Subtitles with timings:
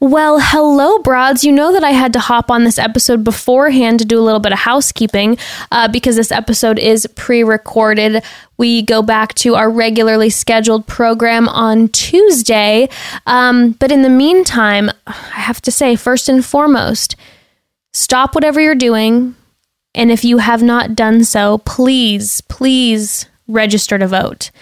[0.00, 1.42] Well, hello, broads.
[1.42, 4.38] You know that I had to hop on this episode beforehand to do a little
[4.38, 5.36] bit of housekeeping
[5.72, 8.22] uh, because this episode is pre recorded.
[8.58, 12.88] We go back to our regularly scheduled program on Tuesday.
[13.26, 17.16] Um, but in the meantime, I have to say, first and foremost,
[17.92, 19.34] stop whatever you're doing.
[19.96, 24.52] And if you have not done so, please, please register to vote.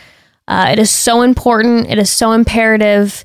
[0.48, 3.23] Uh, it is so important, it is so imperative.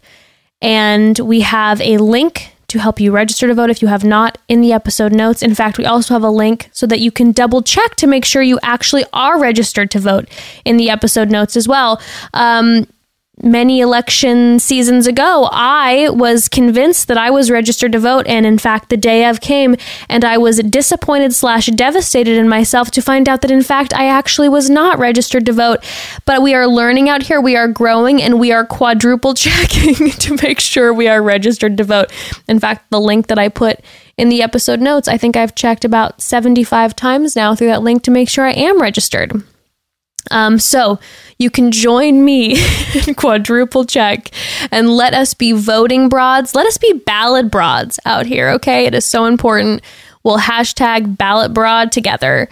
[0.61, 4.37] And we have a link to help you register to vote if you have not
[4.47, 5.41] in the episode notes.
[5.41, 8.23] In fact, we also have a link so that you can double check to make
[8.23, 10.29] sure you actually are registered to vote
[10.63, 12.01] in the episode notes as well.
[12.33, 12.87] Um,
[13.43, 18.57] many election seasons ago, I was convinced that I was registered to vote, and in
[18.57, 19.75] fact, the day of came,
[20.09, 24.07] and I was disappointed slash devastated in myself to find out that in fact I
[24.07, 25.79] actually was not registered to vote.
[26.25, 30.37] But we are learning out here, we are growing, and we are quadruple checking to
[30.41, 32.11] make sure we are registered to vote.
[32.47, 33.79] In fact, the link that I put
[34.17, 38.03] in the episode notes, I think I've checked about 75 times now through that link
[38.03, 39.43] to make sure I am registered.
[40.29, 40.99] Um, so
[41.39, 42.57] you can join me
[43.07, 44.29] in quadruple check
[44.71, 46.53] and let us be voting broads.
[46.53, 48.85] Let us be ballot broads out here, okay?
[48.85, 49.81] It is so important.
[50.23, 52.47] We'll hashtag ballot broad together.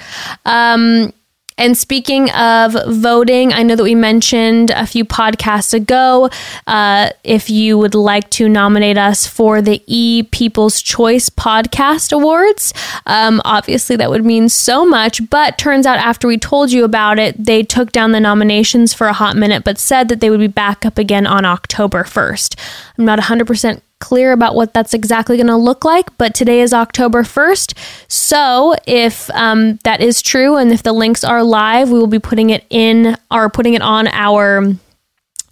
[0.45, 1.13] Um,
[1.59, 6.29] and speaking of voting, I know that we mentioned a few podcasts ago.
[6.65, 12.73] Uh, if you would like to nominate us for the E People's Choice Podcast Awards,
[13.05, 15.29] um, obviously that would mean so much.
[15.29, 19.07] But turns out after we told you about it, they took down the nominations for
[19.07, 22.57] a hot minute, but said that they would be back up again on October 1st.
[22.97, 26.73] I'm not 100% clear about what that's exactly going to look like, but today is
[26.73, 27.77] October 1st.
[28.07, 32.19] So if um, that is true and if the links are live, we will be
[32.19, 34.73] putting it in or putting it on our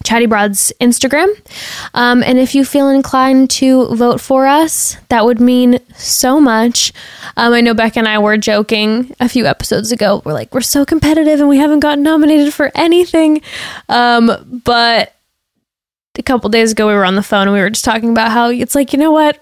[0.04, 1.28] Chatty Broad's Instagram.
[1.92, 6.92] Um, and if you feel inclined to vote for us, that would mean so much.
[7.36, 10.22] Um, I know Beck and I were joking a few episodes ago.
[10.24, 13.42] We're like, we're so competitive and we haven't gotten nominated for anything.
[13.88, 15.14] Um, but
[16.18, 18.32] a couple days ago we were on the phone and we were just talking about
[18.32, 19.40] how it's like, you know what?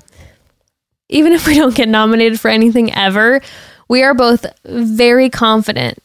[1.09, 3.41] Even if we don't get nominated for anything ever,
[3.89, 5.99] we are both very confident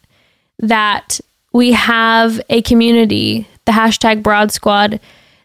[0.59, 1.19] that
[1.53, 4.99] we have a community, the hashtag Broad Squad,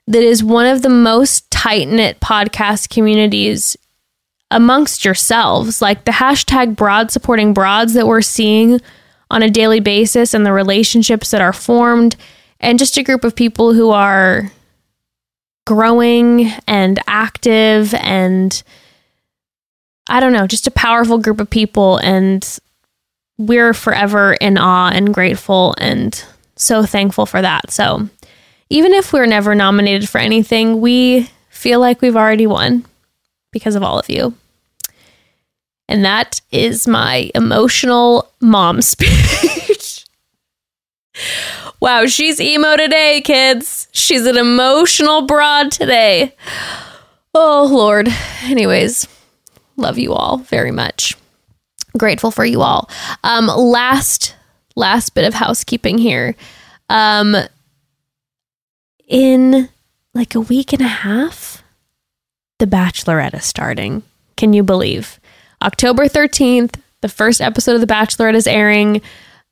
[0.06, 3.76] that is one of the most tight knit podcast communities
[4.52, 5.82] amongst yourselves.
[5.82, 8.80] Like the hashtag broad supporting broads that we're seeing
[9.30, 12.14] on a daily basis and the relationships that are formed,
[12.60, 14.52] and just a group of people who are
[15.66, 18.62] growing and active and
[20.08, 21.98] I don't know, just a powerful group of people.
[21.98, 22.58] And
[23.38, 27.70] we're forever in awe and grateful and so thankful for that.
[27.70, 28.08] So
[28.70, 32.84] even if we're never nominated for anything, we feel like we've already won
[33.52, 34.34] because of all of you.
[35.88, 40.04] And that is my emotional mom speech.
[41.80, 43.88] Wow, she's emo today, kids.
[43.92, 46.34] She's an emotional broad today.
[47.34, 48.08] Oh, Lord.
[48.44, 49.06] Anyways,
[49.76, 51.16] love you all very much.
[51.98, 52.90] Grateful for you all.
[53.24, 54.34] Um, last,
[54.74, 56.34] last bit of housekeeping here.
[56.88, 57.36] Um,
[59.08, 59.68] in
[60.14, 61.62] like a week and a half,
[62.58, 64.02] The Bachelorette is starting.
[64.36, 65.20] Can you believe?
[65.62, 69.00] October 13th, the first episode of The Bachelorette is airing.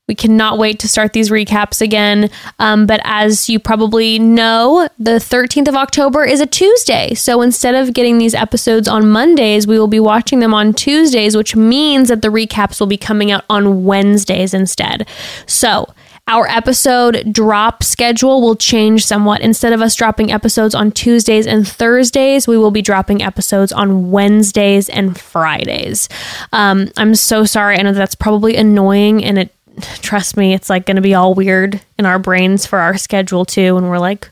[0.06, 2.28] We cannot wait to start these recaps again.
[2.58, 7.14] Um, but as you probably know, the 13th of October is a Tuesday.
[7.14, 11.34] So instead of getting these episodes on Mondays, we will be watching them on Tuesdays,
[11.34, 15.08] which means that the recaps will be coming out on Wednesdays instead.
[15.46, 15.94] So
[16.26, 19.42] our episode drop schedule will change somewhat.
[19.42, 24.10] Instead of us dropping episodes on Tuesdays and Thursdays, we will be dropping episodes on
[24.10, 26.08] Wednesdays and Fridays.
[26.52, 27.78] Um, I'm so sorry.
[27.78, 31.34] I know that's probably annoying and it trust me, it's like going to be all
[31.34, 33.76] weird in our brains for our schedule too.
[33.76, 34.30] And we're like,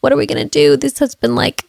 [0.00, 0.76] what are we going to do?
[0.76, 1.64] This has been like,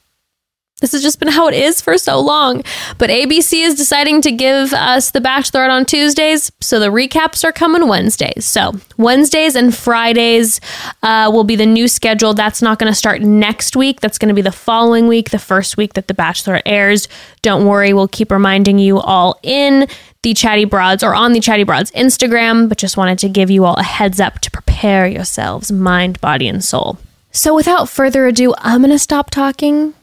[0.81, 2.61] this has just been how it is for so long.
[2.97, 7.53] But ABC is deciding to give us The Bachelorette on Tuesdays, so the recaps are
[7.53, 8.45] coming Wednesdays.
[8.45, 10.59] So Wednesdays and Fridays
[11.01, 12.33] uh, will be the new schedule.
[12.33, 14.01] That's not going to start next week.
[14.01, 17.07] That's going to be the following week, the first week that The Bachelorette airs.
[17.43, 19.87] Don't worry, we'll keep reminding you all in
[20.23, 23.65] the Chatty Broads or on the Chatty Broads Instagram, but just wanted to give you
[23.65, 26.97] all a heads up to prepare yourselves, mind, body, and soul.
[27.31, 29.93] So without further ado, I'm going to stop talking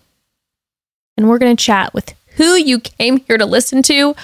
[1.17, 4.15] and we're going to chat with who you came here to listen to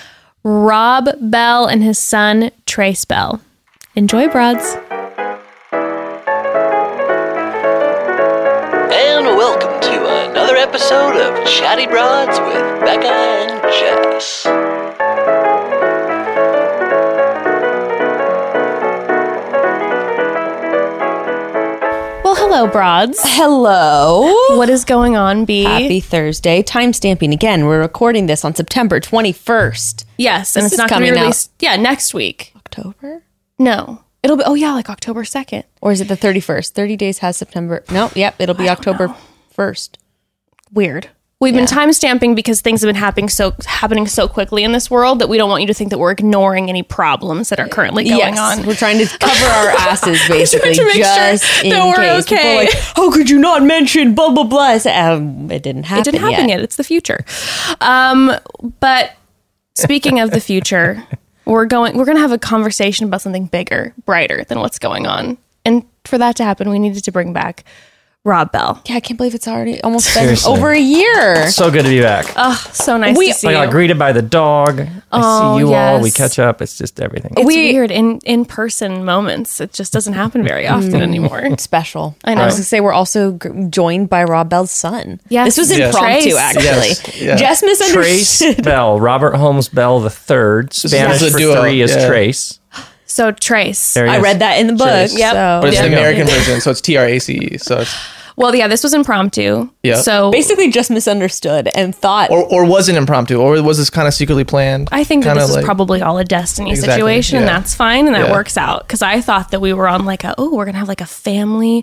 [0.45, 3.41] Rob Bell and his son, Trace Bell.
[3.95, 4.77] Enjoy, Broads.
[8.93, 14.66] And welcome to another episode of Chatty Broads with Bekah and Jess.
[22.57, 23.19] Hello, broads.
[23.23, 24.23] Hello.
[24.57, 25.65] What is going on, B?
[25.65, 26.63] Happy Thursday.
[26.63, 27.67] Time stamping again.
[27.67, 30.07] We're recording this on September 21st.
[30.17, 31.53] Yes, and it's not going to coming be out- released.
[31.61, 32.55] Yeah, next week.
[32.57, 33.23] October?
[33.59, 34.45] No, it'll be.
[34.47, 35.65] Oh yeah, like October second.
[35.83, 36.71] Or is it the 31st?
[36.73, 37.85] 30 days has September.
[37.91, 39.15] No, yep, it'll be October
[39.57, 39.97] 1st.
[40.73, 41.11] Weird.
[41.39, 44.91] We've been time stamping because things have been happening so happening so quickly in this
[44.91, 47.69] world that we don't want you to think that we're ignoring any problems that are
[47.69, 48.67] currently going yes, on.
[48.67, 52.57] we're trying to cover our asses basically, to make sure just in that we're okay.
[52.57, 54.79] like, how could you not mention blah blah blah?
[54.79, 56.01] Said, um, it didn't happen.
[56.01, 56.61] it didn't happen yet.
[56.61, 57.23] It's the future.
[57.83, 58.33] Um,
[58.81, 59.15] but
[59.75, 61.05] speaking of the future,
[61.45, 61.99] we're going.
[61.99, 65.37] We're going to have a conversation about something bigger, brighter than what's going on.
[65.67, 67.63] And for that to happen, we needed to bring back
[68.27, 68.83] Rob Bell.
[68.87, 70.53] Yeah, I can't believe it's already almost been Seriously.
[70.53, 71.49] over a year.
[71.49, 72.27] So good to be back.
[72.37, 73.71] Oh, so nice We- to see I got you.
[73.71, 74.81] greeted by the dog.
[74.81, 76.01] I Oh, see you all.
[76.01, 76.17] We yes.
[76.17, 76.61] catch up.
[76.61, 77.35] It's just everything.
[77.37, 79.61] It's We- weird in in person moments.
[79.61, 80.73] It just doesn't happen very mm.
[80.73, 81.57] often anymore.
[81.59, 82.17] Special.
[82.25, 82.43] I know.
[82.43, 85.21] I was gonna say we're also g- joined by Rob Bell's son.
[85.29, 85.47] Yes.
[85.55, 85.95] this was Yes.
[85.95, 86.31] impromptu.
[86.31, 86.37] Trace.
[86.37, 87.17] Actually, Yes.
[87.21, 87.37] Yeah.
[87.37, 88.65] Jess Trace misunderstood.
[88.65, 90.73] Bell, Robert Holmes Bell the third.
[90.75, 92.09] Spanish a for duo, three is yeah.
[92.09, 92.59] Trace.
[93.07, 93.95] So Trace.
[93.95, 94.23] There he I is.
[94.23, 94.89] read that in the book.
[94.89, 95.17] Trace.
[95.17, 95.33] Yep.
[95.33, 95.83] So But it's Yeah.
[95.85, 96.23] the There you go.
[96.23, 97.59] American version, so it's T R A C E.
[97.59, 97.95] So it's
[98.37, 99.71] Well, yeah, this was impromptu.
[99.83, 99.97] Yeah.
[99.97, 102.31] So basically, just misunderstood and thought.
[102.31, 104.89] or or was it impromptu, or was this kind of secretly planned?
[104.93, 108.07] I think that Kinda this is probably all a destiny Exactly, situation, and that's fine,
[108.07, 108.33] and that Yeah.
[108.33, 108.87] works out.
[108.87, 111.07] Because I thought that we were on like a oh, we're gonna have like a
[111.07, 111.83] family.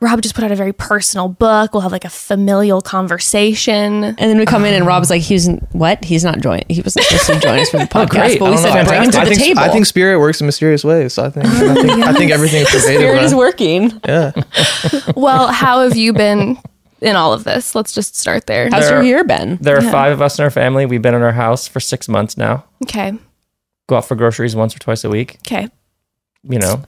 [0.00, 1.72] Rob just put out a very personal book.
[1.72, 4.04] We'll have like a familial conversation.
[4.04, 6.04] and then we come in and Rob's like, "He's what?
[6.04, 6.66] He's not joining.
[6.68, 8.38] He wasn't supposed to join us for the podcast." Oh, great.
[8.38, 10.40] But I we said, "Bring him to I the think table." I think spirit works
[10.40, 11.14] in mysterious ways.
[11.14, 13.98] So I think I think, I think everything is Spirit is working.
[14.06, 14.32] Yeah,
[15.16, 16.58] well, how have you been
[17.00, 17.74] in all of this?
[17.74, 18.68] Let's just start there.
[18.70, 19.56] How's There- your year been?
[19.62, 20.84] There are five of us in our family.
[20.84, 22.64] We've been in our house for six months now.
[22.82, 23.14] Okay.
[23.88, 25.38] Go out for groceries once or twice a week.
[25.46, 25.68] Okay.
[26.42, 26.82] You know,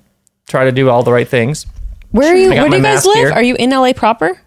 [0.48, 1.64] try to do all the right things.
[2.10, 2.50] Where are you?
[2.50, 3.16] Where do you guys live?
[3.16, 3.30] here.
[3.30, 4.40] Are you in LA proper?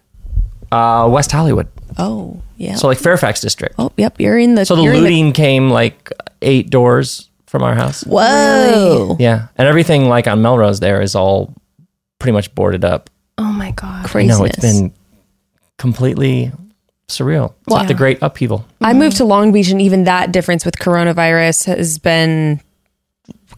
[0.70, 1.68] Uh, West Hollywood.
[1.98, 2.76] Oh, yeah.
[2.76, 3.74] So like Fairfax district.
[3.78, 4.18] oh, yep.
[4.18, 4.64] You're in the.
[4.64, 6.10] So the you're in looting came like
[6.40, 8.02] eight doors from our house.
[8.04, 9.16] Whoa!
[9.20, 9.48] Yeah.
[9.56, 11.54] And everything like on Melrose there is all
[12.18, 13.10] pretty much boarded up.
[13.38, 14.06] Oh my god.
[14.06, 14.38] Craziness.
[14.38, 14.92] No, it's been
[15.78, 16.52] completely
[17.08, 17.54] surreal.
[17.62, 18.66] It's like the great upheaval.
[18.80, 22.60] I moved to Long Beach, and even that difference with coronavirus has been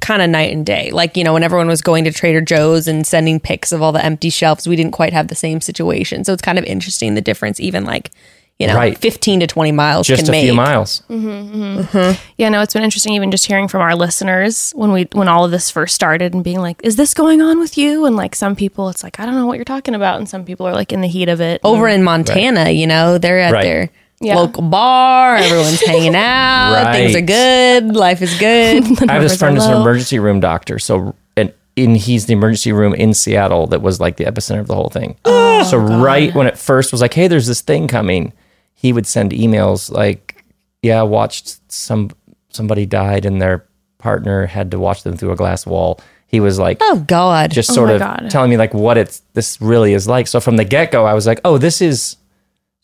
[0.04, 0.90] kind of night and day.
[0.92, 3.90] Like, you know, when everyone was going to Trader Joe's and sending pics of all
[3.92, 6.24] the empty shelves, we didn't quite have the same situation.
[6.24, 8.10] So it's kind of interesting the difference, even like,
[8.58, 8.96] you know, Right.
[8.96, 10.44] 15 to 20 miles Just can a make.
[10.44, 11.02] few miles.
[11.10, 12.22] Mm-hmm, mm-hmm.
[12.36, 15.44] Yeah, no, it's been interesting even just hearing from our listeners when we when all
[15.44, 18.36] of this first started and being like, "Is this going on with you?" And like
[18.36, 20.72] some people, it's like, "I don't know what you're talking about," and some people are
[20.74, 21.60] like in the heat of it.
[21.64, 23.62] Over in Montana, you know, they're at Right.
[23.64, 24.36] their Yeah.
[24.36, 28.84] local bar, everyone's hanging out, things are good, life is good.
[28.84, 30.78] I have numbers this friend who's an emergency room doctor.
[30.78, 34.66] So, and in he's the emergency room in Seattle that was like the epicenter of
[34.66, 35.16] the whole thing.
[35.24, 38.32] Oh, so right when it first was like, hey, there's this thing coming,
[38.74, 40.44] he would send emails like,
[40.82, 42.10] yeah, watched some
[42.50, 43.66] somebody died and their
[43.98, 46.00] partner had to watch them through a glass wall.
[46.26, 47.50] He was like, oh, God.
[47.50, 48.30] just oh, sort my of God.
[48.30, 50.26] telling me like what it's this really is like.
[50.26, 52.16] So from the get go, I was like, oh, this is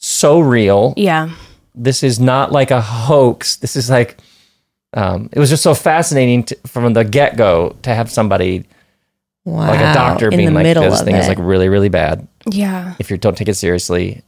[0.01, 1.31] so real yeah,
[1.75, 3.57] this is not like a hoax.
[3.57, 4.19] This is like,
[4.95, 8.67] um, it was just so fascinating to, from the get go to have somebody
[9.45, 9.69] wow.
[9.69, 11.21] like a doctor in being the like, middle this of thing it.
[11.21, 12.27] is like really, really bad.
[12.47, 14.23] yeah, If you don't take it seriously,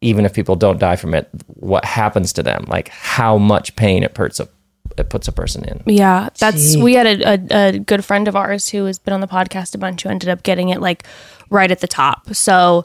[0.00, 2.64] even if people don't die from it, what happens to them?
[2.66, 4.48] Like how much pain it puts a
[4.96, 5.82] it puts a person in.
[5.86, 6.28] yeah.
[6.38, 9.28] That's we had a, a, a good friend of ours who has been on the
[9.28, 11.04] podcast a bunch who ended up getting it like
[11.50, 12.34] right at the top.
[12.34, 12.84] So,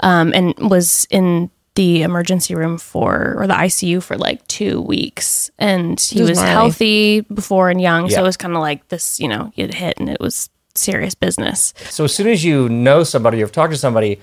[0.00, 5.50] um, and was in the emergency room for or the ICU for like two weeks,
[5.58, 6.50] and he This was gnarly.
[6.52, 9.98] healthy before and young, so it was kind of like this, you know, it hit
[9.98, 11.74] and it was serious business.
[11.90, 14.20] So as soon as you know somebody, you've talked to somebody,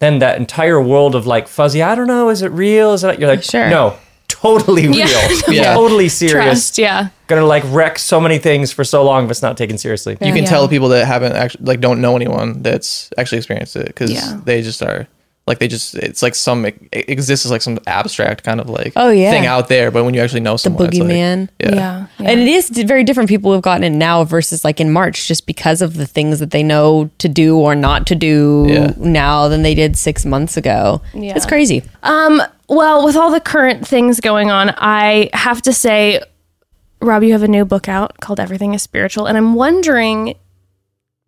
[0.00, 2.92] then that entire world of like fuzzy, I don't know, is it real?
[2.92, 3.20] Is it?
[3.20, 3.68] You're like, Sure.
[3.70, 3.96] no,
[4.28, 5.06] totally real,
[5.48, 5.74] Yeah.
[5.74, 6.44] totally serious.
[6.44, 7.08] Trust, yeah.
[7.28, 10.14] Gonna like wreck so many things for so long if it's not taken seriously.
[10.20, 10.50] you can Yeah.
[10.50, 14.40] tell people that haven't actually like don't know anyone that's actually experienced it because Yeah.
[14.44, 15.06] they just are
[15.50, 18.94] like they just it's like some it exists as like some abstract kind of like
[18.96, 19.30] Oh, yeah.
[19.30, 21.48] thing out there, but when you actually know the someone, it's like- boogeyman.
[21.60, 21.74] yeah.
[21.74, 22.06] Yeah.
[22.30, 23.28] And it is very different.
[23.28, 26.52] People who've gotten it now versus like in March, just because of the things that
[26.52, 28.92] they know to do or not to do Yeah.
[28.96, 31.02] now than they did six months ago.
[31.12, 31.34] Yeah.
[31.36, 31.82] It's crazy.
[32.02, 36.20] Um, well, with all the current things going on, I have to say,
[37.02, 39.26] Rob, you have a new book out called Everything is Spiritual.
[39.26, 40.34] And I'm wondering,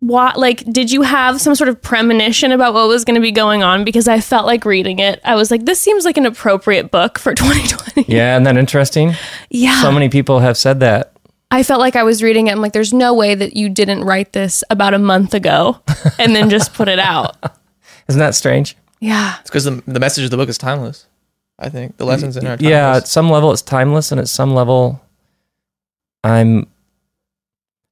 [0.07, 3.31] what like did you have some sort of premonition about what was going to be
[3.31, 5.21] going on because I felt like reading it.
[5.23, 8.11] I was like this seems like an appropriate book for 2020.
[8.13, 9.13] Yeah, isn't that interesting?
[9.49, 9.81] Yeah.
[9.81, 11.13] So many people have said that.
[11.51, 12.51] I felt like I was reading it.
[12.51, 15.79] I'm like, there's no way that you didn't write this about a month ago
[16.19, 17.37] and then just put it out.
[18.09, 18.75] Isn't that strange?
[18.99, 19.37] Yeah.
[19.39, 21.05] It's because the, the message of the book is timeless.
[21.59, 22.69] I think the lessons in it timeless.
[22.69, 25.01] Yeah, at some level it's timeless, and at some level,
[26.23, 26.67] I'm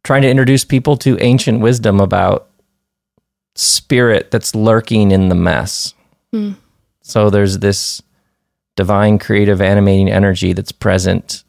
[0.03, 2.49] trying to introduce people to ancient wisdom about
[3.55, 5.93] spirit that's lurking in the mess.
[6.31, 6.53] Hmm.
[7.01, 8.01] So there's this
[8.75, 11.43] divine, creative, animating energy that's present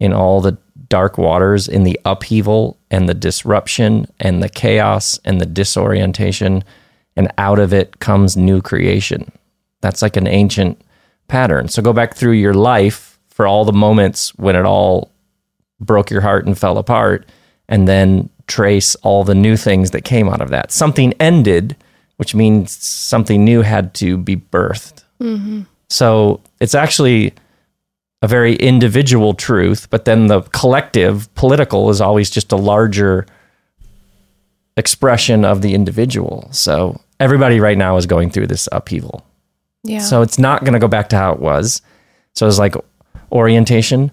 [0.00, 0.58] in all the
[0.88, 6.64] dark waters, in the upheaval and the disruption and the chaos and the disorientation.
[7.16, 9.30] And out of it comes new creation.
[9.80, 10.80] That's like an ancient
[11.28, 11.68] pattern.
[11.68, 15.10] So go back through your life for all the moments when it all
[15.80, 17.28] broke your heart and fell apart,
[17.68, 20.70] and then trace all the new things that came out of that.
[20.72, 21.76] Something ended,
[22.16, 25.04] which means something new had to be birthed.
[25.20, 25.62] Mm-hmm.
[25.88, 27.34] So it's actually
[28.22, 33.26] a very individual truth, but then the collective political is always just a larger
[34.76, 36.48] expression of the individual.
[36.50, 39.24] So everybody right now is going through this upheaval.
[39.82, 40.00] Yeah.
[40.00, 41.82] So it's not going to go back to how it was.
[42.34, 42.74] So it's like
[43.30, 44.10] orientation,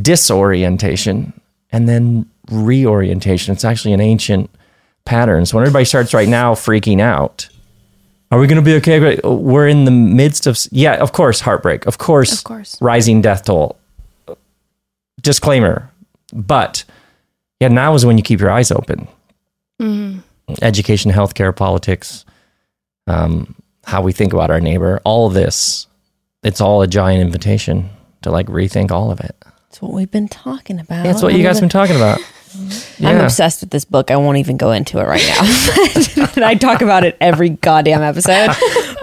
[0.00, 1.32] disorientation,
[1.72, 3.52] and then reorientation.
[3.52, 4.50] It's actually an ancient
[5.04, 5.46] pattern.
[5.46, 7.48] So when everybody starts right now freaking out,
[8.30, 9.18] are we going to be okay?
[9.24, 11.86] We're in the midst of, yeah, of course, heartbreak.
[11.86, 12.80] Of course, Of course.
[12.80, 13.76] rising death toll.
[15.20, 15.90] Disclaimer.
[16.32, 16.84] But
[17.58, 19.08] yeah, now is when you keep your eyes open.
[20.62, 22.24] Education, healthcare, politics,
[23.06, 23.54] um,
[23.84, 25.86] how we think about our neighbor, all this,
[26.42, 27.88] it's all a giant invitation
[28.22, 29.34] to like rethink all of it.
[29.70, 31.04] That's what we've been talking about.
[31.04, 32.18] That's what you guys have been talking about.
[33.00, 34.10] I'm obsessed with this book.
[34.10, 36.44] I won't even go into it right now.
[36.44, 38.48] I talk about it every goddamn episode.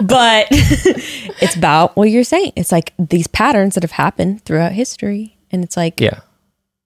[0.02, 2.52] But it's about what you're saying.
[2.56, 5.38] It's like these patterns that have happened throughout history.
[5.50, 6.20] And it's like, Yeah.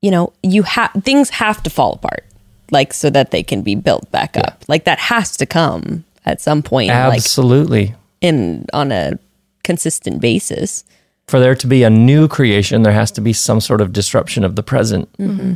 [0.01, 2.25] you know, you have things have to fall apart,
[2.71, 4.63] like so that they can be built back up.
[4.69, 7.97] Like that has to come at some point, like Absolutely.
[8.21, 9.19] in on a
[9.65, 10.85] consistent basis.
[11.29, 14.45] For there to be a new creation, there has to be some sort of disruption
[14.45, 15.55] of the present mm-hmm.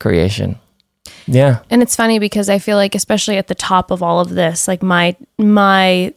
[0.00, 0.58] creation.
[1.26, 1.60] Yeah.
[1.70, 4.68] And it's funny because I feel like especially at the top of all of this,
[4.68, 6.14] like my my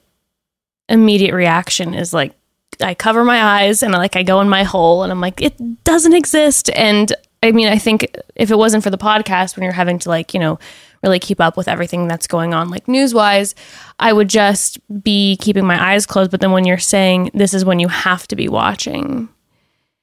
[0.89, 2.33] immediate reaction is like
[2.81, 5.83] I cover my eyes and like I go in my hole and I'm like it
[5.83, 7.11] doesn't exist and
[7.41, 10.33] I mean I think if it wasn't for the podcast when you're having to like,
[10.33, 10.59] you know,
[11.07, 13.55] really keep up with everything that's going on like news-wise,
[13.99, 17.65] I would just be keeping my eyes closed, but then when you're saying this is
[17.65, 19.29] when you have to be watching,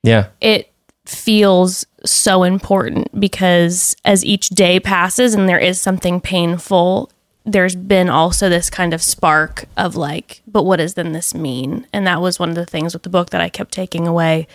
[0.03, 0.27] Yeah.
[0.41, 0.71] it
[1.07, 7.11] feels so important because as each day passes and there is something painful,
[7.45, 11.87] there's been also this kind of spark of like, but what does then this mean?
[11.93, 14.47] And that was one of the things with the book that I kept taking away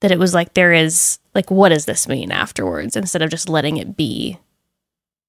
[0.00, 3.48] that it was like, there is like, what does this mean afterwards instead of just
[3.48, 4.38] letting it be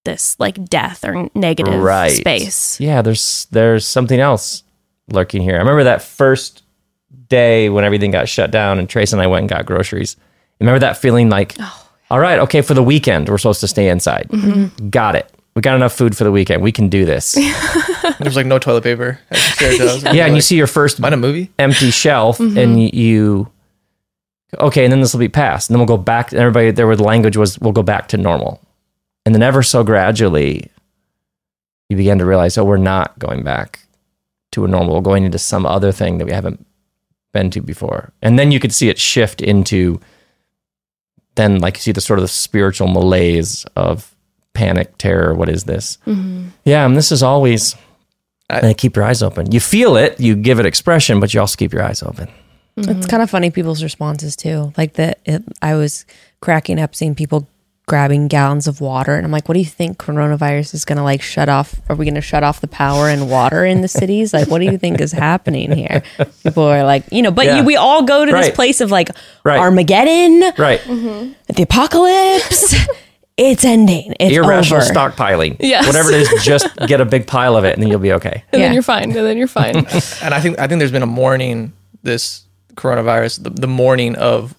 [0.06, 2.12] this like death or negative right.
[2.12, 2.80] space.
[2.80, 4.64] Yeah, there's there's something else
[5.12, 5.56] lurking here.
[5.56, 6.64] I remember that first
[7.28, 10.16] day when everything got shut down and Trace and I went and got groceries.
[10.60, 11.56] Remember that feeling like,
[12.10, 14.30] all right, okay, for the weekend we're supposed to stay inside.
[14.92, 15.30] Got it.
[15.56, 16.62] We got enough food for the weekend.
[16.62, 17.32] We can do this.
[18.20, 19.20] There's like no toilet paper.
[19.32, 21.52] as yeah, and you see your first Find a movie.
[21.60, 22.58] empty shelf Mm-hmm.
[22.58, 23.50] and you
[24.60, 26.88] okay and then this will be passed and then we'll go back and everybody there
[26.88, 28.62] where the language was we'll go back to normal
[29.26, 30.70] and then ever so gradually
[31.90, 33.80] you begin to realize oh we're not going back
[34.52, 36.66] to a normal we're going into some other thing that we haven't
[37.34, 38.14] been to before.
[38.22, 40.00] And then you could see it shift into
[41.36, 44.16] then like you see the sort of the spiritual malaise of
[44.54, 45.98] panic terror what is this?
[46.08, 46.48] Mm-hmm.
[46.64, 47.76] Yeah and this is always
[48.50, 49.52] I- and keep your eyes open.
[49.52, 52.30] You feel it you give it expression but you also keep your eyes open.
[52.78, 52.92] Mm-hmm.
[52.92, 54.74] It's kind of funny people's responses too.
[54.78, 55.20] Like that,
[55.62, 56.06] I was
[56.42, 57.48] cracking up seeing people
[57.88, 61.04] grabbing gallons of water, and I'm like, "What do you think coronavirus is going to
[61.04, 61.76] like shut off?
[61.90, 64.34] Are we going to shut off the power and water in the cities?
[64.34, 66.02] Like, what do you think is happening here?"
[66.44, 67.58] People are like, you know, but Yeah.
[67.60, 68.46] you, we all go to Right.
[68.46, 69.10] this place of like
[69.44, 69.60] Right.
[69.60, 71.34] Armageddon, right mm-hmm.
[71.54, 72.76] the apocalypse.
[73.38, 74.14] it's ending.
[74.20, 74.92] It's irrational over.
[74.94, 75.58] stockpiling.
[75.60, 75.86] Yes.
[75.86, 78.44] Whatever it is, just get a big pile of it and then you'll be okay.
[78.52, 78.68] And Yeah.
[78.68, 79.04] then you're fine.
[79.04, 79.76] And then you're fine.
[80.24, 82.44] and I think I think there's been a mourning this
[82.76, 84.56] coronavirus, the, the mourning of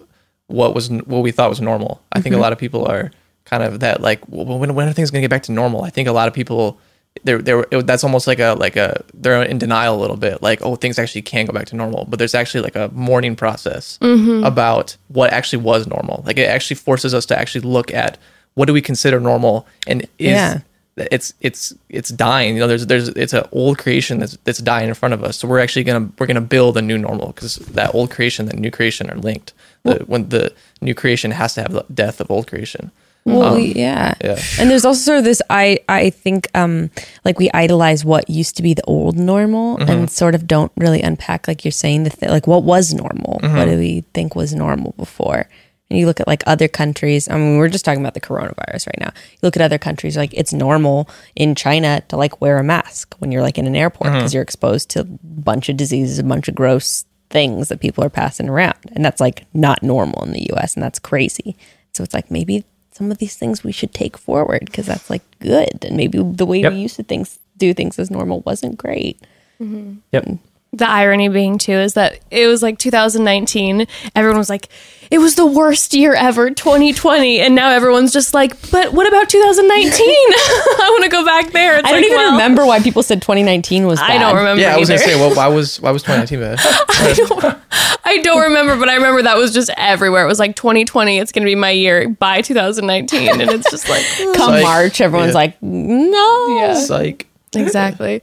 [0.49, 2.03] what was what we thought was normal.
[2.13, 2.43] I think a mm-hmm.
[2.43, 3.11] lot of people are
[3.45, 5.85] kind of that like, well, when when are things going to get back to normal?
[5.85, 6.79] I think a lot of people
[7.25, 10.43] they're they're it, that's almost like a like a they're in denial a little bit,
[10.43, 13.37] like oh things actually can go back to normal, but there's actually like a mourning
[13.37, 14.45] process mm-hmm.
[14.45, 16.23] about what actually was normal.
[16.27, 18.19] Like it actually forces us to actually look at
[18.55, 20.61] what do we consider normal and is Yeah.
[20.97, 22.55] It's it's it's dying.
[22.55, 25.37] You know, there's there's it's an old creation that's that's dying in front of us.
[25.37, 28.59] So we're actually gonna we're gonna build a new normal because that old creation, that
[28.59, 29.53] new creation are linked.
[29.83, 32.91] The, when the new creation has to have the death of old creation.
[33.27, 34.15] Well, um, yeah.
[34.23, 34.41] yeah.
[34.59, 36.91] And there's also sort of this I I think um
[37.25, 40.07] like we idolize what used to be the old normal and mm-hmm.
[40.07, 43.35] sort of don't really unpack like you're saying the th- like what was normal?
[43.35, 43.71] What mm-hmm.
[43.71, 45.49] do we think was normal before?
[45.89, 47.29] And you look at like other countries.
[47.29, 49.13] I mean, we're just talking about the coronavirus right now.
[49.15, 53.15] You look at other countries, like it's normal in China to like wear a mask
[53.19, 54.19] when you're like in an airport mm-hmm.
[54.19, 58.03] because you're exposed to a bunch of diseases, a bunch of gross things that people
[58.03, 58.79] are passing around.
[58.93, 61.57] And that's like not normal in the US and that's crazy.
[61.93, 65.23] So it's like maybe some of these things we should take forward because that's like
[65.41, 65.85] good.
[65.85, 66.73] And maybe the way Yep.
[66.73, 69.21] we used to things do things as normal wasn't great.
[69.61, 69.95] Mm-hmm.
[70.13, 70.39] Yep.
[70.77, 74.69] The irony being too is that it was like 2019 everyone was like
[75.11, 79.29] it was the worst year ever 2020 and now everyone's just like but what about
[79.29, 82.81] 2019 i want to go back there it's I don't like, even well, remember why
[82.81, 84.11] people said 2019 was bad.
[84.11, 84.99] i don't remember Yeah, I was either.
[85.01, 87.61] gonna say, well, why was why was 2019 bad?
[88.05, 91.33] i don't remember but i remember that was just everywhere it was like 2020 it's
[91.33, 94.05] gonna be my year by 2019 and it's just like
[94.37, 94.63] Come Psych.
[94.63, 95.35] March, everyone's Yeah.
[95.35, 96.59] like, no.
[96.61, 97.27] yeah Psych.
[97.55, 98.23] exactly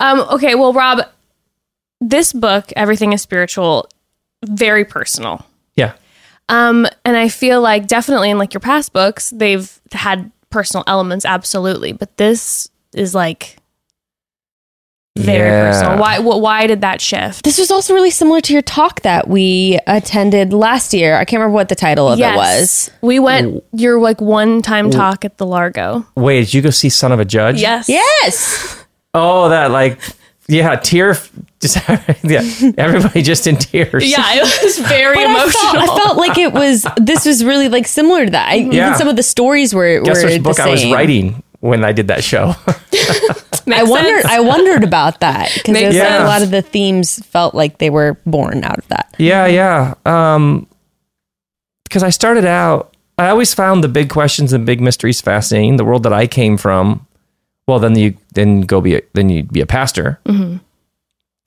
[0.00, 1.00] um okay well rob
[2.00, 3.88] this book everything is spiritual
[4.44, 5.44] very personal
[5.76, 5.92] Yeah.
[6.48, 11.26] Um, and I feel like definitely in like your past books, they've had personal elements,
[11.26, 11.92] absolutely.
[11.92, 13.56] But this is like
[15.18, 15.70] very Yeah.
[15.70, 15.98] personal.
[15.98, 16.16] Why?
[16.20, 17.44] Wh- why did that shift?
[17.44, 21.16] This was also really similar to your talk that we attended last year.
[21.16, 22.90] I can't remember what the title of it was.
[23.02, 26.06] we went your like one time talk at the Largo.
[26.16, 27.60] Wait, did you go see Son of a Judge?
[27.60, 27.88] Yes.
[27.88, 28.84] Yes.
[29.12, 29.98] Oh, that like,
[30.46, 31.16] yeah, tear.
[31.60, 31.76] Just
[32.24, 32.42] yeah,
[32.78, 34.08] everybody just in tears.
[34.08, 35.72] Yeah, it was very But I emotional.
[35.72, 38.48] felt, I felt like it was, this was really like similar to that.
[38.50, 38.86] I, Yeah.
[38.88, 41.84] Even some of the stories were, Guess were which the book I was writing when
[41.84, 42.54] I did that show.
[43.70, 47.78] I wondered, I wondered about that because Makes a lot of the themes felt like
[47.78, 49.14] they were born out of that.
[49.18, 49.94] yeah, yeah.
[50.06, 50.68] Um,
[51.84, 55.76] because I started out, I always found the big questions and big mysteries fascinating.
[55.76, 57.06] The world that I came from.
[57.66, 60.20] Well, then you then go be a, then you'd be a pastor.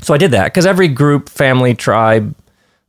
[0.02, 2.36] So I did that because every group, family, tribe,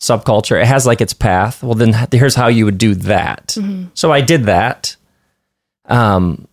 [0.01, 1.63] subculture, it has like its path.
[1.63, 3.57] Well, then here's how you would do that.
[3.95, 4.97] So I did that.
[5.85, 6.49] Um,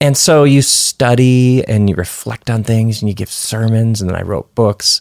[0.00, 4.16] and so you study and you reflect on things and you give sermons and then
[4.16, 5.00] I wrote books.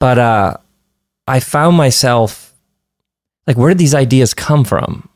[0.00, 0.56] But uh,
[1.28, 2.54] I found myself
[3.46, 5.08] like, where did these ideas come from?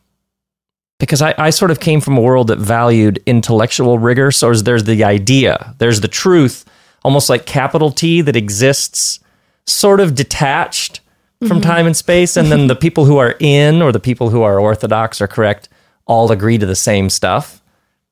[1.01, 4.31] Because I, I sort of came from a world that valued intellectual rigor.
[4.31, 6.65] So there's the idea, there's the truth,
[7.05, 9.21] almost like capital T that exists
[9.67, 11.01] sort of detached
[11.47, 12.37] from time and space.
[12.37, 15.69] And then the people who are in or the people who are orthodox or correct
[16.07, 17.61] all agree to the same stuff.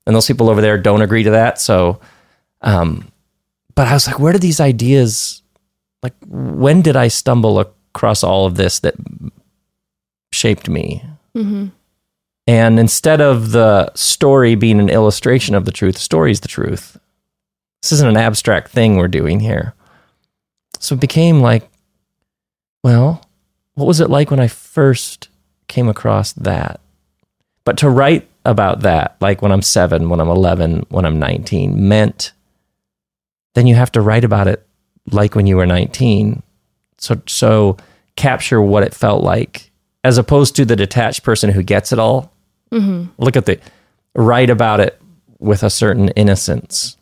[0.07, 1.61] And those people over there don't agree to that.
[1.61, 2.01] So,
[2.63, 3.11] um,
[3.77, 5.43] but I was like, where did these ideas,
[6.03, 8.95] like, when did I stumble across all of this that
[10.33, 11.05] shaped me?
[12.47, 16.49] And instead of the story being an illustration of the truth, the story is the
[16.49, 16.99] truth.
[17.83, 19.75] This isn't an abstract thing we're doing here.
[20.79, 21.69] So it became like,
[22.83, 23.25] well,
[23.75, 25.29] what was it like when I first
[25.69, 26.81] came across that?
[27.65, 31.89] But to write about that, like when I'm seven, when I'm 11, when I'm 19,
[31.89, 32.33] meant
[33.55, 34.67] then you have to write about it
[35.11, 36.43] like when you were 19.
[36.99, 37.77] So, so
[38.17, 39.71] capture what it felt like
[40.05, 42.33] as opposed to the detached person who gets it all.
[42.71, 43.11] Mm-hmm.
[43.23, 43.59] Look at the
[44.15, 45.01] write about it
[45.39, 46.97] with a certain innocence.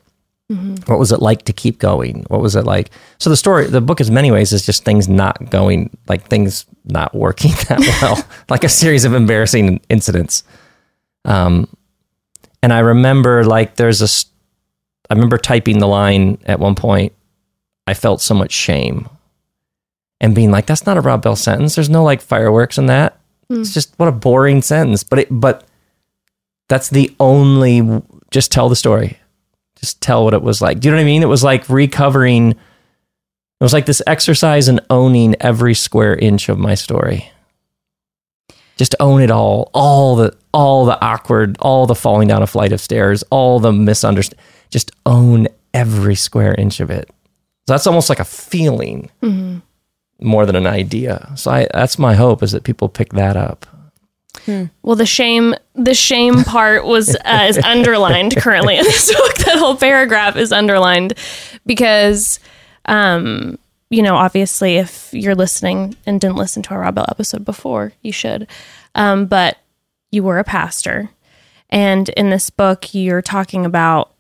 [0.87, 2.25] What was it like to keep going?
[2.29, 2.91] What was it like?
[3.19, 6.65] So the story, the book, is many ways is just things not going, like things
[6.87, 10.45] not working that well, like a series of embarrassing incidents.
[11.27, 11.69] Um,
[12.63, 14.09] and I remember like there's a,
[15.11, 17.13] I remember typing the line at one point.
[17.87, 19.09] I felt so much shame,
[20.21, 21.75] and being like, "That's not a Rob Bell sentence.
[21.75, 23.19] There's no like fireworks in that.
[23.51, 25.65] It's just what a boring sentence." But it, but
[26.69, 28.03] that's the only.
[28.31, 29.19] Just tell the story.
[29.81, 30.81] Just tell what it was like.
[30.81, 31.23] Do you know what I mean?
[31.23, 32.51] It was like recovering.
[32.51, 37.31] It was like this exercise in owning every square inch of my story.
[38.77, 42.73] Just own it all, all the all the awkward, all the falling down a flight
[42.73, 44.45] of stairs, all the misunderstanding.
[44.71, 47.09] Just own every square inch of it.
[47.67, 49.59] So that's almost like a feeling mm-hmm.
[50.27, 51.33] more than an idea.
[51.37, 53.67] So I, that's my hope is that people pick that up.
[54.83, 59.35] Well, the shame, the shame part was uh, is underlined currently in this book.
[59.39, 61.15] That whole paragraph is underlined
[61.67, 62.41] because,
[62.87, 63.59] um,
[63.91, 67.93] you know, obviously, if you're listening and didn't listen to our Rob Bell episode before,
[68.03, 68.47] you should.
[68.95, 69.59] Um, but
[70.11, 71.11] you were a pastor,
[71.71, 74.13] And in this book, you're talking about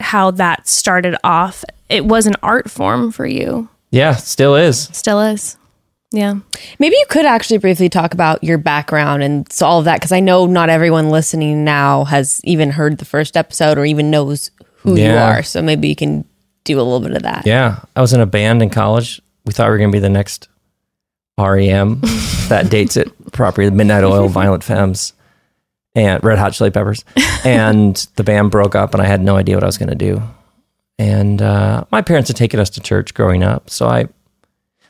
[0.00, 1.62] how that started off.
[1.90, 4.88] It was an art form for you, Yeah, still is.
[4.92, 5.56] still is.
[6.12, 6.34] Yeah.
[6.78, 10.12] Maybe you could actually briefly talk about your background and so all of that because
[10.12, 14.50] I know not everyone listening now has even heard the first episode or even knows
[14.78, 15.42] who you are.
[15.42, 16.24] So maybe you can
[16.64, 17.46] do a little bit of that.
[17.46, 19.20] Yeah, I was in a band in college.
[19.44, 20.48] We thought we were going to be the next
[21.38, 22.00] REM.
[22.48, 23.70] that dates it properly.
[23.70, 25.12] Midnight Oil, Violent Femmes,
[25.94, 27.04] and Red Hot Chili Peppers.
[27.44, 29.94] And the band broke up, and I had no idea what I was going to
[29.94, 30.22] do.
[30.98, 34.08] And uh, my parents had taken us to church growing up, so I.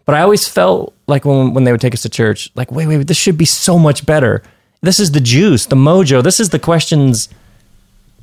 [0.04, 2.86] But I always felt like when when they would take us to church, like wait,
[2.86, 4.42] wait, this should be so much better.
[4.82, 6.22] This is the juice, the mojo.
[6.22, 7.28] This is the questions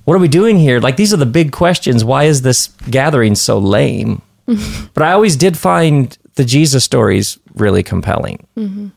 [0.07, 0.79] what are we doing here?
[0.79, 2.05] Like these are the big questions.
[2.05, 4.21] Why is this gathering so lame?
[4.93, 8.47] but I always did find the Jesus stories really compelling.
[8.55, 8.87] Mm-hmm.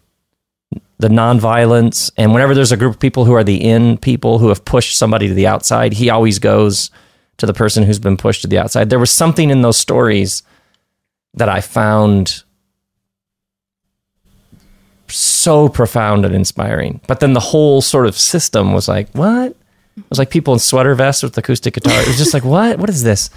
[1.00, 4.50] The nonviolence, and whenever there's a group of people who are the in people who
[4.50, 6.92] have pushed somebody to the outside, he always goes
[7.38, 8.88] to the person who's been pushed to the outside.
[8.88, 10.44] There was something in those stories
[11.34, 12.44] that I found
[15.10, 17.00] so profound and inspiring.
[17.06, 19.52] But then the whole sort of system was like, what?
[19.96, 22.00] It was like people in sweater vests with acoustic guitar.
[22.00, 22.78] It was just like, what?
[22.78, 23.30] What is this?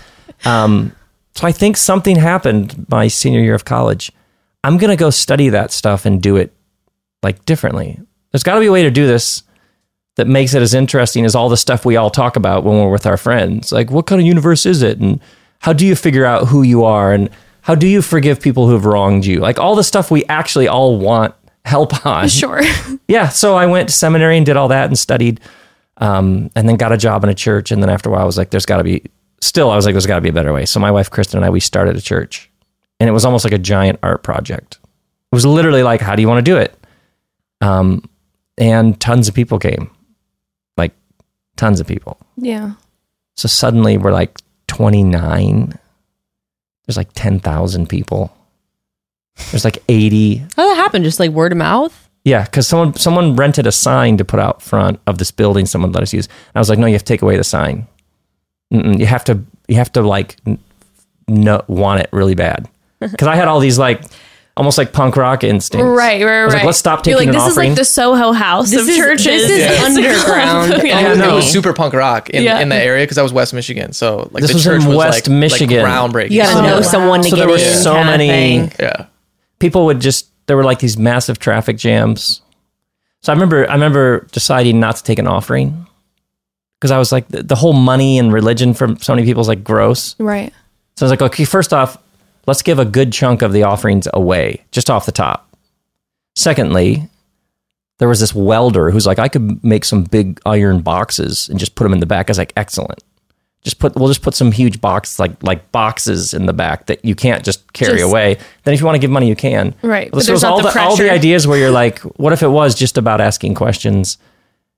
[0.46, 0.96] Um,
[1.36, 4.12] so I think something happened my senior year of college.
[4.64, 6.54] I'm gonna go study that stuff and do it
[7.22, 8.00] like differently.
[8.32, 9.44] There's got to be a way to do this
[10.16, 12.92] that makes it as interesting as all the stuff we all talk about when we're
[12.92, 13.72] with our friends.
[13.72, 15.00] Like, what kind of universe is it?
[15.00, 15.20] And
[15.60, 17.14] how do you figure out who you are?
[17.14, 17.30] And
[17.62, 19.40] how do you forgive people who have wronged you?
[19.40, 21.34] Like all the stuff we actually all want
[21.66, 22.62] help on Sure.
[23.08, 25.40] yeah, so I went to seminary and did all that and studied,
[25.98, 27.72] um, and then got a job in a church.
[27.72, 29.04] And then after a while, I was like, "There's got to be."
[29.42, 31.38] Still, I was like, "There's got to be a better way." So my wife Kristen
[31.38, 32.50] and I we started a church,
[33.00, 34.80] and it was almost like a giant art project.
[34.84, 36.78] It was literally like, "How do you want to do it?"
[37.62, 38.10] Um,
[38.58, 39.90] and tons of people came,
[40.78, 40.94] like
[41.56, 42.20] tons of people.
[42.38, 42.74] Yeah.
[43.36, 45.78] So suddenly we're like 29.
[46.86, 48.36] There's like 10,000 people.
[49.52, 51.04] There's like 80 How did that happen?
[51.04, 52.00] Just like word of mouth?
[52.26, 55.66] yeah, because someone someone rented a sign to put out front of this building.
[55.66, 56.28] Someone let us use.
[56.28, 57.86] And I was like, no, you have to take away the sign.
[58.74, 60.58] Mm-mm, you have to you have to like n-
[61.28, 62.70] no, want it really bad.
[63.00, 64.02] Because I had all these like
[64.56, 65.84] almost like punk rock instincts.
[65.84, 66.60] Right, right, I was right.
[66.60, 67.72] like, let's stop You're taking like, an this offering.
[67.72, 69.26] is like the Soho house This of is- churches.
[69.26, 70.72] this is It's a underground.
[70.72, 70.84] Yeah.
[70.84, 71.10] Yeah.
[71.12, 71.32] And no.
[71.34, 72.60] it was super punk rock in, Yeah.
[72.62, 73.92] in the area because I was West Michigan.
[73.92, 75.84] So like This the was church in was West like, Michigan.
[75.84, 76.32] like groundbreaking.
[76.32, 76.82] You got to Oh, know wow.
[76.82, 77.78] someone to So get there were in.
[77.82, 78.72] so many- thing.
[78.80, 79.06] Yeah.
[79.64, 82.42] People would just there were like these massive traffic jams.
[83.22, 85.88] So I remember I remember deciding not to take an offering
[86.78, 89.48] because I was like the, the whole money and religion from so many people is
[89.48, 90.20] like gross.
[90.20, 90.52] Right.
[90.98, 91.98] So I was like, okay, first off,
[92.46, 95.50] let's give a good chunk of the offerings away just off the top.
[96.36, 97.10] Secondly,
[98.00, 101.76] there was this welder who's like, I could make some big iron boxes and just
[101.76, 102.30] put them in the back.
[102.30, 103.02] I was like, excellent.
[103.64, 107.04] Just put we'll just put some huge box like like boxes in the back that
[107.06, 108.38] you can't just carry Just- away.
[108.64, 109.74] Then if you want to give money, you can.
[109.82, 112.44] Right, but so there's not all the all the ideas where you're like, what if
[112.44, 114.18] it was just about asking questions?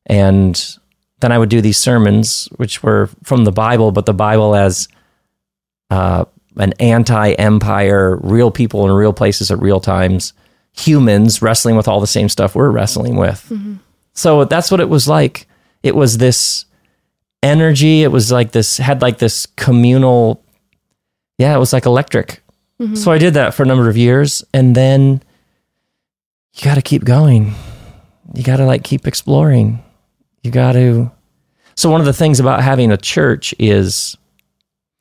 [0.05, 0.77] And
[1.21, 4.87] then I would do these sermons, which were from the Bible, but the Bible as
[5.89, 6.25] uh,
[6.57, 10.33] an anti-empire, real people in real places at real times,
[10.73, 13.51] humans wrestling with all the same stuff we're wrestling with.
[14.13, 15.47] So that's what it was like.
[15.83, 16.65] It was this
[17.43, 18.03] energy.
[18.03, 20.43] It was like this had like this communal.
[21.37, 22.41] Yeah, it was like electric.
[22.79, 22.95] Mm-hmm.
[22.95, 25.21] So I did that for a number of years, and then
[26.53, 27.53] you got to keep going.
[28.33, 29.83] You got to like keep exploring.
[30.43, 31.11] You got to.
[31.75, 34.17] So one of the things about having a church is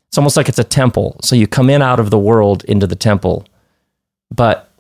[0.09, 1.17] it's almost like it's a temple.
[1.23, 3.47] So you come in out of the world into the temple,
[4.35, 4.71] but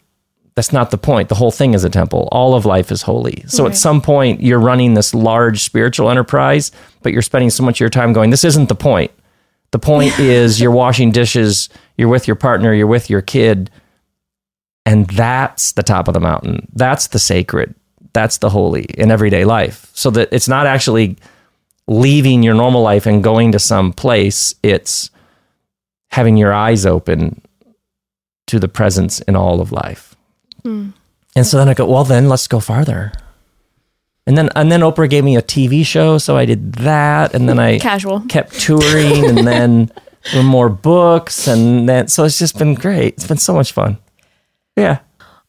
[0.56, 1.28] that's not the point.
[1.28, 2.28] The whole thing is a temple.
[2.30, 3.42] All of life is holy.
[3.48, 3.72] So Right.
[3.72, 6.70] at some point, you're running this large spiritual enterprise,
[7.02, 9.10] but you're spending so much of your time going, this isn't the point.
[9.72, 13.70] The point is you're washing dishes, you're with your partner, you're with your kid.
[14.86, 16.68] And that's the top of the mountain.
[16.72, 17.74] That's the sacred.
[18.12, 19.90] That's the holy in everyday life.
[19.94, 21.16] So that it's not actually
[21.88, 25.10] leaving your normal life and going to some place, it's
[26.12, 27.40] having your eyes open
[28.46, 30.13] to the presence in all of life.
[30.66, 30.92] Mm.
[31.36, 33.12] And so then I go, well, then let's go farther.
[34.26, 37.46] And then and then Oprah gave me a TV show, so I did that, and
[37.48, 38.20] then I Casual.
[38.20, 39.90] kept touring, and then
[40.44, 43.14] more books, and then so it's just been great.
[43.14, 43.98] It's been so much fun.
[44.76, 45.00] Yeah.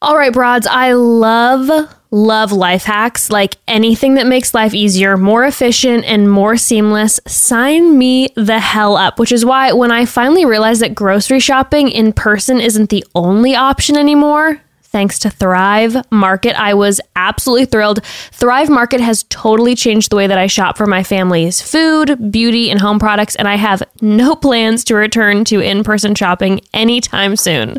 [0.02, 0.66] All right, broads.
[0.66, 1.70] I love,
[2.10, 3.30] love life hacks.
[3.30, 7.18] Like anything that makes life easier, more efficient, and more seamless.
[7.26, 11.88] Sign me the hell up, which is why when I finally realized that grocery shopping
[11.88, 14.60] in person isn't the only option anymore,
[14.96, 16.58] thanks to Thrive Market.
[16.58, 18.02] I was absolutely thrilled.
[18.32, 22.70] Thrive Market has totally changed the way that I shop for my family's food, beauty,
[22.70, 27.36] and home products, and I have no plans to return to in person shopping anytime
[27.36, 27.76] soon.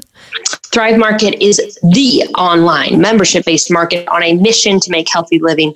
[0.71, 5.73] Thrive Market is the online membership based market on a mission to make healthy living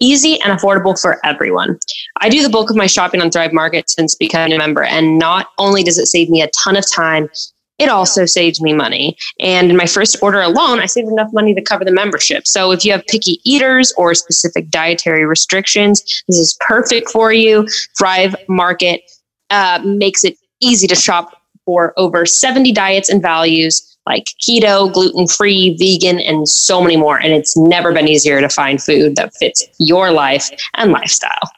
[0.00, 1.78] easy and affordable for everyone.
[2.20, 5.18] I do the bulk of my shopping on Thrive Market since becoming a member, and
[5.18, 7.30] not only does it save me a ton of time,
[7.78, 9.16] it also saves me money.
[9.40, 12.46] And in my first order alone, I saved enough money to cover the membership.
[12.46, 17.66] So if you have picky eaters or specific dietary restrictions, this is perfect for you.
[17.98, 19.02] Thrive Market
[19.50, 21.30] uh, makes it easy to shop
[21.64, 27.18] for over 70 diets and values like keto, gluten free, vegan, and so many more.
[27.18, 31.50] And it's never been easier to find food that fits your life and lifestyle.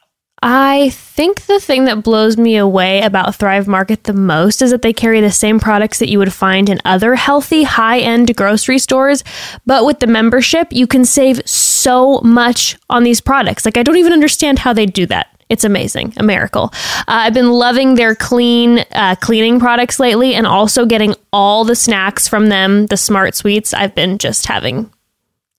[0.43, 4.83] I think the thing that blows me away about Thrive Market the most is that
[4.83, 8.77] they carry the same products that you would find in other healthy, high end grocery
[8.77, 9.23] stores.
[9.65, 13.65] But with the membership, you can save so much on these products.
[13.65, 15.27] Like, I don't even understand how they do that.
[15.49, 16.71] It's amazing, a miracle.
[16.73, 21.75] Uh, I've been loving their clean uh, cleaning products lately, and also getting all the
[21.75, 22.87] snacks from them.
[22.87, 23.73] The Smart Sweets.
[23.73, 24.91] I've been just having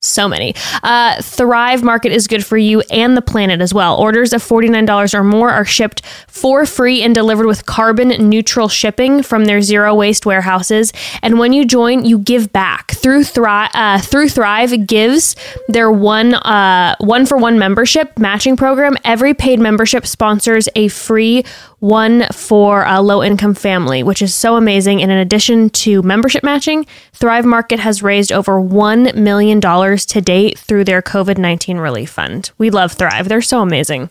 [0.01, 0.55] so many.
[0.85, 3.97] Uh, Thrive Market is good for you and the planet as well.
[3.97, 9.25] Orders of $49 or more are shipped for free and delivered with carbon neutral shipping
[9.25, 10.93] from their zero waste warehouses.
[11.21, 13.71] And when you join, you give back through Thrive.
[13.75, 15.35] Uh, through Thrive gives
[15.67, 18.97] their one uh, one for one membership matching program.
[19.05, 21.45] Every paid membership sponsors a free
[21.81, 25.03] one for a low income family, which is so amazing.
[25.03, 29.61] And in addition to membership matching, Thrive Market has raised over $1 million
[29.96, 32.51] to date through their COVID 19 relief fund.
[32.59, 34.11] We love Thrive, they're so amazing.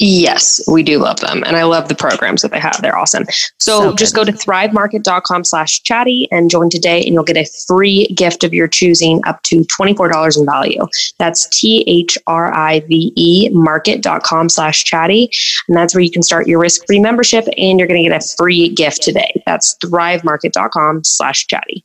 [0.00, 1.42] Yes, we do love them.
[1.46, 2.80] And I love the programs that they have.
[2.82, 3.24] They're awesome.
[3.58, 7.46] So, So just go to thrivemarket.com slash chatty and join today and you'll get a
[7.66, 10.86] free gift of your choosing up to $24 in value.
[11.18, 15.30] That's T-H-R-I-V-E market.com slash chatty.
[15.68, 18.26] And that's where you can start your risk-free membership and you're going to get a
[18.36, 19.42] free gift today.
[19.46, 21.84] That's thrivemarket.com slash chatty.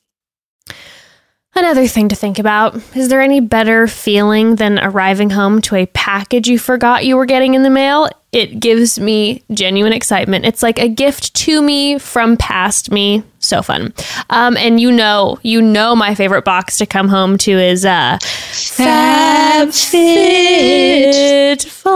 [1.53, 5.85] Another thing to think about is there any better feeling than arriving home to a
[5.87, 8.09] package you forgot you were getting in the mail?
[8.31, 10.45] It gives me genuine excitement.
[10.45, 13.23] It's like a gift to me from past me.
[13.41, 13.93] So fun.
[14.29, 18.19] Um, and you know, you know, my favorite box to come home to is uh,
[18.21, 19.71] FabFit
[21.65, 21.91] Fun.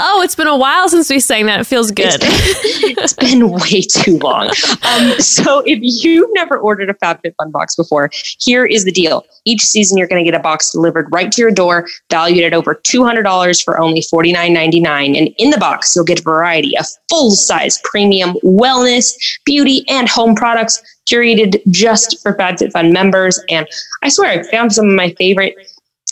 [0.00, 1.58] Oh, it's been a while since we sang that.
[1.58, 2.18] It feels good.
[2.22, 4.50] it's been way too long.
[4.82, 9.26] Um, so if you've never ordered a FabFitFun box before, here is the deal.
[9.44, 12.54] Each season, you're going to get a box delivered right to your door, valued at
[12.54, 15.18] over $200 for only $49.99.
[15.18, 19.12] And in the box, you'll get a variety of full-size premium wellness,
[19.48, 23.42] beauty, and home products curated just for FabFitFun members.
[23.48, 23.66] And
[24.02, 25.56] I swear, I found some of my favorite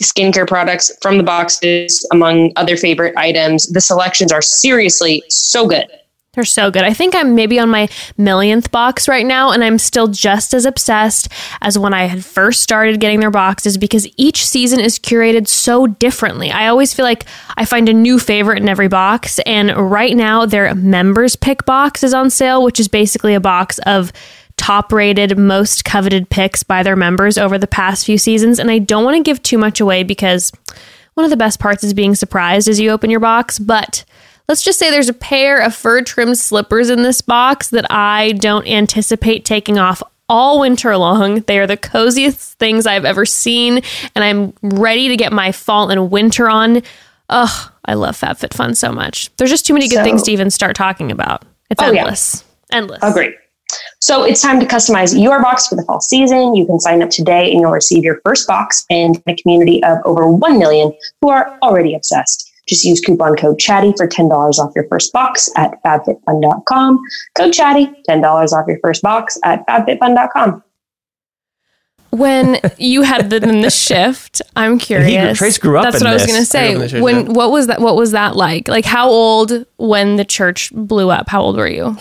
[0.01, 3.67] skincare products from the boxes among other favorite items.
[3.67, 5.85] The selections are seriously so good.
[6.37, 6.83] They're so good.
[6.83, 10.67] I think I'm maybe on my millionth box right now, and I'm still just as
[10.67, 11.29] obsessed
[11.63, 15.87] as when I had first started getting their boxes because each season is curated so
[15.87, 16.51] differently.
[16.51, 17.25] I always feel like
[17.57, 22.03] I find a new favorite in every box, and right now their members pick box
[22.03, 24.13] is on sale, which is basically a box of
[24.57, 28.59] top rated, most coveted picks by their members over the past few seasons.
[28.59, 30.51] And I don't want to give too much away because
[31.15, 34.05] one of the best parts is being surprised as you open your box, but
[34.47, 38.33] let's just say there's a pair of fur trimmed slippers in this box that I
[38.33, 41.41] don't anticipate taking off all winter long.
[41.41, 43.81] They are the coziest things I've ever seen,
[44.15, 46.81] and I'm ready to get my fall and winter on.
[47.29, 49.29] Ugh, I love FabFitFun so much.
[49.37, 51.43] There's just too many good So- things to even start talking about.
[51.69, 52.01] It's Oh, yeah.
[52.01, 52.43] endless.
[52.71, 52.99] Endless.
[53.01, 53.33] Oh, great.
[53.99, 56.55] So it's time to customize your box for the fall season.
[56.55, 59.97] You can sign up today and you'll receive your first box and a community of
[60.05, 62.46] over 1 million who are already obsessed.
[62.67, 66.99] Just use coupon code chatty for $10 off your first box at fabfitfun.com.
[67.35, 70.63] Code chatty, $10 off your first box at fabfitfun.com.
[72.11, 75.37] when you had the, the shift, I'm curious.
[75.37, 76.95] Trace grew up That's in what I was going to I grew up in say.
[76.95, 77.31] church, when yeah.
[77.31, 77.79] what was that?
[77.81, 78.67] What was that like?
[78.67, 81.29] Like how old when the church blew up?
[81.29, 81.97] How old were you?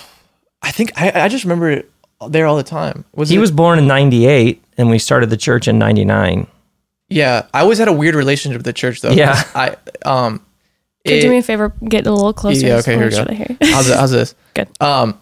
[0.63, 1.91] I think I, I just remember it
[2.29, 3.05] there all the time.
[3.15, 6.47] Was He it- was born in 98 and we started the church in 99.
[7.09, 9.11] Yeah, I always had a weird relationship with the church though.
[9.11, 9.35] Yeah.
[9.43, 9.77] 'cause I
[10.09, 10.43] um.
[11.15, 11.73] It- do me a favor?
[11.89, 12.67] Get a little closer.
[12.67, 13.57] Yeah, okay, here we go.
[13.73, 14.35] How's, it, how's this?
[14.55, 14.69] Good.
[14.81, 15.19] Um,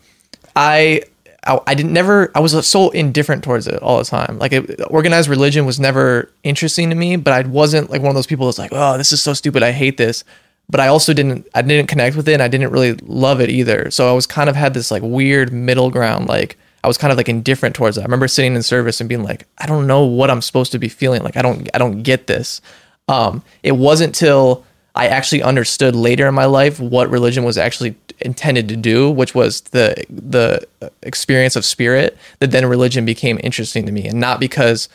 [0.56, 1.02] I,
[1.46, 4.38] I I didn't never I was so indifferent towards it all the time.
[4.38, 8.14] Like it, organized religion was never interesting to me, but I wasn't like one of
[8.14, 9.62] those people that's like, oh, this is so stupid.
[9.62, 10.24] I hate this.
[10.70, 12.32] But I also didn't I didn't connect with it.
[12.34, 13.90] and I didn't really love it either.
[13.90, 16.26] So I was kind of had this like weird middle ground.
[16.28, 18.00] Like I was kind of like indifferent towards it.
[18.00, 20.78] I remember sitting in service and being like, I don't know what I'm supposed to
[20.78, 21.22] be feeling.
[21.22, 22.62] Like I don't I don't get this.
[23.08, 27.96] Um, it wasn't till I actually understood later in my life what religion was actually
[28.20, 30.66] intended to do, which was the the
[31.02, 34.88] experience of spirit, that then religion became interesting to me, and not because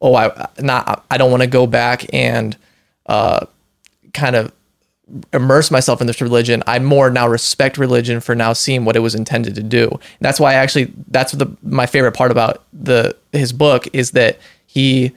[0.00, 2.56] oh I not I don't want to go back and
[3.06, 3.46] uh,
[4.12, 4.52] kind of
[5.32, 6.62] immerse myself in this religion.
[6.66, 9.88] I more now respect religion for now seeing what it was intended to do.
[9.88, 14.10] And that's why I actually that's the my favorite part about the his book is
[14.12, 15.12] that he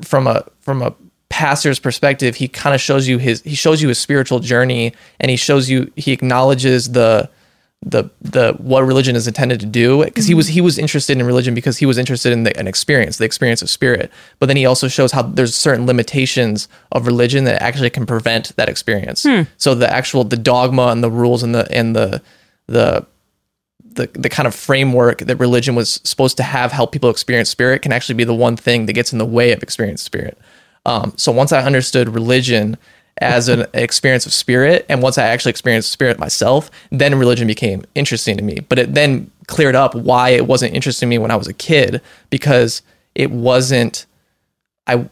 [0.00, 0.94] from a from a
[1.32, 5.30] pastor's perspective, he kind of shows you his he shows you his spiritual journey and
[5.30, 7.30] he shows you he acknowledges the
[7.80, 10.36] the the what religion is intended to do because he mm-hmm.
[10.36, 13.24] was he was interested in religion because he was interested in the, an experience the
[13.24, 14.12] experience of spirit.
[14.40, 18.54] But then he also shows how there's certain limitations of religion that actually can prevent
[18.56, 19.22] that experience.
[19.22, 19.44] Hmm.
[19.56, 22.20] So the actual the dogma and the rules and the and the
[22.66, 23.06] the
[23.94, 27.80] the, the kind of framework that religion was supposed to have help people experience spirit
[27.80, 30.38] can actually be the one thing that gets in the way of experience spirit
[30.86, 32.76] um, so once I understood religion
[33.18, 37.84] as an experience of spirit, and once I actually experienced spirit myself, then religion became
[37.94, 38.60] interesting to me.
[38.68, 41.52] But it then cleared up why it wasn't interesting to me when I was a
[41.52, 42.82] kid because
[43.14, 44.06] it wasn't.
[44.86, 45.08] I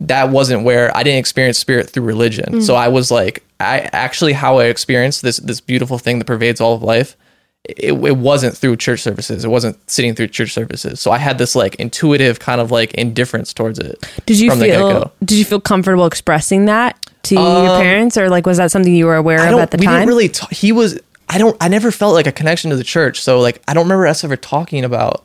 [0.00, 2.60] that wasn't where I didn't experience spirit through religion.
[2.60, 6.60] So I was like, I actually how I experienced this this beautiful thing that pervades
[6.60, 7.16] all of life.
[7.64, 9.44] It, it wasn't through church services.
[9.44, 10.98] It wasn't sitting through church services.
[11.00, 14.04] So I had this like intuitive kind of like indifference towards it.
[14.26, 15.12] Did you from feel get-go.
[15.24, 18.92] did you feel comfortable expressing that to your Um, parents or like was that something
[18.92, 19.94] you were aware of at the we time?
[19.94, 20.28] We didn't really.
[20.28, 20.98] T- he was.
[21.28, 21.56] I don't.
[21.60, 23.20] I never felt like a connection to the church.
[23.22, 25.24] So like, I don't remember us ever talking about.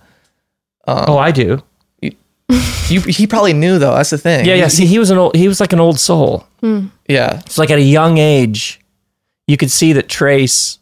[0.87, 1.63] oh, I do.
[2.89, 3.01] You.
[3.01, 3.95] He probably knew though.
[3.95, 4.45] That's the thing.
[4.45, 4.67] Yeah, yeah.
[4.69, 5.35] See, he was an old.
[5.35, 6.47] He was like an old soul.
[6.61, 7.39] yeah.
[7.39, 8.79] It's like at a young age,
[9.47, 10.79] you could see that Trace,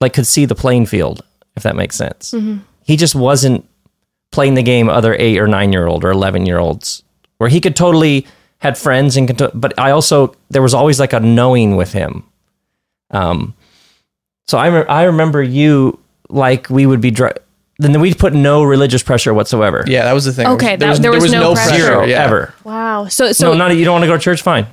[0.00, 1.24] like, could see the playing field,
[1.56, 2.34] if that makes sense.
[2.84, 3.68] He just wasn't
[4.32, 7.02] playing the game other eight or nine year old or eleven year olds,
[7.38, 8.26] where he could totally
[8.58, 9.50] had friends and could.
[9.54, 12.24] But I also there was always like a knowing with him.
[13.10, 13.54] Um,
[14.46, 17.10] so I re- I remember you like we would be.
[17.10, 17.38] Dr-
[17.78, 19.84] then we'd put no religious pressure whatsoever.
[19.86, 20.04] Yeah.
[20.04, 20.46] That was the thing.
[20.46, 21.76] Okay, there that- there was no pressure.
[21.76, 22.24] Zero yeah.
[22.24, 22.54] ever.
[22.64, 23.06] Wow.
[23.08, 24.40] So so no, not you don't want to go to church.
[24.42, 24.66] Fine.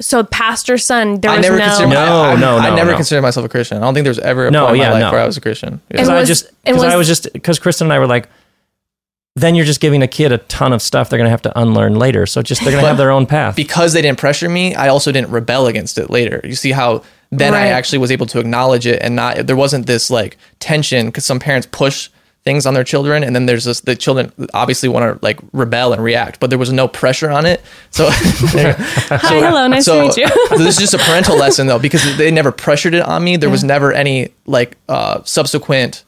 [0.00, 1.90] So pastor son there I was never no considered.
[1.90, 2.96] No, I, I, no, I no, never no.
[2.96, 3.78] considered myself a Christian.
[3.78, 5.12] I don't think there's ever a No, point in yeah, my life no.
[5.12, 5.74] where I was a Christian.
[5.74, 5.78] Yeah.
[5.88, 7.98] because And I was- just and because I was- was just because Kristen and I
[7.98, 8.28] were like,
[9.36, 11.94] then you're just giving a kid a ton of stuff they're gonna have to unlearn
[11.96, 12.26] later.
[12.26, 13.54] So just they're gonna have their own path.
[13.56, 16.40] because they didn't pressure me, I also didn't rebel against it later.
[16.44, 17.66] You see how then I Right.
[17.68, 21.38] actually was able to acknowledge it and not there wasn't this like tension because some
[21.38, 22.08] parents push
[22.50, 25.92] things on their children and then there's this the children obviously want to like rebel
[25.92, 27.60] and react but there was no pressure on it
[27.90, 28.72] so Hi,
[29.18, 30.28] hello, nice so, to meet you.
[30.48, 33.36] so this is just a parental lesson though because they never pressured it on me
[33.36, 36.02] there was never any like uh subsequent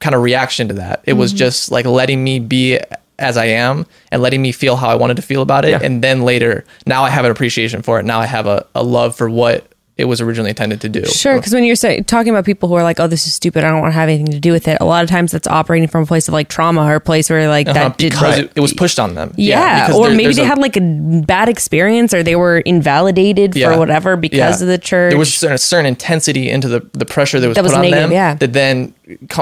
[0.00, 1.20] kind of reaction to that it Mm-hmm.
[1.20, 2.80] was just like letting me be
[3.18, 5.80] as I am and letting me feel how I wanted to feel about it Yeah.
[5.82, 8.82] and then later now I have an appreciation for it now I have a, a
[8.82, 12.30] love for what it was originally intended to do Sure, because when you're say, talking
[12.30, 13.64] about people who are like, "Oh, this is stupid.
[13.64, 15.46] I don't want to have anything to do with it." A lot of times, that's
[15.46, 18.12] operating from a place of like trauma or a place where like Uh-huh, that did
[18.12, 20.58] because it, it was pushed on them Yeah, because or there- maybe they a- had
[20.58, 23.72] like a bad experience, or they were invalidated Yeah.
[23.72, 24.64] for whatever because Yeah.
[24.64, 25.10] of the church.
[25.12, 27.82] There was a certain, intensity into the, the pressure that was That put was on
[27.82, 28.12] negative, them.
[28.12, 28.34] yeah.
[28.34, 28.92] That then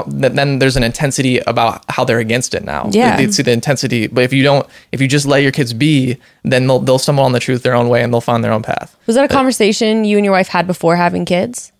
[0.07, 2.87] then there's an intensity about how they're against it now.
[2.91, 3.17] Yeah.
[3.17, 5.73] They, they see the intensity, but if you don't, if you just let your kids
[5.73, 8.51] be, then they'll they'll stumble on the truth their own way and they'll find their
[8.51, 8.95] own path.
[9.07, 11.71] was that a conversation you and your wife had before having kids,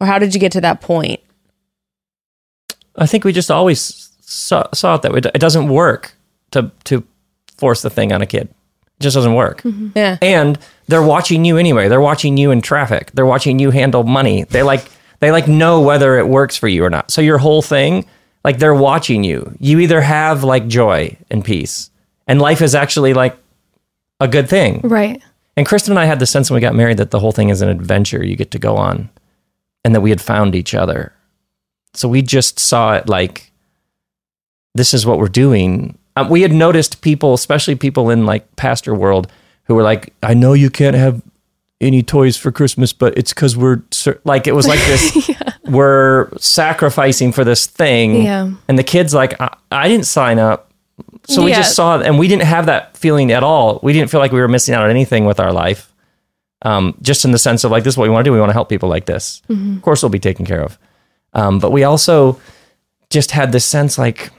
[0.00, 1.20] or how did you get to that point?
[2.96, 5.18] I think we just always saw, saw it that way.
[5.18, 6.14] It doesn't work
[6.52, 7.04] to to
[7.58, 8.48] force the thing on a kid.
[8.98, 9.60] It just doesn't work.
[9.62, 9.88] Mm-hmm.
[9.94, 11.88] Yeah, And they're watching you anyway.
[11.88, 13.10] They're watching you in traffic.
[13.12, 14.44] They're watching you handle money.
[14.44, 17.10] They like they like know whether it works for you or not.
[17.10, 18.06] So your whole thing,
[18.44, 19.56] like they're watching you.
[19.58, 21.90] You either have like joy and peace,
[22.26, 23.36] and life is actually like
[24.20, 24.80] a good thing.
[24.82, 25.22] right.
[25.56, 27.48] And Kristen and I had the sense when we got married that the whole thing
[27.48, 29.08] is an adventure you get to go on
[29.84, 31.14] and that we had found each other.
[31.94, 33.52] So we just saw it like
[34.74, 35.96] this is what we're doing.
[36.14, 39.32] Um, we had noticed people, especially people in like pastor world,
[39.64, 41.22] who were like, I know you can't have
[41.80, 43.82] any toys for Christmas, but it's because we're
[44.24, 45.30] like, it was like this,
[45.64, 48.22] we're sacrificing for this thing.
[48.22, 48.52] Yeah.
[48.68, 50.72] And the kids, like, I, I didn't sign up.
[51.28, 53.80] So we just saw, and we didn't have that feeling at all.
[53.82, 55.92] We didn't feel like we were missing out on anything with our life.
[56.62, 58.32] Um, just in the sense of like, this is what we want to do.
[58.32, 59.42] We want to help people like this.
[59.76, 60.78] Of course, we'll be taken care of.
[61.34, 62.40] Um, but we also
[63.10, 64.30] just had this sense like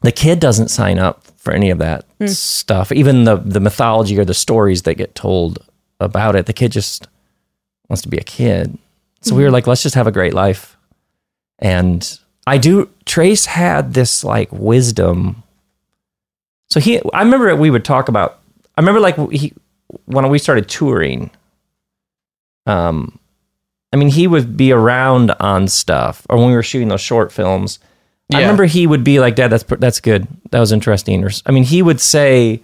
[0.00, 2.90] the kid doesn't sign up for any of that stuff.
[2.92, 5.58] Even the the mythology or the stories that get told
[6.02, 7.08] about it, the kid just
[7.88, 8.78] wants to be a kid.
[9.20, 10.76] So we were like, let's just have a great life.
[11.58, 12.90] And I do.
[13.04, 15.42] Trace had this like wisdom.
[16.70, 18.40] So he, I remember we would talk about.
[18.76, 19.52] I remember like he
[20.06, 21.30] when we started touring.
[22.66, 23.18] Um,
[23.92, 27.30] I mean, he would be around on stuff, or when we were shooting those short
[27.30, 27.78] films.
[28.32, 30.26] I remember he would be like, "Dad, that's that's good.
[30.50, 32.62] That was interesting." Or I mean, he would say,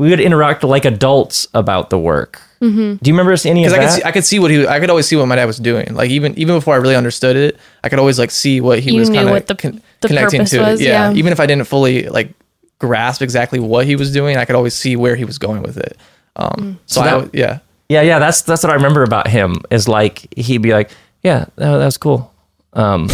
[0.00, 2.40] we would interact like adults about the work.
[2.60, 2.96] Mm-hmm.
[3.02, 3.82] Do you remember any of I that?
[3.84, 5.58] could see, I could see what he I could always see what my dad was
[5.58, 5.94] doing.
[5.94, 8.92] Like even even before I really understood it, I could always like see what he
[8.92, 10.60] You was knew kind of what the- con- connecting to.
[10.60, 10.84] was, it.
[10.84, 11.10] Yeah.
[11.10, 11.18] yeah.
[11.18, 12.32] even if I didn't fully like
[12.78, 15.76] grasp exactly what he was doing, I could always see where he was going with
[15.78, 15.96] it.
[16.36, 17.58] Um, so So that- I yeah.
[17.88, 19.56] Yeah, yeah, that's that's what I remember about him.
[19.70, 20.90] Is like he'd be like,
[21.24, 22.32] "Yeah, that, that was cool,"
[22.74, 23.08] um,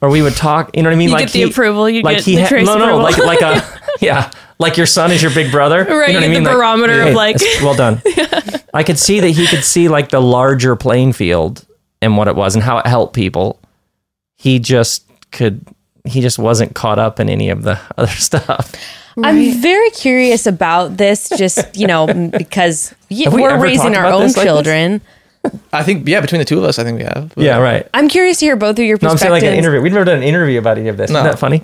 [0.00, 0.70] or we would talk.
[0.76, 1.08] You know what I mean?
[1.08, 2.98] You like get the he- approval, you like get he the ha- trace no, no,
[3.00, 3.24] approval.
[3.26, 5.84] like like a yeah, like your son is your big brother.
[5.84, 6.42] Right, you know what I mean?
[6.44, 8.02] get the barometer of, like- that's- well done.
[8.74, 11.64] I could see that he could see like the larger playing field
[12.02, 13.58] and what it was and how it helped people.
[14.36, 15.66] He just could.
[16.04, 18.72] He just wasn't caught up in any of the other stuff.
[19.22, 24.22] I'm very curious about this, just you know, because we we're ever raising our own
[24.24, 25.00] this like children.
[25.72, 27.32] I think yeah, between the two of us, I think we have.
[27.34, 27.86] But- Yeah, right.
[27.94, 29.22] I'm curious to hear both of your perspectives.
[29.22, 29.80] No, I'm saying like an interview.
[29.82, 31.10] We've never done an interview about any of this.
[31.10, 31.18] No.
[31.20, 31.62] Isn't that funny?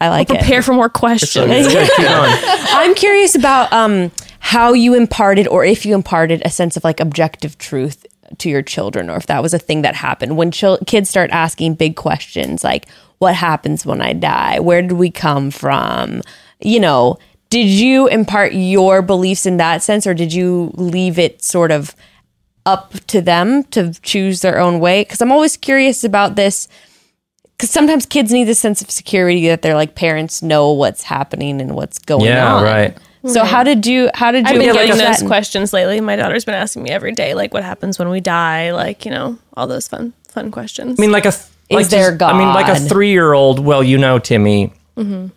[0.00, 0.38] I like it.
[0.38, 1.46] Prepare for more questions.
[1.46, 2.32] Good, keep going.
[2.70, 4.10] I'm curious about um,
[4.40, 8.04] how you imparted, or if you imparted, a sense of like objective truth
[8.38, 11.30] to your children, or if that was a thing that happened when chil- kids start
[11.30, 12.86] asking big questions like,
[13.18, 14.58] "What happens when I die?
[14.58, 16.22] Where did we come from?"
[16.60, 17.18] You know,
[17.50, 21.94] did you impart your beliefs in that sense, or did you leave it sort of
[22.66, 25.02] up to them to choose their own way?
[25.02, 26.68] Because I'm always curious about this
[27.56, 31.60] because sometimes kids need this sense of security that their like parents know what's happening
[31.60, 32.64] and what's going Yeah, on.
[32.64, 32.98] right.
[33.24, 34.54] So how did you how did you?
[34.54, 35.26] I've been approach getting those that?
[35.28, 36.00] questions lately.
[36.00, 38.72] My daughter's been asking me every day, like, what happens when we die?
[38.72, 40.98] Like, you know, all those fun, fun questions.
[40.98, 43.60] I mean, like a th- like there just- I mean, like a three year old.
[43.60, 44.72] Well, you know, Timmy.
[44.96, 45.28] Mm-hmm.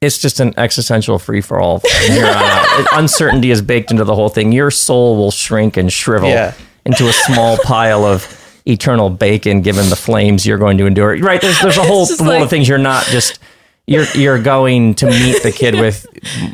[0.00, 1.80] It's just an existential free for all.
[1.80, 2.80] from here on uh, out.
[2.80, 4.52] It- Uncertainty is baked into the whole thing.
[4.52, 6.54] Your soul will shrink and shrivel Yeah.
[6.84, 8.34] into a small pile of
[8.66, 11.16] eternal bacon, given the flames you're going to endure.
[11.18, 11.40] Right?
[11.40, 12.68] There's there's a whole world like- of things.
[12.68, 13.38] You're not just
[13.86, 16.06] you're you're going to meet the kid with.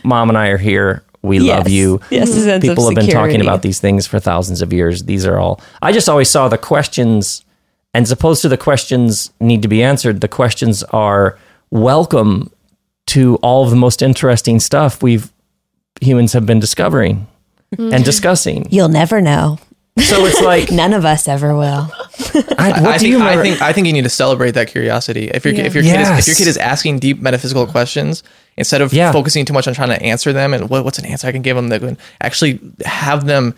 [0.04, 1.02] Mom and I are here.
[1.20, 2.00] We love you.
[2.10, 5.04] Yes, a sense of People have been talking about these things for thousands of years.
[5.04, 5.58] These are all.
[5.82, 7.42] I just always saw the questions,
[7.94, 11.38] and as opposed to the questions need to be answered, the questions are
[11.70, 12.50] welcome
[13.06, 15.30] to all of the most interesting stuff we've
[16.00, 17.26] humans have been discovering
[17.78, 18.66] and discussing.
[18.70, 19.58] You'll never know.
[19.98, 21.88] So it's like, None of us ever will.
[22.58, 24.68] I, what I do think, you I think I think you need to celebrate that
[24.68, 25.28] curiosity.
[25.28, 28.22] If your if your kid is, if your kid is asking deep metaphysical questions
[28.56, 29.12] instead of Yeah.
[29.12, 31.42] focusing too much on trying to answer them and what, what's an answer I can
[31.42, 33.54] give them that can actually have them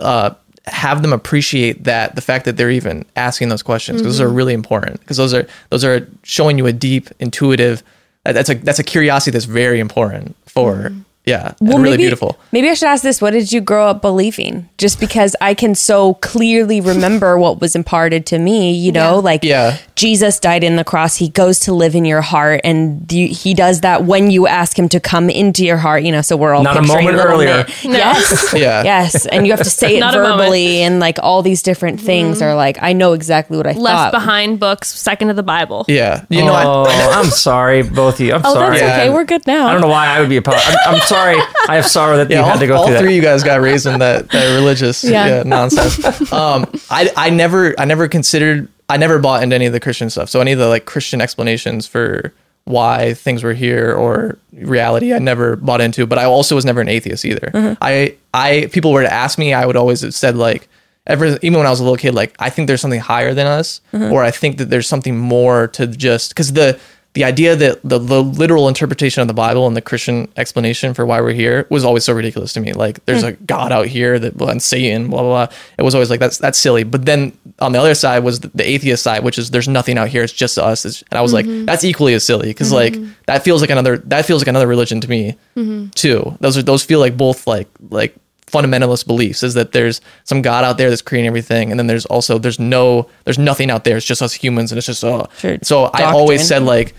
[0.00, 0.30] uh,
[0.66, 4.30] have them appreciate that the fact that they're even asking those questions because those are
[4.32, 7.84] really important because those are those are showing you a deep intuitive that-
[8.32, 11.00] that's a that's a curiosity that's very important for mm-hmm.
[11.26, 12.38] Yeah and really maybe, beautiful.
[12.52, 14.68] Maybe I should ask this: What did you grow up believing?
[14.78, 19.42] Just because I can so clearly remember what was imparted to me, you know, like
[19.44, 19.78] Yeah.
[19.96, 21.16] Jesus died in the cross.
[21.16, 24.76] He goes to live in your heart, and you, he does that when you ask
[24.78, 26.02] him to come into your heart.
[26.02, 27.56] You know, so we're all Not a picturing moment little earlier.
[27.58, 27.68] Nick.
[27.84, 28.82] Yes, Yeah.
[28.82, 30.38] yes, and you have to say it Not a moment.
[30.40, 32.46] verbally, and like all these different things mm-hmm.
[32.48, 34.12] are like I know exactly what I Left thought.
[34.12, 35.84] behind books, second to the Bible.
[35.88, 36.84] Yeah, you know I, oh,
[37.18, 38.34] I'm sorry, both of you.
[38.34, 38.78] I'm Oh, sorry.
[38.78, 39.02] that's Yeah.
[39.04, 39.10] okay.
[39.14, 39.68] We're good now.
[39.68, 40.58] I don't know why I would be a part.
[40.66, 41.38] I'm, I'm sorry.
[41.68, 43.10] I have sorrow that yeah, you all, had to go all through three that.
[43.10, 45.26] of you guys got raised in that, that religious Yeah.
[45.28, 45.42] yeah.
[45.44, 45.98] nonsense.
[46.32, 50.10] Um, I I never I never considered I never bought into any of the Christian
[50.10, 50.28] stuff.
[50.28, 52.32] So any of the like Christian explanations for
[52.64, 56.06] why things were here or reality, I never bought into.
[56.06, 57.50] But I also was never an atheist either.
[57.52, 57.74] Mm-hmm.
[57.82, 60.68] I I people were to ask me, I would always have said like.
[61.06, 63.46] Ever, even when I was a little kid, like I think there's something higher than
[63.46, 64.10] us, Mm-hmm.
[64.10, 66.80] or I think that there's something more to just because the
[67.14, 71.06] the idea that the, the literal interpretation of the Bible and the Christian explanation for
[71.06, 72.72] why we're here was always so ridiculous to me.
[72.72, 73.28] Like there's hmm.
[73.28, 75.56] a God out here that and Satan, blah blah blah.
[75.78, 76.82] It was always like that's that's silly.
[76.82, 79.96] But then on the other side was the, the atheist side, which is there's nothing
[79.96, 80.24] out here.
[80.24, 80.84] It's just us.
[80.84, 81.66] It's, and I was like, mm-hmm.
[81.66, 83.12] that's equally as silly because like mm-hmm.
[83.26, 85.90] that feels like another that feels like another religion to me mm-hmm.
[85.90, 86.36] too.
[86.40, 88.16] Those are those feel like both like like
[88.54, 92.06] fundamentalist beliefs is that there's some god out there that's creating everything and then there's
[92.06, 93.96] also there's no there's nothing out there.
[93.96, 95.58] It's just us humans and it's just oh Sure.
[95.62, 96.94] so i always said like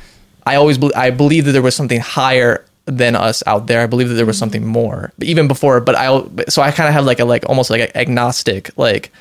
[0.45, 3.82] i always be- i believe that there was something higher than us out there.
[3.82, 4.41] I believe that there was mm-hmm.
[4.41, 6.08] something more even before but i
[6.49, 9.12] so i kind of have like a like almost like an agnostic like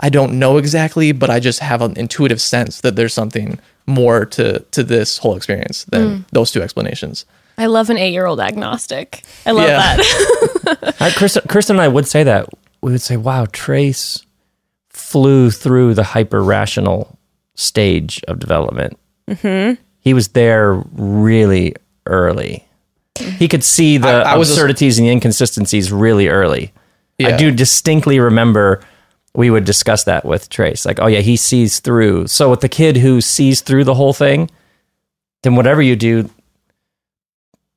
[0.00, 4.26] i don't know exactly but i just have an intuitive sense that there's something more
[4.26, 6.24] to to this whole experience than mm.
[6.32, 7.24] those two explanations
[7.56, 9.22] I love an eight-year-old agnostic.
[9.46, 9.96] I love Yeah.
[9.96, 10.96] that.
[11.00, 12.48] I, Kristen, Kristen and I would say that.
[12.80, 14.24] We would say, wow, Trace
[14.90, 17.16] flew through the hyper rational
[17.54, 18.98] stage of development.
[19.28, 19.80] Mm-hmm.
[20.00, 21.74] He was there really
[22.06, 22.64] early.
[23.18, 26.72] He could see the I- I was- absurdities and the inconsistencies really early.
[27.24, 28.82] I do distinctly remember
[29.36, 30.84] we would discuss that with Trace.
[30.84, 32.26] Like, oh yeah, he sees through.
[32.26, 34.50] So with the kid who sees through the whole thing,
[35.42, 36.28] then whatever you do,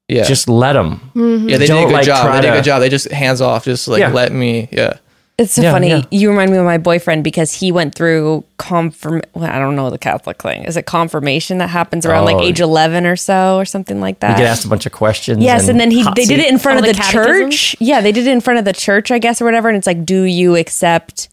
[0.07, 0.23] Yeah.
[0.23, 0.99] just let him.
[1.15, 1.49] Mm-hmm.
[1.49, 2.33] yeah, they did don't, a good like, job.
[2.33, 2.79] They did a to- good job.
[2.79, 4.09] They just hands off, just like Yeah.
[4.11, 4.69] let me.
[4.71, 4.97] Yeah.
[5.37, 5.89] It's so Yeah, funny.
[5.89, 6.01] yeah.
[6.09, 9.21] You remind me of my boyfriend because he went through confirm.
[9.35, 10.63] Well, I don't know the Catholic thing.
[10.63, 12.41] Is it confirmation that happens around like Oh.
[12.41, 14.31] age eleven or so, or something like that?
[14.31, 15.43] You get asked a bunch of questions.
[15.43, 16.47] Yes, and then he hot they did seat.
[16.47, 17.51] it in front Oh, of the the, catechism?
[17.51, 17.75] church.
[17.79, 19.67] Yeah, they did it in front of the church, I guess, or whatever.
[19.69, 21.29] And it's like, do you accept?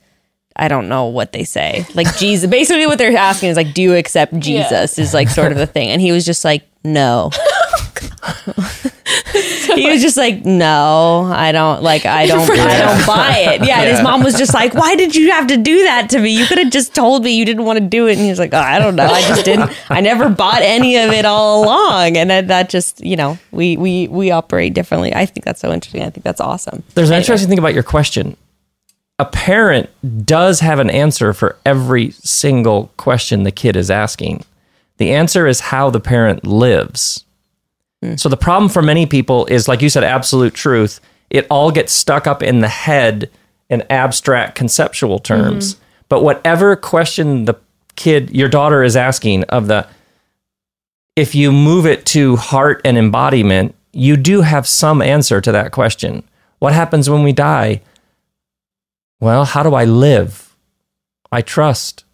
[0.57, 1.87] I don't know what they say.
[1.95, 2.51] Like Jesus.
[2.51, 4.99] Basically, what they're asking is like, do you accept Jesus?
[4.99, 5.89] Is like sort of the thing.
[5.89, 7.31] And he was just like, no.
[9.75, 12.07] he was just like, no, I don't like.
[12.07, 12.49] I don't.
[12.51, 13.67] I don't buy it.
[13.67, 16.19] Yeah, and his mom was just like, why did you have to do that to
[16.19, 16.31] me?
[16.31, 18.13] You could have just told me you didn't want to do it.
[18.13, 19.07] And he was like, oh, I don't know.
[19.07, 19.71] I just didn't.
[19.91, 22.17] I never bought any of it all along.
[22.17, 25.15] And that, that just, you know, we we we operate differently.
[25.15, 26.03] I think that's so interesting.
[26.03, 26.83] I think that's awesome.
[26.95, 28.37] There's an interesting thing about your question.
[29.19, 29.89] A parent
[30.27, 34.45] does have an answer for every single question the kid is asking.
[34.97, 37.24] The answer is how the parent lives.
[38.05, 38.21] Mm.
[38.21, 41.01] So the problem for many people is, like you said, absolute truth.
[41.31, 43.31] It all gets stuck up in the head
[43.71, 45.75] in abstract conceptual terms.
[45.75, 45.85] Mm-hmm.
[46.09, 47.55] But whatever question the
[47.97, 49.89] kid, your daughter is asking of the,
[51.17, 55.73] if you move it to heart and embodiment, you do have some answer to that
[55.73, 56.23] question.
[56.59, 57.81] What happens when we die?
[59.21, 60.55] Well, how do I live?
[61.33, 62.05] I trust.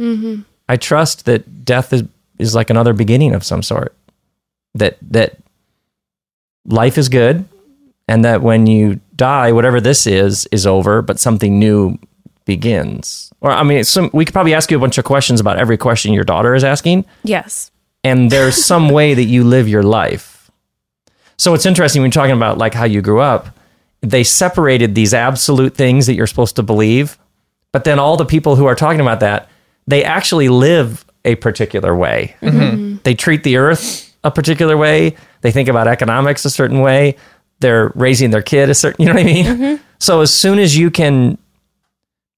[0.00, 0.42] Mm-hmm.
[0.68, 2.04] I trust that death is,
[2.38, 3.94] is like another beginning of some sort.
[4.74, 5.38] That that
[6.64, 7.44] life is good
[8.08, 11.98] and that when you die, whatever this is, is over, but something new
[12.44, 13.32] begins.
[13.40, 15.76] Or I mean, some, we could probably ask you a bunch of questions about every
[15.76, 17.70] question your daughter is asking Yes.
[18.04, 20.50] and there's some way that you live your life.
[21.36, 23.56] So it's interesting when you're talking about like how you grew up,
[24.00, 27.18] they separated these absolute things that you're supposed to believe,
[27.72, 29.48] but then all the people who are talking about that,
[29.86, 32.36] they actually live a particular way.
[32.42, 32.98] Mm-hmm.
[33.04, 35.16] They treat the earth a particular way.
[35.40, 37.16] They think about economics a certain way.
[37.60, 39.46] They're raising their kid a certain, you know what I mean?
[39.46, 39.82] Mm-hmm.
[39.98, 41.38] So as soon as you can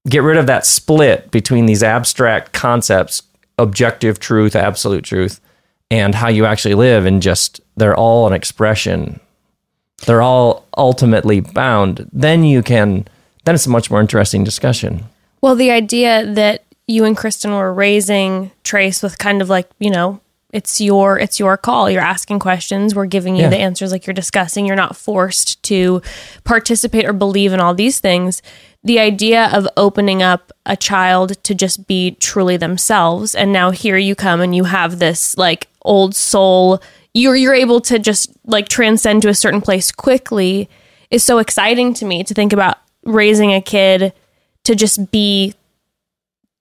[0.07, 3.23] get rid of that split between these abstract concepts,
[3.57, 5.41] objective truth, absolute truth,
[5.89, 9.19] and how you actually live, and just they're all an expression.
[10.05, 12.09] They're all ultimately bound.
[12.11, 13.07] Then you can.
[13.45, 15.05] Then it's a much more interesting discussion.
[15.41, 19.91] Well, the idea that you and Kristen were raising Trace with kind of like, you
[19.91, 20.19] know,
[20.55, 21.89] it's your it's your call.
[21.89, 23.49] You're asking questions, we're giving you Yeah.
[23.49, 24.65] the answers like you're discussing.
[24.65, 26.01] You're not forced to
[26.43, 28.41] participate or believe in all these things.
[28.83, 33.97] The idea of opening up a child to just be truly themselves and now here
[33.97, 36.79] you come and you have this like old soul
[37.13, 40.69] you're you're able to just like transcend to a certain place quickly
[41.11, 44.13] is so exciting to me to think about raising a kid
[44.63, 45.53] to just be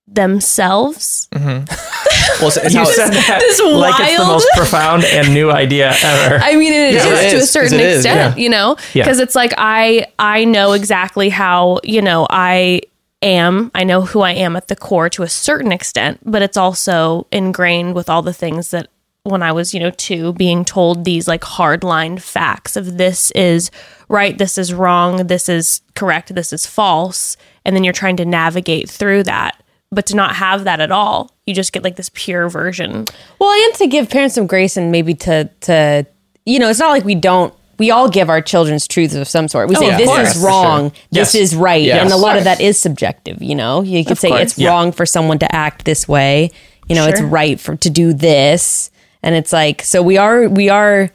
[0.06, 1.28] themselves.
[1.32, 1.64] Mm-hmm.
[2.40, 5.50] Well, it's, it's You how said that this like it's the most profound and new
[5.52, 6.38] idea ever.
[6.42, 8.42] I mean, it is Yeah, it to a certain certain 'cause it is, extent, yeah.
[8.42, 9.04] you know, Yeah.
[9.04, 12.80] because it's like I I know exactly how you know I
[13.22, 13.70] am.
[13.74, 17.26] I know who I am at the core to a certain extent, but it's also
[17.30, 18.88] ingrained with all the things that
[19.22, 23.70] when I was you know two, being told these like hardline facts of this is
[24.08, 28.24] right, this is wrong, this is correct, this is false, and then you're trying to
[28.24, 29.60] navigate through that.
[29.94, 33.04] But to not have that at all, you just get like this pure version.
[33.38, 36.06] Well, and to give parents some grace and maybe to to
[36.46, 37.54] you know, it's not like we don't.
[37.76, 39.68] We all give our children's truths of some sort.
[39.68, 41.34] We oh, say yeah, this course, is for wrong, this Yes.
[41.34, 42.02] is right, Yes.
[42.02, 43.42] and a lot of that is subjective.
[43.42, 44.42] You know, you could say course.
[44.42, 44.68] it's Yeah.
[44.68, 46.50] wrong for someone to act this way.
[46.88, 48.90] You know, it's right for to do this,
[49.24, 51.10] and it's like so we are we are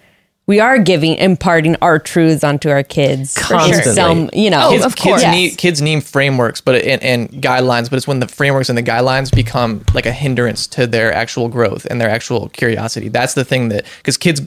[0.49, 3.93] we are giving imparting our truths onto our kids Constantly.
[3.93, 5.35] Some you know, Oh, kids, of kids course.
[5.35, 7.87] need kids need frameworks, but and, and guidelines.
[7.87, 11.49] But it's when the frameworks and the guidelines become like a hindrance to their actual
[11.49, 13.09] growth and their actual curiosity.
[13.09, 14.41] That's the thing that because kids,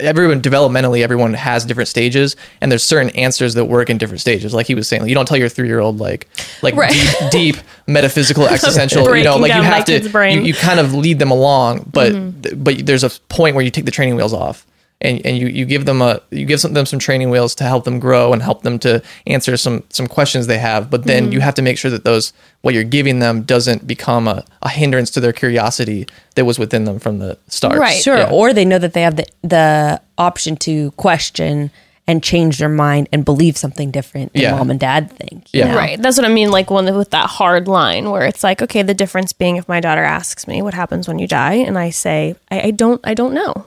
[0.00, 4.52] everyone developmentally, everyone has different stages, and there's certain answers that work in different stages.
[4.52, 6.28] Like he was saying, like, you don't tell your three year old like
[6.60, 6.92] like Right.
[6.92, 9.16] deep, deep metaphysical existential.
[9.16, 9.98] you know, like you have to
[10.30, 12.12] you, you kind of lead them along, but
[12.62, 14.66] but there's a point where you take the training wheels off.
[15.00, 17.64] And, and you, you give them a you give some, them some training wheels to
[17.64, 21.26] help them grow and help them to answer some some questions they have but then
[21.26, 21.44] you mm-hmm.
[21.44, 22.32] have to make sure that those
[22.62, 26.82] what you're giving them doesn't become a, a hindrance to their curiosity that was within
[26.82, 28.02] them from the start Right.
[28.02, 28.18] Sure.
[28.18, 28.30] Yeah.
[28.30, 31.70] Or they know that they have the, the option to question
[32.06, 34.56] and change their mind and believe something different than Yeah.
[34.56, 35.52] mom and dad think.
[35.52, 35.72] you Yeah.
[35.72, 35.76] know?
[35.76, 36.00] Right.
[36.00, 36.50] That's what I mean.
[36.50, 39.80] Like one with that hard line where it's like, okay, the difference being if my
[39.80, 43.12] daughter asks me what happens when you die, and I say, I, I don't, I
[43.14, 43.66] don't know,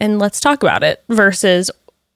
[0.00, 1.02] and let's talk about it.
[1.08, 1.70] Versus,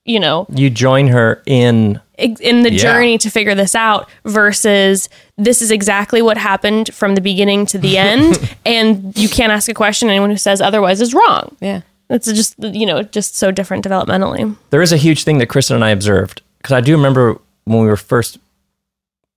[0.04, 2.78] you know, You join her in in the Yeah.
[2.78, 4.08] journey to figure this out.
[4.24, 9.52] Versus, this is exactly what happened from the beginning to the end, and you can't
[9.52, 10.08] ask a question.
[10.08, 11.56] Anyone who says otherwise is wrong.
[11.60, 11.80] Yeah.
[12.10, 14.54] It's just you know just so different developmentally.
[14.70, 17.80] there is a huge thing that Kristen and I observed because I do remember when
[17.80, 18.38] we were first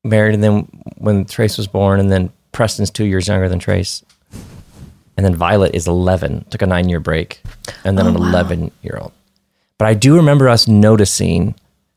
[0.04, 0.68] married, and then
[0.98, 4.04] when Trace was born, and then Preston's two years younger than Trace,
[5.18, 7.42] and then Violet is eleven, took a nine year break,
[7.84, 9.12] and then oh, an eleven year old.
[9.78, 11.56] But I do remember us noticing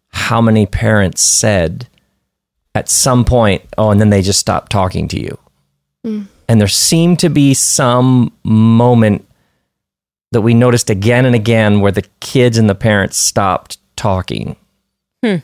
[0.09, 1.87] how many parents said
[2.75, 5.39] at some point, "Oh," and then they just stopped talking to you,
[6.05, 6.27] mm.
[6.49, 9.27] and there seemed to be some moment
[10.33, 14.57] that we noticed again and again where the kids and the parents stopped talking.
[15.25, 15.37] Hmm.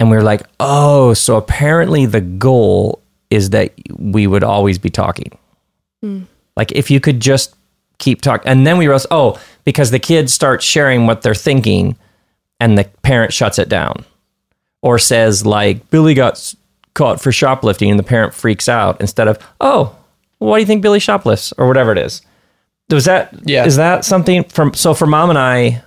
[0.00, 4.90] And we were like, oh, so apparently the goal is that we would always be
[4.90, 5.38] talking.
[6.02, 6.22] Hmm.
[6.56, 7.54] Like if you could just
[7.98, 8.48] keep talking.
[8.48, 11.96] And then we realized, oh, because the kids start sharing what they're thinking
[12.60, 14.04] and the parent shuts it down
[14.82, 16.54] or says, like, Billy got
[16.94, 19.96] caught for shoplifting and the parent freaks out instead of, oh,
[20.38, 22.20] why do you think Billy shoplifts or whatever it is.
[22.90, 23.64] Was that Yeah.
[23.64, 25.82] is that something from so for mom and I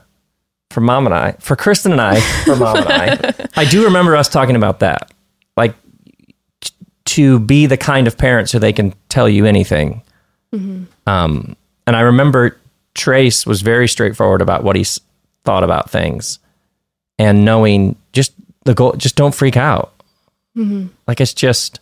[0.71, 4.15] for mom and I for Kristen and I for mom and I I do remember
[4.15, 5.11] us talking about that
[5.55, 5.75] like
[6.61, 6.71] t-
[7.05, 10.01] to be the kind of parent so they can tell you anything
[11.05, 12.57] um and I remember
[12.95, 14.99] Trace was very straightforward about what he s-
[15.45, 16.39] thought about things
[17.19, 18.33] and knowing just
[18.65, 19.93] the goal just don't freak out.
[21.07, 21.79] Like it's just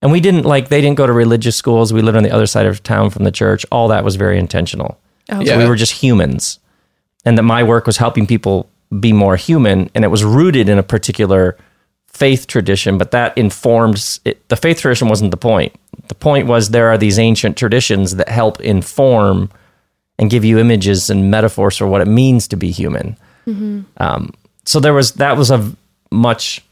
[0.00, 1.92] and we didn't like they didn't go to religious schools.
[1.92, 3.66] We lived on the other side of town from the church.
[3.72, 5.00] All that was very intentional.
[5.30, 5.54] Oh, Yeah.
[5.54, 6.60] so we were just humans
[7.24, 8.70] and that my work was helping people
[9.00, 11.56] be more human and it was rooted in a particular
[12.18, 15.72] faith tradition but that informed it, the faith tradition wasn't the point.
[16.08, 19.50] The point was there are these ancient traditions that help inform
[20.18, 23.16] and give you images and metaphors for what it means to be human.
[23.98, 25.72] Um, so there was that was a
[26.10, 26.64] much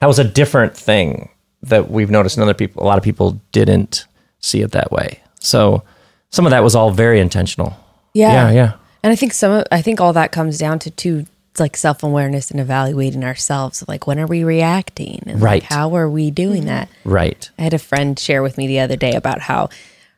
[0.00, 1.30] that was a different thing
[1.62, 4.04] that we've noticed and other people a lot of people didn't
[4.40, 5.20] see it that way.
[5.40, 5.82] So
[6.30, 7.74] some of that was all very intentional.
[8.12, 8.32] Yeah.
[8.32, 8.72] Yeah yeah.
[9.02, 11.76] And I think some of, I think all that comes down to too it's like
[11.76, 13.84] self awareness and evaluating ourselves.
[13.86, 15.22] Like when are we reacting?
[15.24, 15.62] And like, Right.
[15.62, 16.88] how are we doing that?
[17.04, 19.68] right I had a friend share with me the other day about how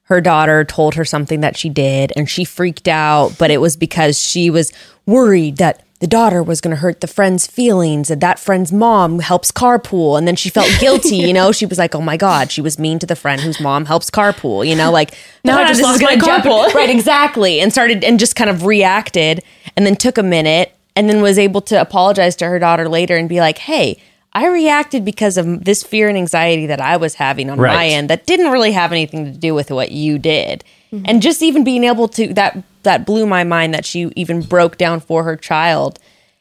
[0.04, 3.76] her daughter told her something that she did and she freaked out, but it was
[3.76, 4.72] because she was
[5.04, 9.18] worried that the daughter was going to hurt the friend's feelings and that friend's mom
[9.18, 12.50] helps carpool and then she felt guilty you know she was like oh my god
[12.50, 15.62] she was mean to the friend whose mom helps carpool you know like Now I
[15.64, 16.74] "Ah, just this is lost my jeopard-" carpool.
[16.74, 19.42] right exactly and started and just kind of reacted
[19.74, 23.16] and then took a minute and then was able to apologize to her daughter later
[23.16, 24.00] and be like hey
[24.36, 28.10] I reacted because of this fear and anxiety that I was having on my end
[28.10, 30.62] that didn't really have anything to do with what you did.
[31.06, 34.76] And just even being able to that that blew my mind that she even broke
[34.76, 35.98] down for her child,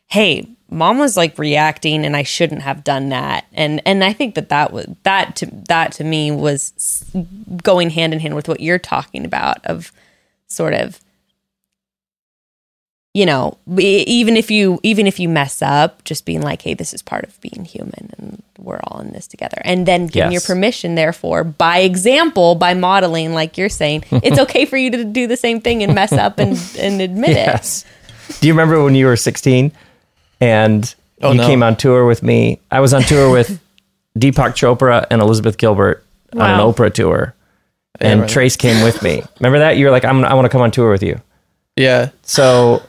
[0.07, 4.35] "Hey, mom was like reacting and I shouldn't have done that." And and I think
[4.35, 7.05] that that was that to that to me was
[7.63, 9.93] going hand in hand with what you're talking about of
[10.47, 10.99] sort of
[13.15, 16.93] you know even if you even if you mess up just being like hey this
[16.93, 20.41] is part of being human and we're all in this together and then giving your
[20.41, 25.27] permission therefore by example by modeling like you're saying it's okay for you to do
[25.27, 27.85] the same thing and mess up and, and admit it Yes.
[28.41, 29.71] Do you remember when you were 16
[30.41, 31.47] and Oh, you no.
[31.47, 32.59] came on tour with me?
[32.69, 33.61] I was on tour with
[34.19, 36.03] Deepak Chopra and Elizabeth Gilbert
[36.33, 37.33] on an Oprah tour.
[38.01, 38.29] Yeah, and.
[38.29, 39.23] Trace came with me.
[39.39, 39.77] Remember that?
[39.77, 41.21] You were like, I'm, I want to come on tour with you.
[41.77, 42.09] Yeah.
[42.23, 42.81] So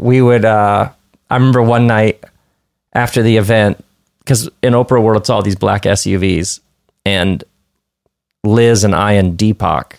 [0.00, 0.90] we would, uh,
[1.28, 2.24] I remember one night
[2.94, 3.84] after the event,
[4.20, 6.60] because in Oprah World, it's all these black SUVs.
[7.04, 7.44] And
[8.42, 9.92] Liz and I and Deepak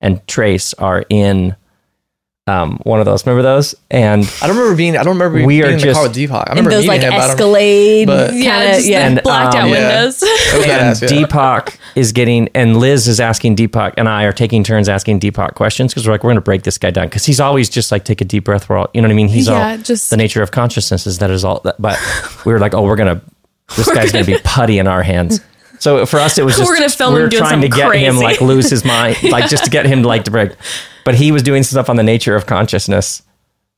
[0.00, 1.56] and Trace are in
[2.46, 3.24] um, one of those.
[3.26, 3.74] Remember those?
[3.90, 4.96] And I don't remember being.
[4.98, 6.44] I don't remember We being are in the just- car with Deepak.
[6.46, 7.10] I remember those like him.
[7.10, 9.74] but I don't- escalade but- Yeah, kinda- just yeah the blacked out um, Yeah.
[10.02, 10.22] windows.
[10.22, 11.08] It and yeah.
[11.08, 15.54] Deepak is getting, and Liz is asking Deepak, and I are taking turns asking Deepak
[15.54, 17.90] questions because we're like, we're going to break this guy down because he's always just
[17.90, 18.68] like, take a deep breath.
[18.68, 19.28] We're all, you know what I mean?
[19.28, 21.60] He's Yeah, all just- the nature of consciousness is that is all.
[21.64, 21.98] That, but
[22.44, 23.22] we were like, oh, we're gonna,
[23.76, 25.40] this guy's gonna be putty in our hands.
[25.78, 27.68] So for us, it was just We're gonna film we him were doing trying to
[27.68, 30.30] something get him like lose his mind, like just to get him to like to
[30.30, 30.52] break.
[31.04, 33.22] But he was doing stuff on the nature of consciousness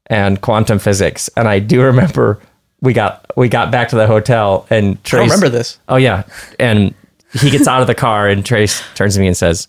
[0.07, 2.41] and quantum physics, and I do remember
[2.81, 5.25] we got we got back to the hotel and Trace.
[5.25, 5.79] remember this.
[5.89, 6.23] Oh yeah,
[6.61, 6.95] and
[7.33, 9.67] he gets out of the car and Trace turns to me and says,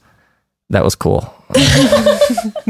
[0.70, 1.34] that was cool.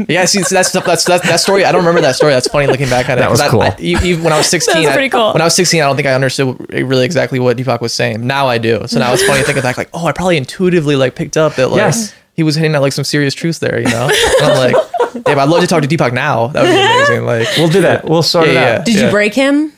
[0.08, 1.64] Yeah, see, that's that's that's that story.
[1.64, 2.32] I don't remember that story.
[2.32, 3.20] That's funny looking back at it.
[3.22, 3.62] That was I- cool.
[3.62, 5.32] I, even when I was sixteen, That's pretty I- cool.
[5.32, 8.24] when I was sixteen, I don't think I understood really exactly what Deepak was saying.
[8.26, 8.86] Now I do.
[8.86, 11.68] So now it's funny thinking back, like, oh, I probably intuitively like picked up that
[11.70, 12.14] like Yes.
[12.38, 14.08] He was hitting at like some serious truths there, you know.
[14.08, 14.76] And I'm like,
[15.14, 16.46] yeah, but I'd love to talk to Deepak now.
[16.46, 17.24] That would be amazing.
[17.26, 18.04] Like, We'll do that.
[18.04, 18.62] We'll sort Yeah, it out.
[18.78, 18.84] yeah.
[18.84, 19.72] Did you break him?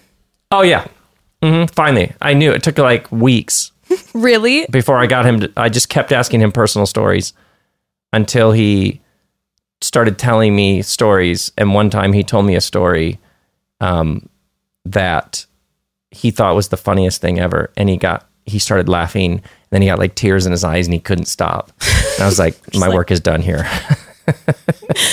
[0.51, 0.87] Oh yeah.
[1.43, 3.73] hmm Finally, I knew it took like weeks
[4.15, 4.67] Really?
[4.71, 5.41] before I got him.
[5.41, 7.33] To, I just kept asking him personal stories
[8.13, 9.01] until he
[9.81, 11.53] started telling me stories.
[11.57, 13.19] And one time he told me a story
[13.81, 14.29] um,
[14.85, 15.47] that
[16.11, 19.43] he thought was the funniest thing ever, and he got he started laughing.
[19.71, 21.71] And then he got like tears in his eyes, and he couldn't stop.
[22.15, 23.69] And I was like, "My work is done here."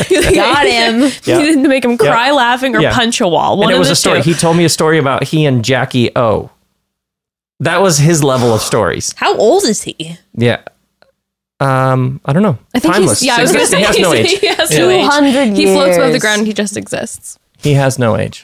[0.10, 1.02] Got him.
[1.24, 1.40] Yeah.
[1.40, 2.94] You didn't make him cry laughing or Yeah.
[2.94, 3.58] punch a wall.
[3.58, 4.22] One and it was a story.
[4.22, 4.32] two.
[4.32, 6.50] He told me a story about he and Jackie O.
[7.60, 9.14] That was his level of stories.
[9.18, 10.18] How old is he?
[10.36, 10.62] Yeah.
[11.60, 12.60] Um, I don't know.
[12.76, 13.20] I think Timeless.
[13.22, 14.32] he's, yeah, I was gonna say he has no age.
[14.40, 15.06] he has no age.
[15.06, 16.46] 200 He floats above the ground.
[16.46, 17.40] He just exists.
[17.58, 18.42] He has no age.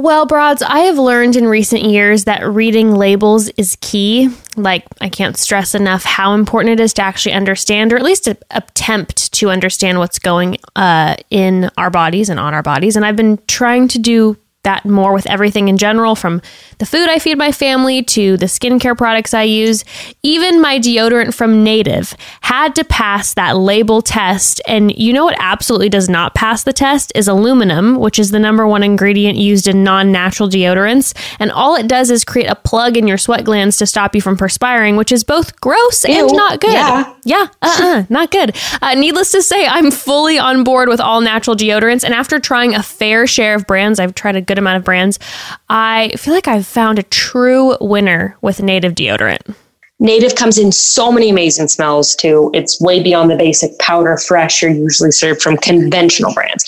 [0.00, 4.30] Well, broads, I have learned in recent years that reading labels is key.
[4.56, 8.26] Like, I can't stress enough how important it is to actually understand, or at least
[8.26, 12.96] attempt to understand what's going uh, in our bodies and on our bodies.
[12.96, 16.42] And I've been trying to do that more with everything in general from
[16.78, 19.84] the food I feed my family to the skincare products I use.
[20.22, 24.60] Even my deodorant from Native had to pass that label test.
[24.66, 28.38] And you know what absolutely does not pass the test is aluminum, which is the
[28.38, 31.14] number one ingredient used in non natural deodorants.
[31.38, 34.20] And all it does is create a plug in your sweat glands to stop you
[34.20, 36.72] from perspiring, which is both gross and not good.
[36.72, 37.14] yeah.
[37.24, 38.56] Yeah, uh-uh, not good.
[38.80, 42.74] Uh, needless to say, I'm fully on board with all natural deodorants, and after trying
[42.74, 45.20] a fair share of brands, I've tried a good amount of brands.
[45.68, 49.54] I feel like I've found a true winner with Native deodorant.
[50.00, 52.50] Native comes in so many amazing smells too.
[52.52, 56.64] It's way beyond the basic powder fresh you're usually served from conventional brands.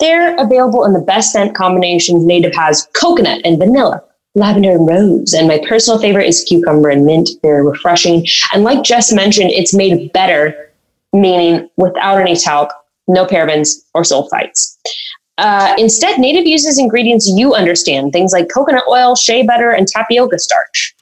[0.00, 2.26] They're available in the best scent combinations.
[2.26, 4.02] Native has coconut and vanilla,
[4.34, 7.30] lavender and rose, and my personal favorite is cucumber and mint.
[7.42, 8.26] They're refreshing.
[8.52, 10.70] And like Jess mentioned, it's made better,
[11.14, 12.70] meaning without any talc,
[13.08, 14.76] no parabens or sulfites.
[15.38, 20.38] Uh, instead, Native uses ingredients you understand, things like coconut oil, shea butter, and tapioca
[20.38, 20.94] starch.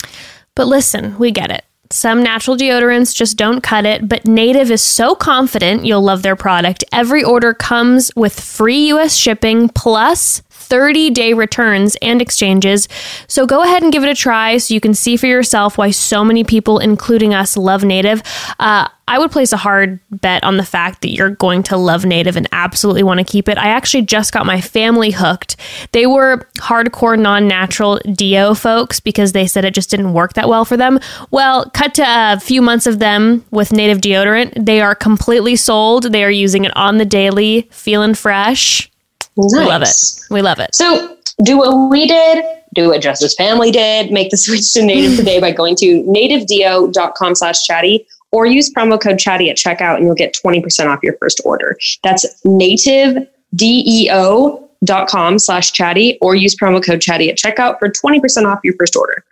[0.55, 1.65] But listen, we get it.
[1.91, 6.37] Some natural deodorants just don't cut it, but Native is so confident you'll love their
[6.37, 6.85] product.
[6.91, 10.41] Every order comes with free US shipping plus
[10.73, 12.89] 30 day returns and exchanges.
[13.27, 15.91] So go ahead and give it a try so you can see for yourself why
[15.91, 18.23] so many people, including us, love Native.
[18.59, 22.07] Uh, I would place a hard bet on the fact that you're going to love
[22.07, 23.59] Native and absolutely want to keep it.
[23.59, 25.57] I actually just got my family hooked.
[25.93, 30.49] They were hardcore non natural Dio folks because they said it just didn't work that
[30.49, 31.01] well for them.
[31.31, 34.65] Well, cut to a few months of them with Native deodorant.
[34.65, 36.13] They are completely sold.
[36.13, 38.91] They are using it on the daily, feeling fresh.
[39.37, 39.53] Nice.
[39.53, 40.21] We love it.
[40.31, 40.75] We love it.
[40.75, 45.17] So do what we did, do what Jess's Family did, make the switch to native
[45.21, 50.07] today by going to nativedeo.com slash chatty or use promo code chatty at checkout and
[50.07, 51.77] you'll get 20% off your first order.
[52.03, 58.75] That's nativedeo.com slash chatty or use promo code chatty at checkout for 20% off your
[58.77, 59.25] first order.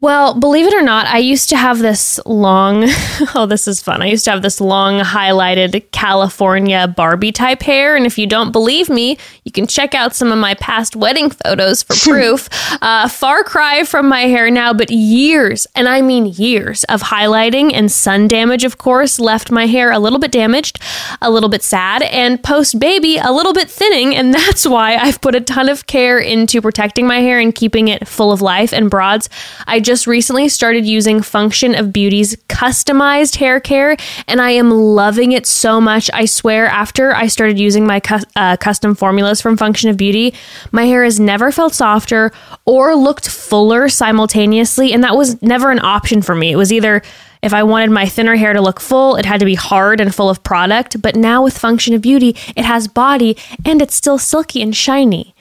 [0.00, 2.84] Well, believe it or not, I used to have this long,
[3.34, 4.00] oh, this is fun.
[4.00, 7.96] I used to have this long highlighted California Barbie type hair.
[7.96, 11.30] And if you don't believe me, you can check out some of my past wedding
[11.30, 12.48] photos for proof.
[12.80, 17.72] uh, far cry from my hair now, but years, and I mean years, of highlighting
[17.74, 20.78] and sun damage, of course, left my hair a little bit damaged,
[21.20, 24.14] a little bit sad, and post baby, a little bit thinning.
[24.14, 27.88] And that's why I've put a ton of care into protecting my hair and keeping
[27.88, 29.28] it full of life and broads.
[29.66, 35.32] I just recently started using Function of Beauty's customized hair care, and I am loving
[35.32, 36.10] it so much.
[36.12, 40.34] I swear, after I started using my cu- uh, custom formulas from Function of Beauty,
[40.72, 42.32] my hair has never felt softer
[42.66, 46.52] or looked fuller simultaneously, and that was never an option for me.
[46.52, 47.00] It was either
[47.40, 50.14] if I wanted my thinner hair to look full, it had to be hard and
[50.14, 51.00] full of product.
[51.00, 55.34] But now with Function of Beauty, it has body and it's still silky and shiny.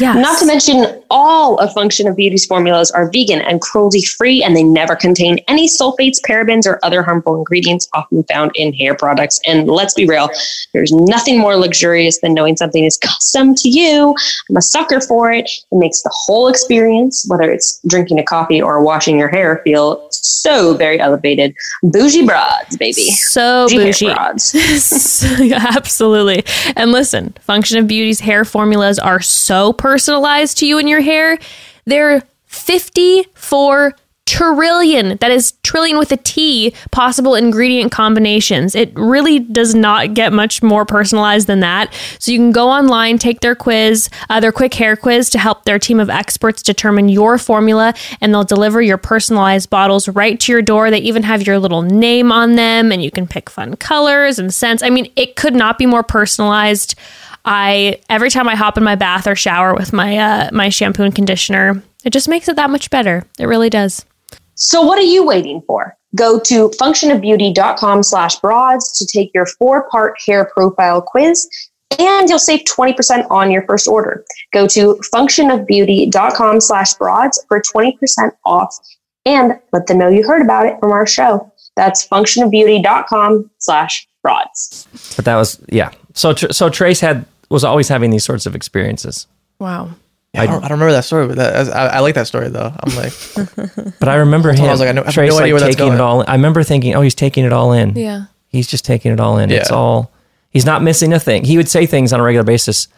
[0.00, 0.14] Yeah.
[0.14, 4.56] Not to mention, all of Function of Beauty's formulas are vegan and cruelty free, and
[4.56, 9.40] they never contain any sulfates, parabens, or other harmful ingredients often found in hair products.
[9.46, 10.28] And let's be real,
[10.72, 14.14] there's nothing more luxurious than knowing something is custom to you.
[14.50, 15.44] I'm a sucker for it.
[15.44, 20.06] It makes the whole experience, whether it's drinking a coffee or washing your hair, feel
[20.10, 21.54] so very elevated.
[21.82, 23.10] Bougie broads, baby.
[23.12, 24.14] so Bougie bougie.
[24.14, 24.54] broads.
[25.52, 26.44] Absolutely.
[26.76, 31.38] And listen, Function of Beauty's hair formulas are so personalized to you and your hair.
[31.84, 33.94] They're 54
[34.26, 38.74] trillion, that is trillion with a T, possible ingredient combinations.
[38.74, 41.94] It really does not get much more personalized than that.
[42.18, 45.64] So you can go online, take their quiz, uh, their quick hair quiz to help
[45.64, 50.52] their team of experts determine your formula, and they'll deliver your personalized bottles right to
[50.52, 50.90] your door.
[50.90, 54.52] They even have your little name on them, and you can pick fun colors and
[54.52, 54.82] scents.
[54.82, 56.96] I mean, it could not be more personalized.
[57.46, 61.04] I every time I hop in my bath or shower with my uh, my shampoo
[61.04, 63.24] and conditioner, it just makes it that much better.
[63.38, 64.04] It really does.
[64.56, 65.96] So what are you waiting for?
[66.14, 71.48] Go to functionofbeauty.com slash broads to take your four part hair profile quiz
[71.98, 74.24] and you'll save 20% on your first order.
[74.52, 77.96] Go to functionofbeauty.com slash broads for 20%
[78.44, 78.74] off
[79.24, 81.52] and let them know you heard about it from our show.
[81.76, 84.88] That's functionofbeauty.com slash broads.
[85.16, 85.90] But that was yeah.
[86.14, 89.26] So Tr- so Trace had was always having these sorts of experiences.
[89.58, 89.90] Wow.
[90.34, 92.48] Yeah, I, don't, I don't remember that story, but that, I, I like that story
[92.48, 92.72] though.
[92.78, 93.12] I'm like,
[93.98, 94.66] But I remember him.
[94.66, 95.96] I was like, I know- I have Trace no idea like where that's taking it
[95.96, 96.00] going.
[96.00, 96.24] all.
[96.28, 97.96] I remember thinking, oh, he's taking it all in.
[97.96, 98.24] Yeah.
[98.48, 99.50] He's just taking it all in.
[99.50, 100.12] It's all.
[100.50, 101.44] He's not missing a thing.
[101.44, 102.88] He would say things on a regular basis,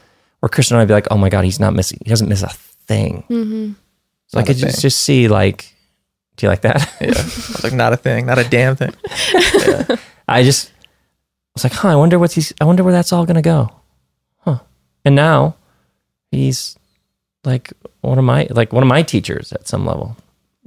[0.41, 1.99] where Kristen and I'd be like, "Oh my god, he's not missing.
[2.05, 3.73] He doesn't miss a thing." Mm-hmm.
[4.29, 5.75] So I could just, just see like,
[6.37, 6.77] do you like that?
[7.01, 8.95] yeah, I was like, not a thing, not a damn thing.
[10.29, 10.71] I just
[11.55, 13.71] was like, huh, I wonder what's he's I wonder where that's all gonna go.
[15.05, 15.57] And now
[16.31, 16.77] he's
[17.45, 20.17] like one of my like one of my teachers at some level.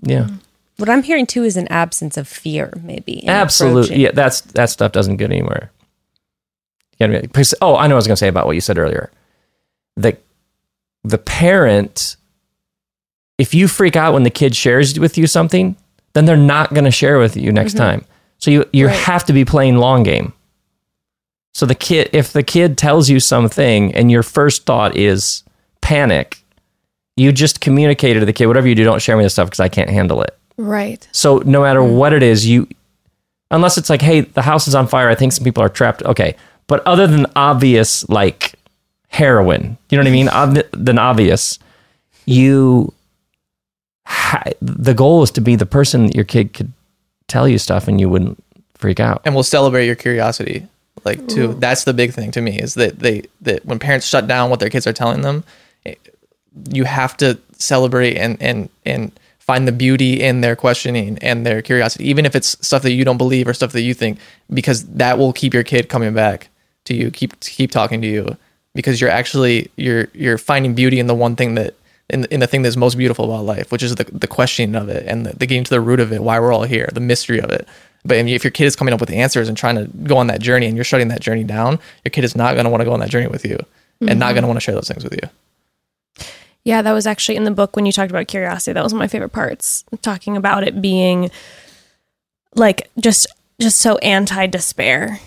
[0.01, 0.23] Yeah.
[0.23, 0.39] Mm.
[0.77, 3.27] What I'm hearing too is an absence of fear, maybe.
[3.27, 3.97] Absolutely.
[3.97, 5.71] Yeah, that's that stuff doesn't get anywhere.
[6.97, 8.61] You gotta be- because- Oh, I know what I was gonna say about what you
[8.61, 9.11] said earlier.
[9.95, 10.17] The
[11.03, 12.15] the parent,
[13.37, 15.75] if you freak out when the kid shares with you something,
[16.13, 17.83] then they're not gonna share with you next mm-hmm.
[17.83, 18.05] time.
[18.39, 18.95] So you you Right.
[18.95, 20.33] have to be playing long game.
[21.53, 25.43] So the kid, if the kid tells you something and your first thought is
[25.81, 26.41] panic,
[27.17, 29.59] you just communicated to the kid, whatever you do, don't share me this stuff because
[29.59, 30.37] I can't handle it.
[30.57, 31.07] Right.
[31.11, 31.97] So no matter mm-hmm.
[31.97, 32.67] what it is, you
[33.49, 36.03] unless it's like, hey, the house is on fire, I think some people are trapped.
[36.03, 36.35] Okay.
[36.67, 38.53] But other than obvious like
[39.09, 40.29] heroin, you know what I mean?
[40.29, 41.59] Ob- than obvious,
[42.25, 42.93] you
[44.05, 46.71] ha- the goal is to be the person that your kid could
[47.27, 48.41] tell you stuff and you wouldn't
[48.75, 49.21] freak out.
[49.25, 50.65] and we'll celebrate your curiosity
[51.05, 54.27] like too that's the big thing to me is that they that when parents shut
[54.27, 55.43] down what their kids are telling them
[55.85, 55.95] eh,
[56.69, 61.61] you have to celebrate and and and find the beauty in their questioning and their
[61.61, 64.19] curiosity even if it's stuff that you don't believe or stuff that you think
[64.53, 66.49] because that will keep your kid coming back
[66.85, 68.37] to you keep keep talking to you
[68.73, 71.75] because you're actually you're you're finding beauty in the one thing that
[72.11, 74.89] in, in the thing that's most beautiful about life, which is the, the questioning of
[74.89, 76.99] it and the, the getting to the root of it, why we're all here, the
[76.99, 77.67] mystery of it.
[78.03, 80.41] But if your kid is coming up with answers and trying to go on that
[80.41, 82.85] journey and you're shutting that journey down, your kid is not going to want to
[82.85, 83.57] go on that journey with you
[84.01, 84.47] and not going to mm-hmm.
[84.47, 86.25] want to share those things with you.
[86.63, 88.73] Yeah, that was actually in the book when you talked about curiosity.
[88.73, 91.31] That was one of my favorite parts, talking about it being
[92.55, 93.27] like just
[93.59, 95.19] just so anti despair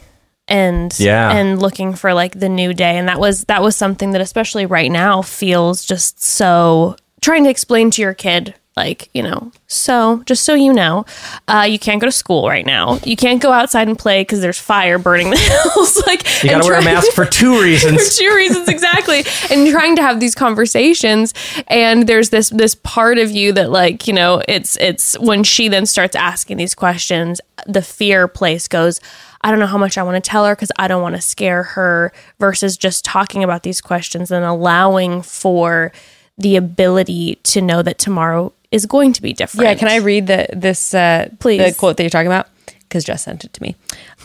[0.48, 1.32] and Yeah.
[1.32, 4.66] and looking for like the new day and that was that was something that especially
[4.66, 10.22] right now feels just so trying to explain to your kid like you know so
[10.26, 11.04] just so you know
[11.48, 14.40] uh, you can't go to school right now you can't go outside and play because
[14.40, 15.36] there's fire burning the
[15.74, 18.16] hills like You got and to wear a mask for two reasons.
[18.16, 21.34] for two reasons exactly and trying to have these conversations
[21.68, 25.68] and there's this this part of you that like you know it's it's when she
[25.68, 29.00] then starts asking these questions the fear place goes
[29.42, 31.20] i don't know how much i want to tell her because i don't want to
[31.20, 35.92] scare her versus just talking about these questions and allowing for
[36.36, 40.26] the ability to know that tomorrow is going to be different Yeah, can I read
[40.26, 41.58] the this uh Please.
[41.58, 42.48] the quote that you're talking about?
[42.80, 43.74] Because Jess sent it to me.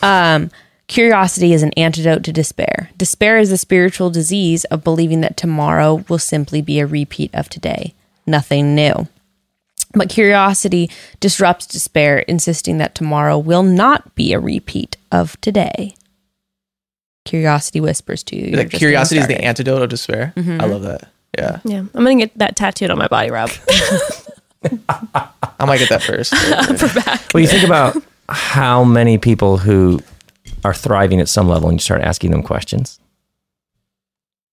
[0.02, 0.50] Um,
[0.86, 2.90] curiosity is an antidote to despair.
[2.96, 7.48] Despair is the spiritual disease of believing that tomorrow will simply be a repeat of
[7.48, 7.94] today,
[8.26, 9.08] nothing new.
[9.92, 10.88] But curiosity
[11.18, 15.94] disrupts despair, insisting that tomorrow will not be a repeat of today.
[17.24, 18.46] Curiosity whispers to you.
[18.48, 20.32] you're Like curiosity is the antidote of despair.
[20.36, 21.08] I love that.
[21.38, 21.60] Yeah.
[21.64, 23.50] yeah i'm gonna get that tattooed on my body rob
[24.64, 26.32] I might get that first.
[27.34, 27.96] Well, you think about
[28.28, 30.00] how many people who
[30.64, 32.98] are thriving at some level and you start asking them questions.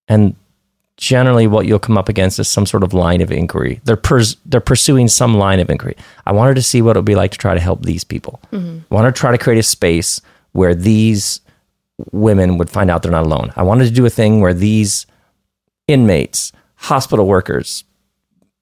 [0.08, 0.36] And
[0.98, 3.82] generally what you'll come up against is some sort of line of inquiry.
[3.84, 5.96] They're pers- they're pursuing some line of inquiry.
[6.26, 8.40] I wanted to see what it would be like to try to help these people.
[8.54, 10.22] I wanted to try to create a space
[10.54, 11.42] where these
[12.12, 13.52] women would find out they're not alone.
[13.56, 15.06] I wanted to do a thing where these
[15.88, 17.84] inmates, hospital workers,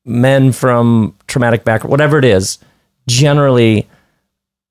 [0.06, 2.60] men from traumatic background, whatever it is,
[3.08, 3.88] generally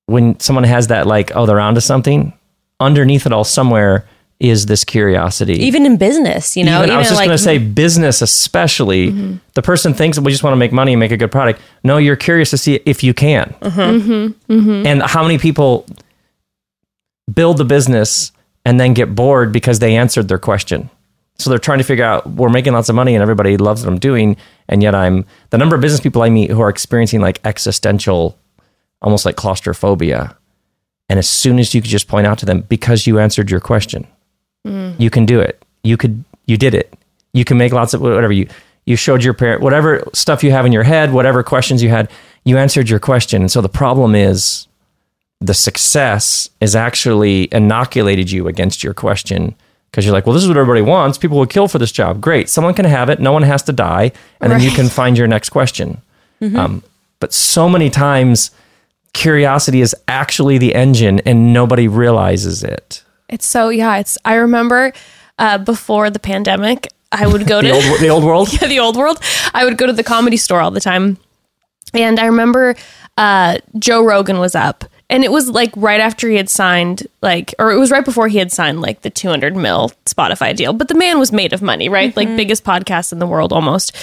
[0.07, 2.33] when someone has that like, oh, they're onto something,
[2.79, 4.07] underneath it all somewhere
[4.39, 5.53] is this curiosity.
[5.53, 9.11] Even in business, you know, Even- I was just like going to say business, especially
[9.11, 9.35] mm-hmm.
[9.53, 11.61] the person thinks we just want to make money and make a good product.
[11.83, 13.55] No, you're curious to see if you can.
[13.61, 14.53] Mm-hmm.
[14.53, 14.85] Mm-hmm.
[14.85, 15.85] And how many people
[17.33, 18.31] build the business
[18.65, 20.89] and then get bored because they answered their question.
[21.37, 23.91] So they're trying to figure out we're making lots of money and everybody loves what
[23.91, 24.37] I'm doing,
[24.69, 28.37] and yet I'm the number of business people I meet who are experiencing like existential,
[29.01, 30.35] almost like claustrophobia.
[31.09, 33.59] And as soon as you could just point out to them because you answered your
[33.59, 34.07] question,
[34.65, 34.99] mm.
[34.99, 35.61] you can do it.
[35.83, 36.93] You could you did it.
[37.33, 38.47] You can make lots of whatever you
[38.85, 42.09] you showed your parent whatever stuff you have in your head, whatever questions you had,
[42.43, 43.41] you answered your question.
[43.41, 44.67] And so the problem is
[45.41, 49.55] the success is actually inoculated you against your question
[49.95, 51.17] because you're like, well, this is what everybody wants.
[51.17, 52.19] People will kill for this job.
[52.19, 52.49] Great.
[52.49, 53.21] Someone can have it.
[53.21, 54.11] No one has to die.
[54.41, 56.01] And then you can find your next question.
[56.41, 56.83] Um,
[57.21, 58.51] but so many times,
[59.13, 63.03] curiosity is actually the engine and nobody realizes it.
[63.29, 63.95] It's so yeah.
[63.97, 64.91] It's I remember
[65.39, 68.51] uh, before the pandemic, I would go to The old, the old world?
[68.61, 69.19] yeah, the old world.
[69.53, 71.17] I would go to the comedy store all the time.
[71.93, 72.75] And I remember
[73.17, 74.83] uh, Joe Rogan was up.
[75.09, 78.27] And it was like right after he had signed, like, or it was right before
[78.27, 80.73] he had signed like the 200 mil Spotify deal.
[80.73, 82.15] But the man was made of money, right?
[82.17, 83.95] Like, biggest podcast in the world almost.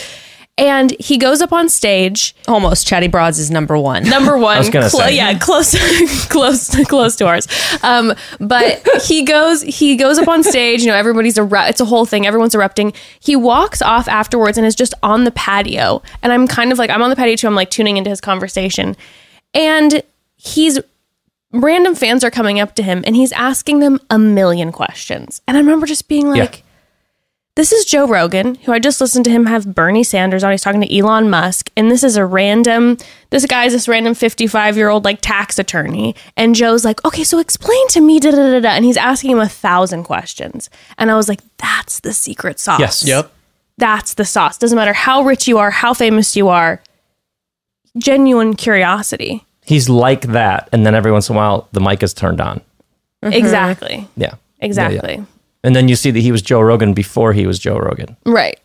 [0.58, 4.04] And he goes up on stage, almost Chatty Broads is number one.
[4.04, 4.58] number one.
[4.58, 5.16] was gonna say.
[5.16, 5.74] yeah, close,
[6.28, 7.48] close, close to ours.
[7.82, 10.82] Um, but he goes, he goes up on stage.
[10.82, 12.26] You know, everybody's eru- It's a whole thing.
[12.26, 12.92] Everyone's erupting.
[13.18, 16.02] He walks off afterwards and is just on the patio.
[16.22, 17.46] And I'm kind of like, I'm on the patio too.
[17.46, 18.94] I'm like tuning into his conversation,
[19.54, 20.02] and
[20.36, 20.78] he's
[21.52, 25.40] random fans are coming up to him and he's asking them a million questions.
[25.46, 26.64] And I remember just being like.
[27.54, 30.52] This is Joe Rogan, who I just listened to him have Bernie Sanders on.
[30.52, 32.96] He's talking to Elon Musk, and this is a random.
[33.28, 38.00] This guy's this random fifty-five-year-old like tax attorney, and Joe's like, "Okay, so explain to
[38.00, 41.28] me." Da da da da, and he's asking him a thousand questions, and I was
[41.28, 43.06] like, "That's the secret sauce." Yes.
[43.06, 43.30] Yep.
[43.76, 44.56] that's the sauce.
[44.56, 46.82] Doesn't matter how rich you are, how famous you are.
[47.98, 49.44] Genuine curiosity.
[49.64, 50.68] He's like that.
[50.72, 52.60] And then every once in a while, the mic is turned on.
[53.22, 54.08] Exactly.
[54.16, 54.34] Yeah.
[54.60, 55.12] Exactly.
[55.14, 55.24] Yeah, yeah.
[55.64, 58.58] And then you see that he was Joe Rogan before he was Joe Rogan, Right.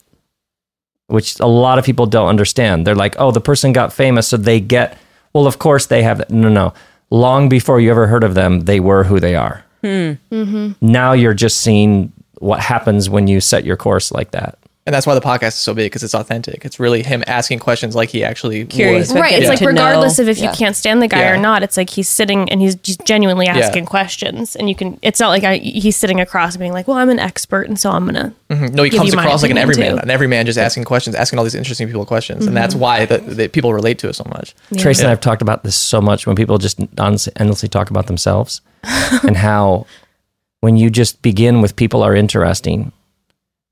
[1.07, 2.85] which a lot of people don't understand.
[2.87, 4.97] They're like, oh, the person got famous, so they get,
[5.33, 6.27] well, of course they have.
[6.29, 6.73] No, no.
[7.11, 9.63] Long before you ever heard of them, they were who they are.
[9.81, 10.13] Hmm.
[10.31, 10.71] Mm-hmm.
[10.81, 14.57] Now you're just seeing what happens when you set your course like that.
[14.87, 16.63] And that's why the podcast is so big because it's authentic.
[16.63, 19.11] It's really him asking questions like he actually Curious.
[19.11, 19.19] would.
[19.19, 19.33] Right.
[19.33, 19.49] It's Yeah.
[19.49, 22.07] like regardless know- of if you can't stand the guy or not, it's like he's
[22.07, 23.57] sitting and he's just genuinely Yeah.
[23.57, 24.97] asking questions, and you can.
[25.01, 27.91] It's not like I, he's sitting across being like, "Well, I'm an expert, and so
[27.91, 28.73] I'm gonna." Mhm.
[28.73, 29.99] No, he give comes you across like an everyman, too.
[30.03, 33.17] an everyman just asking questions, asking all these interesting people questions, and that's why the,
[33.17, 34.55] the people relate to it so much.
[34.77, 36.79] Trace and I have talked about this so much when people just
[37.37, 38.61] endlessly talk about themselves
[39.23, 39.85] and how
[40.61, 42.93] when you just begin with people are interesting,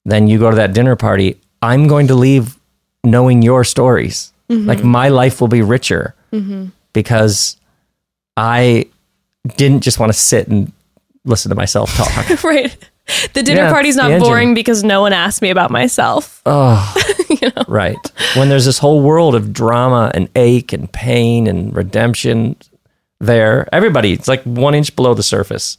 [0.06, 1.40] then you go to that dinner party.
[1.62, 2.58] I'm going to leave
[3.04, 4.32] knowing your stories.
[4.50, 4.68] Mm-hmm.
[4.68, 6.68] Like my life will be richer mm-hmm.
[6.94, 7.58] because
[8.38, 8.88] I
[9.58, 10.72] didn't just want to sit and
[11.24, 12.44] listen to myself talk.
[12.44, 12.76] right.
[13.34, 16.42] The dinner Yeah, party's not boring because no one asked me about myself.
[16.46, 16.96] Oh
[17.42, 17.64] you know?
[17.68, 17.98] Right.
[18.36, 22.56] When there's this whole world of drama and ache and pain and redemption
[23.20, 25.78] there, everybody, it's like one inch below the surface.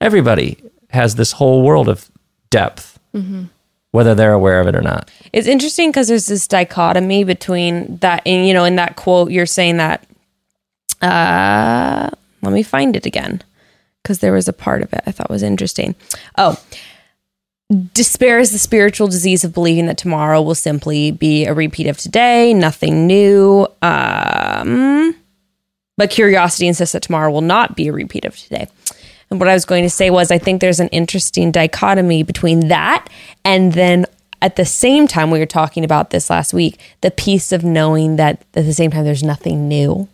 [0.00, 0.58] Everybody
[0.90, 2.10] has this whole world of
[2.50, 3.44] depth, mm-hmm.
[3.92, 5.10] Whether they're aware of it or not.
[5.32, 9.46] It's interesting because there's this dichotomy between that, and you know, in that quote, you're
[9.46, 10.06] saying that.
[11.00, 12.10] Uh,
[12.42, 13.42] let me find it again
[14.02, 15.94] because there was a part of it I thought was interesting.
[16.36, 16.60] Oh,
[17.92, 21.96] despair is the spiritual disease of believing that tomorrow will simply be a repeat of
[21.98, 23.66] today, nothing new.
[23.80, 25.16] Um,
[25.96, 28.68] but curiosity insists that tomorrow will not be a repeat of today.
[29.32, 32.68] And what I was going to say was, I think there's an interesting dichotomy between
[32.68, 33.08] that
[33.46, 34.04] and then
[34.42, 38.16] at the same time, we were talking about this last week, the piece of knowing
[38.16, 40.08] that at the same time, there's nothing new,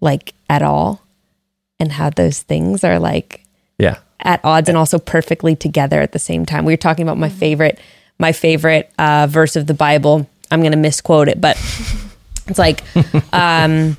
[0.00, 1.02] like at all,
[1.80, 3.44] and how those things are like
[3.76, 3.96] Yeah.
[4.20, 6.64] at odds and also perfectly together at the same time.
[6.64, 7.80] We were talking about my favorite,
[8.20, 10.30] my favorite uh, verse of the Bible.
[10.52, 11.56] I'm going to misquote it, but
[12.46, 12.84] it's like,
[13.34, 13.96] um,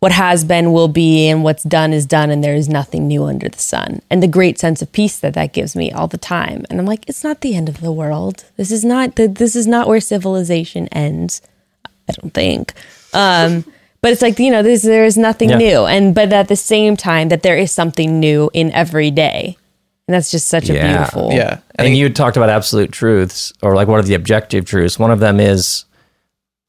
[0.00, 3.24] what has been will be, and what's done is done, and there is nothing new
[3.24, 4.00] under the sun.
[4.10, 6.64] And the great sense of peace that that gives me all the time.
[6.70, 8.44] And I'm like, it's not the end of the world.
[8.56, 11.42] This is not the, this is not where civilization ends.
[12.08, 12.72] I don't think.
[13.12, 13.64] Um,
[14.00, 15.58] but it's like you know, there's there is nothing Yeah.
[15.58, 19.56] new, and but at the same time, that there is something new in every day,
[20.06, 21.32] and that's just such a beautiful.
[21.32, 21.58] Yeah.
[21.58, 24.64] I And think you had talked about absolute truths or like what are the objective
[24.64, 24.96] truths?
[24.98, 25.84] One of them is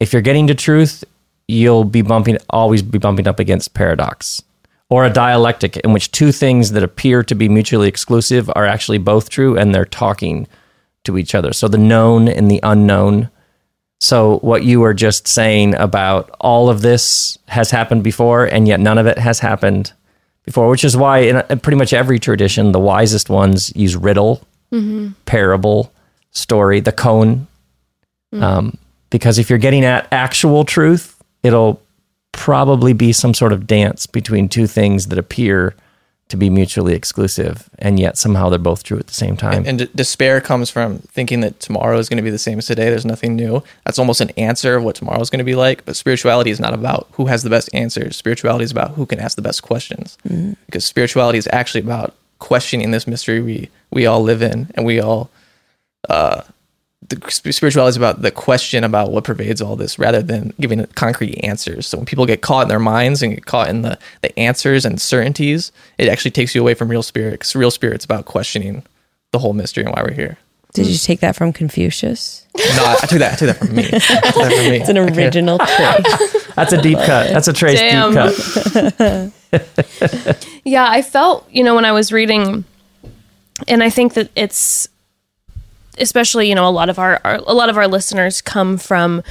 [0.00, 1.04] if you're getting to truth,
[1.50, 4.42] you'll be bumping always be bumping up against paradox.
[4.90, 8.98] or a dialectic in which two things that appear to be mutually exclusive are actually
[8.98, 10.48] both true and they're talking
[11.04, 11.52] to each other.
[11.52, 13.30] So the known and the unknown.
[14.00, 18.80] So what you were just saying about all of this has happened before and yet
[18.80, 19.92] none of it has happened
[20.44, 24.42] before, which is why in pretty much every tradition, the wisest ones use riddle,
[25.24, 25.92] parable,
[26.32, 27.46] story, the koan.
[28.42, 28.76] Um,
[29.10, 31.80] because if you're getting at actual truth, it'll
[32.32, 35.74] probably be some sort of dance between two things that appear
[36.30, 39.64] to be mutually exclusive, and yet somehow they're both true at the same time.
[39.66, 42.66] And d- despair comes from thinking that tomorrow is going to be the same as
[42.66, 42.88] today.
[42.88, 43.64] There's nothing new.
[43.84, 45.84] That's almost an answer of what tomorrow is going to be like.
[45.84, 48.16] But spirituality is not about who has the best answers.
[48.16, 50.16] Spirituality is about who can ask the best questions.
[50.66, 55.00] Because spirituality is actually about questioning this mystery we we all live in, and we
[55.00, 55.30] all.
[56.08, 56.42] Uh,
[57.08, 61.38] the spirituality is about the question about what pervades all this, rather than giving concrete
[61.42, 61.86] answers.
[61.86, 64.84] So when people get caught in their minds and get caught in the the answers
[64.84, 67.32] and certainties, it actually takes you away from real spirit.
[67.32, 68.82] Because real spirit's about questioning
[69.32, 70.38] the whole mystery and why we're here.
[70.72, 72.46] Did you take that from Confucius?
[72.76, 73.32] No, I took that.
[73.32, 73.82] I took that from me.
[73.84, 74.76] That from me.
[74.76, 76.52] It's an original trick.
[76.56, 77.30] That's a deep cut.
[77.30, 78.12] That's a trace Damn.
[78.12, 80.46] deep cut.
[80.64, 82.64] Yeah, I felt, you know, when I was reading,
[83.66, 84.88] and I think that it's,
[86.00, 89.22] especially, you know, a lot of our, our a lot of our listeners come from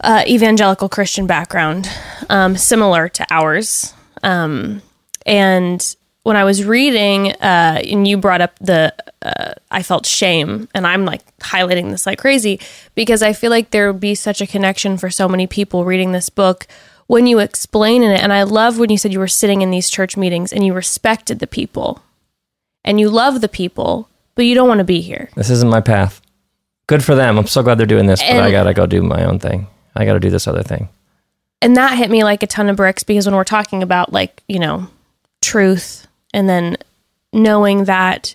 [0.00, 1.88] uh, evangelical Christian background,
[2.28, 3.94] um, similar to ours.
[4.22, 4.82] Um,
[5.26, 10.68] and when I was reading, uh, and you brought up the, uh, I felt shame,
[10.74, 12.60] and I'm like highlighting this like crazy
[12.94, 16.12] because I feel like there would be such a connection for so many people reading
[16.12, 16.66] this book
[17.06, 18.22] when you explain in it.
[18.22, 20.72] And I love when you said you were sitting in these church meetings and you
[20.72, 22.02] respected the people
[22.84, 25.28] and you love the people, but you don't want to be here.
[25.36, 26.20] This isn't my path.
[26.86, 27.38] Good for them.
[27.38, 29.66] I'm so glad they're doing this, but I gotta go do my own thing.
[29.96, 30.88] I gotta do this other thing.
[31.62, 34.42] and that hit me like a ton of bricks because when we're talking about like
[34.48, 34.88] you know
[35.40, 36.76] truth and then
[37.32, 38.34] knowing that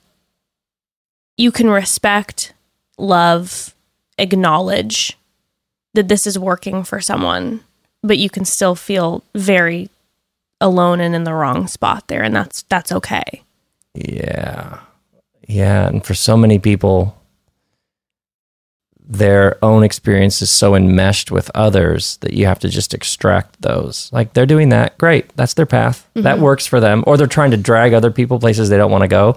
[1.37, 2.53] you can respect
[2.97, 3.73] love
[4.17, 5.17] acknowledge
[5.93, 7.61] that this is working for someone
[8.03, 9.89] but you can still feel very
[10.61, 13.41] alone and in the wrong spot there and that's that's okay
[13.93, 14.79] Yeah.
[15.49, 15.87] Yeah.
[15.87, 17.15] And for so many people,
[19.01, 24.13] their own experience is so enmeshed with others that you have to just extract those.
[24.13, 24.95] Like they're doing that.
[24.99, 25.35] Great.
[25.35, 26.07] That's their path.
[26.13, 27.03] That works for them.
[27.07, 29.35] Or they're trying to drag other people places they don't want to go.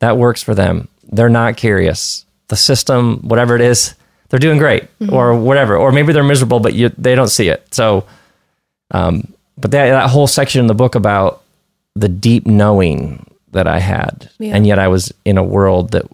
[0.00, 0.88] That works for them.
[1.04, 2.26] They're not curious.
[2.48, 3.94] The system, whatever it is,
[4.28, 5.78] they're doing great or whatever.
[5.78, 7.74] Or maybe they're miserable, but you, they don't see it.
[7.74, 8.04] So,
[8.90, 11.42] um, but that, that whole section in the book about
[11.94, 13.24] the deep knowing
[13.56, 14.54] that I had, Yeah.
[14.54, 16.04] and yet I was in a world that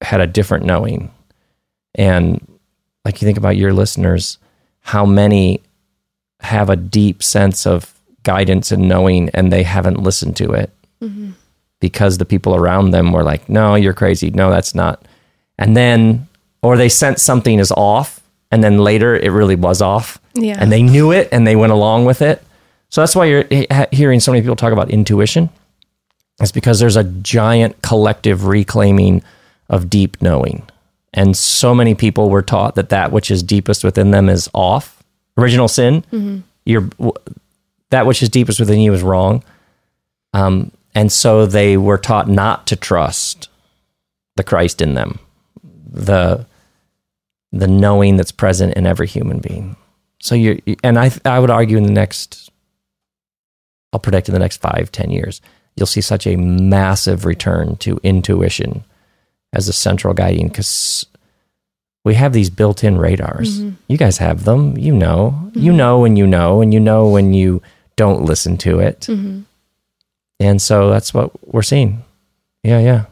[0.00, 1.10] had a different knowing.
[1.94, 2.40] And
[3.04, 4.38] like you think about your listeners,
[4.80, 5.60] how many
[6.40, 7.92] have a deep sense of
[8.22, 10.70] guidance and knowing, and they haven't listened to it
[11.02, 11.30] mm-hmm.
[11.80, 14.30] because the people around them were like, "No, you're crazy.
[14.30, 15.06] No, that's not."
[15.58, 16.28] And then,
[16.62, 18.20] or they sense something is off,
[18.50, 21.72] and then later it really was off yeah and they knew it and they went
[21.72, 22.42] along with it.
[22.88, 23.44] So that's why you're
[23.90, 25.50] hearing so many people talk about intuition.
[26.40, 29.22] It's because there's a giant collective reclaiming
[29.68, 30.68] of deep knowing.
[31.14, 35.02] And so many people were taught that that which is deepest within them is off.
[35.38, 36.88] Original sin, you're,
[37.90, 39.42] that which is deepest within you is wrong.
[40.34, 43.48] Um, and so they were taught not to trust
[44.36, 45.18] the Christ in them,
[45.90, 46.46] the
[47.52, 49.76] the knowing that's present in every human being.
[50.20, 52.50] So you and I I would argue in the next
[53.92, 55.40] I'll predict in the next five, ten years,
[55.76, 58.84] you'll see such a massive return to intuition
[59.52, 61.06] as a central guiding because
[62.04, 63.60] we have these built-in radars.
[63.60, 63.76] Mm-hmm.
[63.88, 64.76] You guys have them.
[64.78, 65.50] You know.
[65.54, 65.76] You mm-hmm.
[65.76, 67.62] know when you know, and you know when you
[67.96, 69.00] don't listen to it.
[69.00, 69.40] Mm-hmm.
[70.38, 72.04] And so that's what we're seeing.
[72.62, 73.04] Yeah, yeah.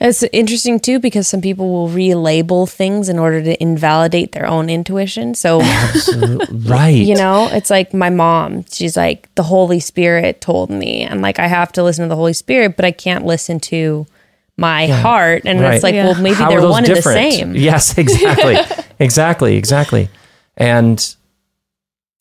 [0.00, 4.68] It's interesting too because some people will relabel things in order to invalidate their own
[4.70, 5.34] intuition.
[5.34, 5.60] So,
[6.50, 6.88] Right.
[6.90, 11.02] you know, it's like my mom, she's like, the Holy Spirit told me.
[11.02, 14.06] And like, I have to listen to the Holy Spirit, but I can't listen to
[14.56, 15.42] my heart.
[15.44, 15.74] And Right.
[15.74, 16.06] it's like, Yeah.
[16.06, 17.54] well, maybe How they're those one and the same.
[17.54, 18.56] Yes, exactly,
[18.98, 20.08] exactly, exactly.
[20.56, 21.14] And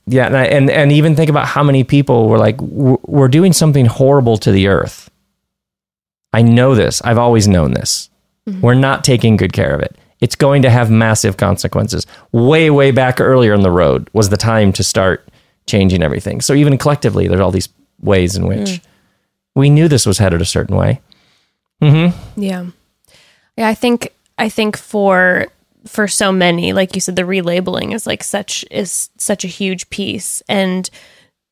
[0.08, 3.28] yeah, and, I, and and even think about how many people were like, "W- "We're
[3.30, 5.10] doing something horrible to the earth."
[6.36, 7.02] I know this.
[7.04, 8.10] I've always known this.
[8.46, 8.60] Mm-hmm.
[8.60, 9.96] We're not taking good care of it.
[10.20, 12.06] It's going to have massive consequences.
[12.34, 15.26] Way, way back earlier in the road was the time to start
[15.66, 16.42] changing everything.
[16.42, 17.70] So even collectively, there's all these
[18.02, 18.82] ways in which mm.
[19.56, 21.00] we knew this was headed a certain way.
[21.82, 22.42] Mm-hmm.
[22.42, 22.66] Yeah.
[23.58, 25.48] Yeah, I think I think for
[25.88, 29.90] for so many, like you said, the relabeling is like such is such a huge
[29.90, 30.44] piece.
[30.50, 30.90] And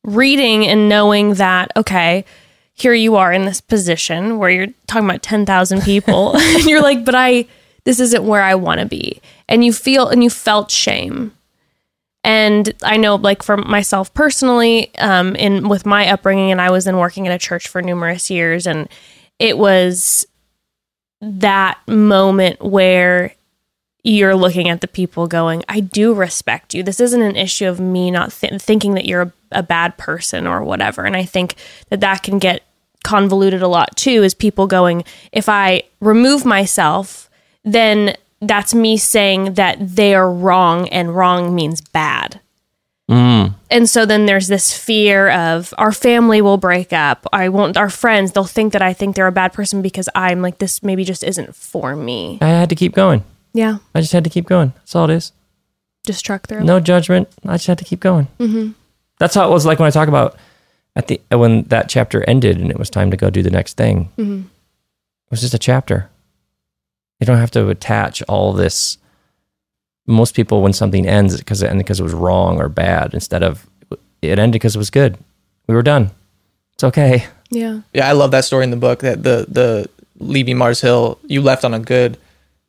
[0.02, 2.26] reading and knowing that okay,
[2.74, 7.04] here you are in this position where you're talking about 10,000 people and you're like,
[7.04, 7.46] but I
[7.84, 9.20] this isn't where I want to be.
[9.48, 11.32] And you feel and you felt shame.
[12.24, 16.86] And I know, like for myself personally, um, in with my upbringing, and I was
[16.86, 18.88] in working at a church for numerous years, and
[19.38, 20.26] it was
[21.20, 23.34] that moment where
[24.02, 26.82] you're looking at the people going, I do respect you.
[26.82, 30.46] This isn't an issue of me not th- thinking that you're a, a bad person
[30.46, 31.04] or whatever.
[31.04, 31.54] And I think
[31.88, 32.62] that that can get
[33.04, 37.30] convoluted a lot too, is people going, if I remove myself,
[37.62, 42.40] then that's me saying that they are wrong and wrong means bad.
[43.70, 47.26] And so then there's this fear of our family will break up.
[47.32, 50.42] I won't, our friends, they'll think that I think they're a bad person because I'm
[50.42, 52.38] like, this maybe just isn't for me.
[52.40, 53.24] I had to keep going.
[53.52, 53.78] Yeah.
[53.94, 54.72] I just had to keep going.
[54.76, 55.32] That's all it is.
[56.06, 56.64] Just truck through.
[56.64, 57.28] No judgment.
[57.44, 58.28] I just had to keep going.
[58.38, 58.72] Mm-hmm.
[59.18, 60.36] That's how it was like when I talk about
[60.96, 63.50] at the uh, when that chapter ended and it was time to go do the
[63.50, 64.10] next thing.
[64.16, 64.40] Mm-hmm.
[64.40, 66.10] It was just a chapter.
[67.20, 68.98] You don't have to attach all this.
[70.06, 73.42] Most people, when something ends, because it ended because it was wrong or bad, instead
[73.42, 73.66] of
[74.20, 75.16] it ended because it was good.
[75.66, 76.10] We were done.
[76.74, 77.26] It's okay.
[77.50, 77.80] Yeah.
[77.92, 79.88] Yeah, I love that story in the book that the the
[80.18, 82.18] leaving Mars Hill, you left on a good.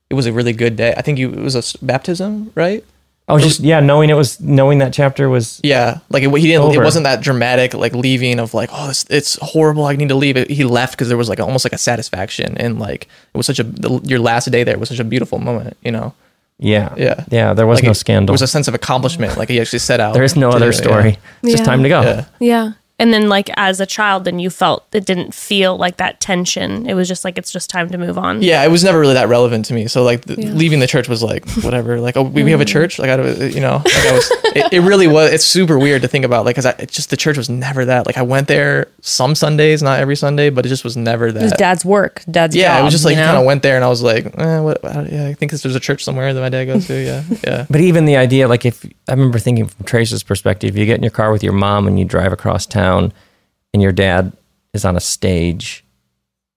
[0.10, 0.93] It was a really good day.
[0.95, 2.85] I think you it was a baptism, right?
[3.27, 6.47] I was just yeah, knowing it was knowing that chapter was Yeah, like it, he
[6.47, 6.73] didn't.
[6.76, 9.85] It wasn't that dramatic, like leaving of like, oh, it's, it's horrible.
[9.85, 10.38] I need to leave.
[10.38, 13.47] It, he left because there was like almost like a satisfaction and like it was
[13.47, 15.76] such a the, your last day there was such a beautiful moment.
[15.81, 16.14] You know,
[16.60, 17.26] yeah Yeah.
[17.31, 17.53] yeah.
[17.56, 18.27] There was like no it- scandal.
[18.27, 19.38] There was a sense of accomplishment.
[19.39, 20.14] Like he actually set out.
[20.14, 21.10] there is no other do it, story.
[21.10, 21.18] yeah.
[21.43, 22.02] It's just time to go.
[22.02, 22.26] Yeah.
[22.39, 22.72] Yeah.
[22.97, 26.88] And then, like, as a child, then you felt it didn't feel like that tension.
[26.88, 28.41] It was just like, it's just time to move on.
[28.41, 29.88] Yeah, it was never really that relevant to me.
[29.88, 30.51] So like the, Yeah.
[30.51, 31.99] leaving the church was like whatever.
[31.99, 32.63] Like oh, we, we have Mm.
[32.63, 32.97] a church.
[32.99, 34.31] Like I don't, you know, like I was.
[34.55, 35.34] It, it really was.
[35.34, 36.45] It's super weird to think about.
[36.45, 38.05] Like because it's just the church was never that.
[38.05, 41.39] Like I went there some Sundays, not every Sunday, but it just was never that.
[41.41, 42.81] It was dad's work, dad's yeah, job.
[42.81, 43.31] it was just like you you know?
[43.31, 44.80] kind of went there, and I was like, eh, what?
[44.84, 46.93] Yeah, I think there's a church somewhere that my dad goes to.
[46.93, 47.65] Yeah, yeah.
[47.76, 51.03] But even the idea, like if I remember thinking from Trace's perspective, you get in
[51.03, 52.85] your car with your mom and you drive across town,
[53.74, 54.32] and your dad
[54.74, 55.84] is on a stage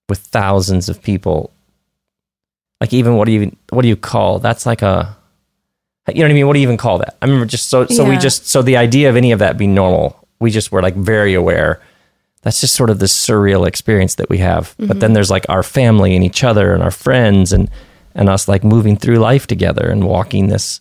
[0.09, 1.53] with thousands of people.
[2.81, 5.17] Like even what do you what do you call that's like a
[6.09, 6.47] you know what I mean?
[6.47, 7.17] What do you even call that?
[7.21, 9.75] I remember just so so we just so the idea of any of that being
[9.75, 11.83] normal, we just were like very aware.
[12.43, 14.75] That's just sort of this surreal experience that we have.
[14.79, 15.15] But then mm-hmm.
[15.15, 17.71] there's like our family and each other and our friends and
[18.15, 20.81] and us like moving through life together and walking this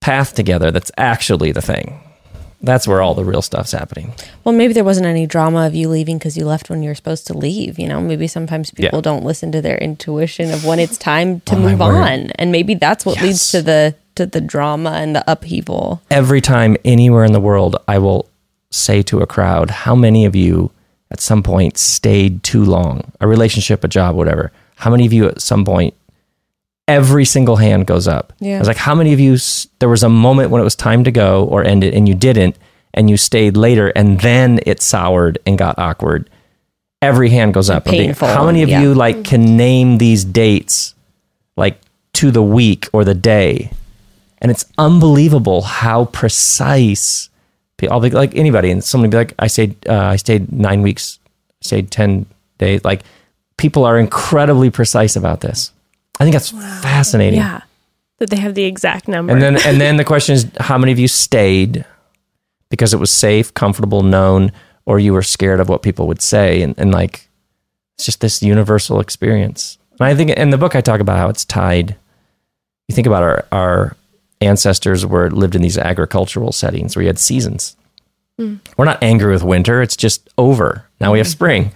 [0.00, 2.00] path together that's actually the thing.
[2.62, 4.12] That's where all the real stuff's happening.
[4.44, 6.94] Well, maybe there wasn't any drama of you leaving because you left when you were
[6.94, 7.78] supposed to leave.
[7.78, 9.00] You know, maybe sometimes people Yeah.
[9.02, 12.74] don't listen to their intuition of when it's time to Oh, move on, and maybe
[12.74, 16.02] that's what leads to the to the drama and the upheaval.
[16.10, 18.28] Every time anywhere in the world, I will
[18.70, 20.70] say to a crowd, how many of you
[21.10, 23.12] at some point stayed too long?
[23.20, 24.52] A relationship, a job, whatever.
[24.76, 25.94] How many of you at some point,
[26.90, 28.32] every single hand goes up?
[28.40, 28.56] Yeah.
[28.56, 30.76] I was like, how many of you, s- there was a moment when it was
[30.76, 32.56] time to go or end it and you didn't,
[32.94, 36.28] and you stayed later and then it soured and got awkward?
[37.02, 37.86] Every hand goes up.
[37.86, 38.82] I'm being- Painful, How many of yeah.
[38.82, 40.94] you like can name these dates
[41.56, 41.80] like
[42.14, 43.70] to the week or the day?
[44.42, 47.28] and it's unbelievable how precise.
[47.90, 51.18] I'll be like anybody, and somebody be like, "I stayed, uh, I stayed nine weeks,
[51.60, 52.24] stayed ten
[52.56, 53.02] days." Like
[53.58, 55.72] people are incredibly precise about this.
[56.20, 57.38] I think that's fascinating.
[57.38, 57.62] Yeah.
[58.18, 59.32] That they have the exact number.
[59.32, 61.86] And then, and then the question is, how many of you stayed
[62.68, 64.52] because it was safe, comfortable, known,
[64.84, 66.60] or you were scared of what people would say?
[66.60, 67.28] And, and like,
[67.96, 69.78] it's just this universal experience.
[69.98, 71.96] And I think in the book, I talk about how it's tied.
[72.88, 73.96] You think about our, our
[74.42, 77.76] ancestors were lived in these agricultural settings where you had seasons.
[78.38, 78.60] Mm.
[78.76, 80.86] We're not angry with winter; it's just over.
[81.00, 81.32] Now we have mm.
[81.32, 81.72] spring,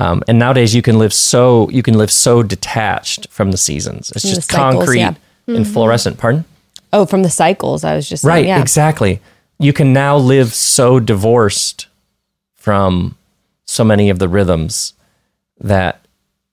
[0.00, 4.10] um, and nowadays you can live so you can live so detached from the seasons.
[4.12, 5.14] It's just cycles, concrete yeah.
[5.46, 6.18] and fluorescent.
[6.18, 6.44] Pardon?
[6.92, 8.60] Oh, from the cycles, I was just saying, Right, yeah.
[8.60, 9.20] exactly.
[9.58, 11.86] You can now live so divorced
[12.56, 13.16] from
[13.66, 14.94] so many of the rhythms
[15.60, 16.00] that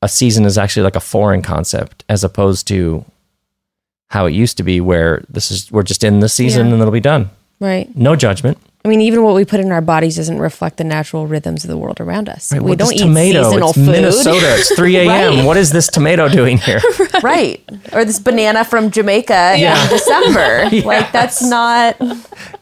[0.01, 3.03] a season is actually like a foreign concept as opposed to
[4.09, 6.73] how it used to be where this is we're just in the season Yeah.
[6.73, 7.29] and it'll be done.
[7.59, 7.93] Right.
[7.95, 8.57] No judgment.
[8.87, 11.69] I mean, even what we put in our bodies doesn't reflect the natural rhythms of
[11.69, 12.53] the world around us.
[12.53, 13.43] Right, we what don't this eat tomato?
[13.43, 13.87] seasonal it's food.
[13.91, 14.55] Minnesota.
[14.59, 15.07] It's 3 a.m.
[15.37, 15.45] Right.
[15.45, 16.79] What is this tomato doing here?
[17.23, 17.61] right.
[17.91, 20.69] Or this banana from Jamaica in December.
[20.87, 21.97] Like that's not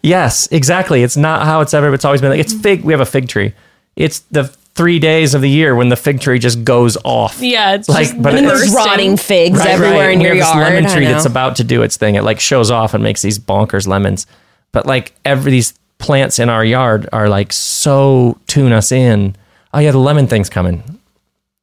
[0.01, 1.03] Yes, exactly.
[1.03, 1.93] It's not how it's ever.
[1.93, 2.31] It's always been.
[2.31, 2.83] Like, it's fig.
[2.83, 3.53] We have a fig tree.
[3.95, 4.45] It's the
[4.75, 7.39] three days of the year when the fig tree just goes off.
[7.41, 10.13] yeah, it's Like, just but and then it's- there's rotting figs Right, everywhere right.
[10.13, 10.67] in we your have yard.
[10.67, 12.15] this lemon tree that's about to do its thing.
[12.15, 14.27] It like shows off and makes these bonkers lemons.
[14.73, 15.73] But like every these
[16.05, 19.35] plants in our yard are like so tune us in.
[19.73, 20.99] Oh yeah, the lemon thing's coming.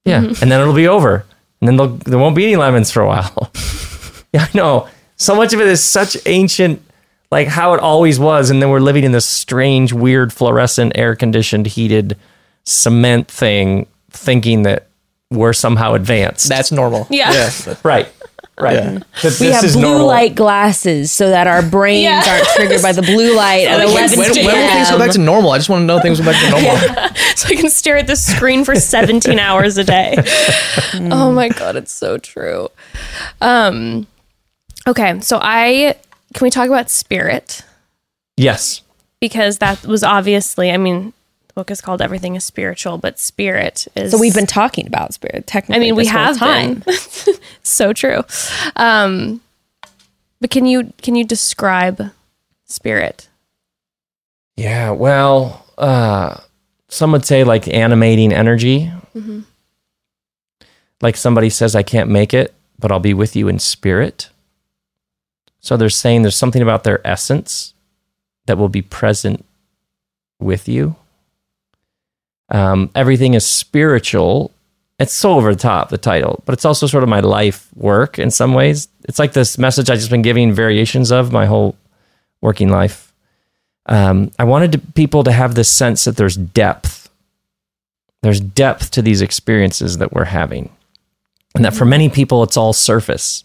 [0.04, 0.42] Yeah, mm-hmm.
[0.42, 1.24] and then it'll be over,
[1.60, 3.50] and then there'll- there won't be any lemons for a while.
[4.32, 4.88] yeah, I know.
[5.16, 6.82] So much of it is such ancient,
[7.30, 11.14] like how it always was, and then we're living in this strange, weird, fluorescent, air
[11.14, 12.16] conditioned, heated
[12.64, 14.88] cement thing, thinking that
[15.30, 16.48] we're somehow advanced.
[16.48, 17.06] That's normal.
[17.10, 17.32] Yeah.
[17.32, 17.74] Yeah.
[17.84, 18.08] right.
[18.60, 18.74] Right.
[18.76, 18.98] Yeah.
[19.40, 20.06] We have blue normal.
[20.06, 22.22] light glasses so that our brains Yeah.
[22.28, 25.10] aren't triggered by the blue light at we 11 When, when will things go back
[25.12, 25.50] to normal?
[25.52, 26.76] I just want to know things go back to normal.
[27.34, 30.14] so I can stare at the screen for 17 hours a day.
[30.94, 32.68] oh my god, it's so true.
[33.40, 34.06] Um
[34.86, 35.96] okay, so I
[36.34, 37.62] can we talk about spirit
[38.36, 38.82] Yes.
[39.20, 41.12] because that was obviously, I mean, the
[41.54, 45.46] book is called Everything is Spiritual, but spirit is So we've been talking about spirit
[45.46, 46.80] Technically, I mean, we have time.
[46.80, 46.94] been.
[47.62, 48.22] so true.
[48.76, 49.40] Um
[50.40, 52.10] but can you can you describe
[52.64, 53.28] spirit?
[54.56, 56.36] Yeah, well, uh,
[56.88, 58.90] some would say like animating energy.
[61.00, 64.28] Like somebody says, I can't make it, but I'll be with you in spirit.
[65.60, 67.74] So they're saying there's something about their essence
[68.46, 69.44] that will be present
[70.38, 70.96] with you.
[72.52, 74.52] Um, everything is spiritual.
[75.00, 78.20] It's so over the top, the title, but it's also sort of my life work
[78.20, 78.86] in some ways.
[79.08, 81.74] It's like this message I've just been giving variations of my whole
[82.40, 83.12] working life
[83.86, 87.10] um, I wanted to, people to have this sense that there's depth.
[88.22, 90.70] There's depth to these experiences that we're having,
[91.54, 93.42] and that for many people it's all surface.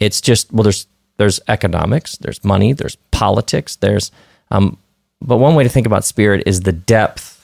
[0.00, 0.86] It's just well, there's
[1.18, 4.10] there's economics, there's money, there's politics, there's
[4.50, 4.78] um,
[5.20, 7.35] but one way to think about spirit is the depth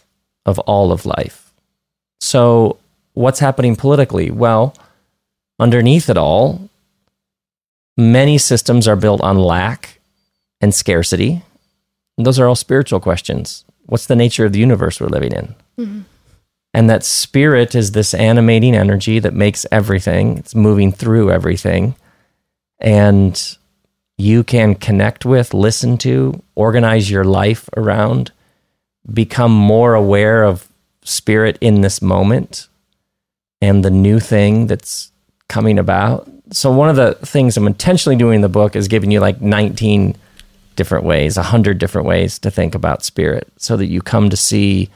[0.46, 1.52] of all of life.
[2.20, 2.78] So
[3.14, 4.30] what's happening politically?
[4.30, 4.74] Well,
[5.58, 6.68] underneath it all,
[7.96, 10.00] many systems are built on lack
[10.60, 11.42] and scarcity.
[12.16, 13.64] And those are all spiritual questions.
[13.86, 15.54] What's the nature of the universe we're living in?
[15.78, 16.00] Mm-hmm.
[16.74, 21.94] And that spirit is this animating energy that makes everything, it's moving through everything.
[22.80, 23.56] And
[24.16, 28.32] you can connect with, listen to, organize your life around,
[29.10, 30.68] become more aware of
[31.02, 32.68] spirit in this moment
[33.60, 35.10] and the new thing that's
[35.48, 36.28] coming about.
[36.52, 39.40] So, one of the things I'm intentionally doing in the book is giving you like
[39.40, 40.16] 19
[40.76, 44.88] different ways, 100 different ways to think about spirit so that you come to see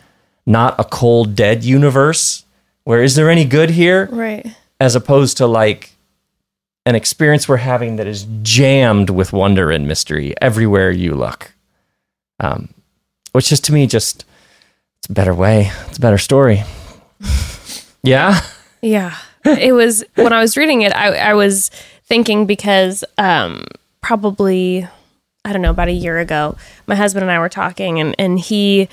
[0.47, 2.45] not a cold, dead universe
[2.85, 4.47] where is there any good here, Right.
[4.79, 5.91] as opposed to like
[6.87, 11.53] an experience we're having that is jammed with wonder and mystery everywhere you look.
[12.39, 12.69] Um,
[13.37, 14.25] which is to me just
[14.97, 15.71] it's a better way.
[15.89, 16.65] It's a better story.
[18.03, 18.41] yeah.
[18.81, 19.15] Yeah.
[19.45, 21.69] it was when I was reading it, I, I was
[22.05, 23.67] thinking because um,
[24.01, 24.89] probably,
[25.45, 26.57] I don't know, about a year ago,
[26.87, 28.89] my husband and I were talking and, and he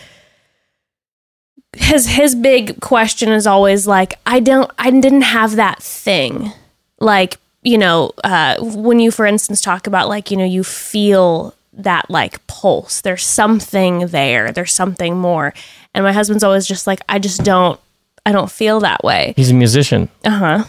[1.78, 6.52] his his big question is always like, I don't I didn't have that thing.
[7.00, 11.56] Like, you know, uh, when you for instance talk about like, you know, you feel
[11.74, 13.02] that like pulse.
[13.02, 14.52] There's something there.
[14.52, 15.54] There's something more.
[15.94, 17.80] And my husband's always just like, I just don't
[18.26, 19.34] I don't feel that way.
[19.36, 20.10] He's a musician.
[20.24, 20.64] Uh huh.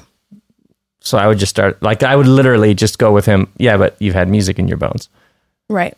[1.01, 3.49] So I would just start like I would literally just go with him.
[3.59, 5.09] Yeah, but you've had music in your bones.
[5.69, 5.97] Right.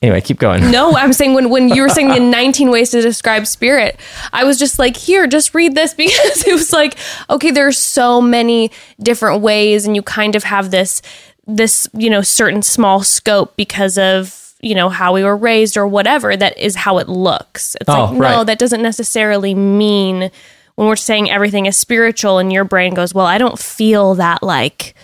[0.00, 0.70] Anyway, keep going.
[0.70, 3.98] No, I'm saying when when you were saying the 19 ways to describe spirit,
[4.32, 6.96] I was just like, here, just read this because it was like,
[7.30, 8.70] okay, there's so many
[9.00, 11.02] different ways, and you kind of have this
[11.48, 15.86] this you know certain small scope because of you know how we were raised or
[15.86, 16.36] whatever.
[16.36, 17.74] That is how it looks.
[17.80, 18.46] It's Oh, like no, right.
[18.46, 20.30] that doesn't necessarily mean
[20.76, 24.42] when we're saying everything is spiritual, and your brain goes, well, I don't feel that
[24.42, 24.94] like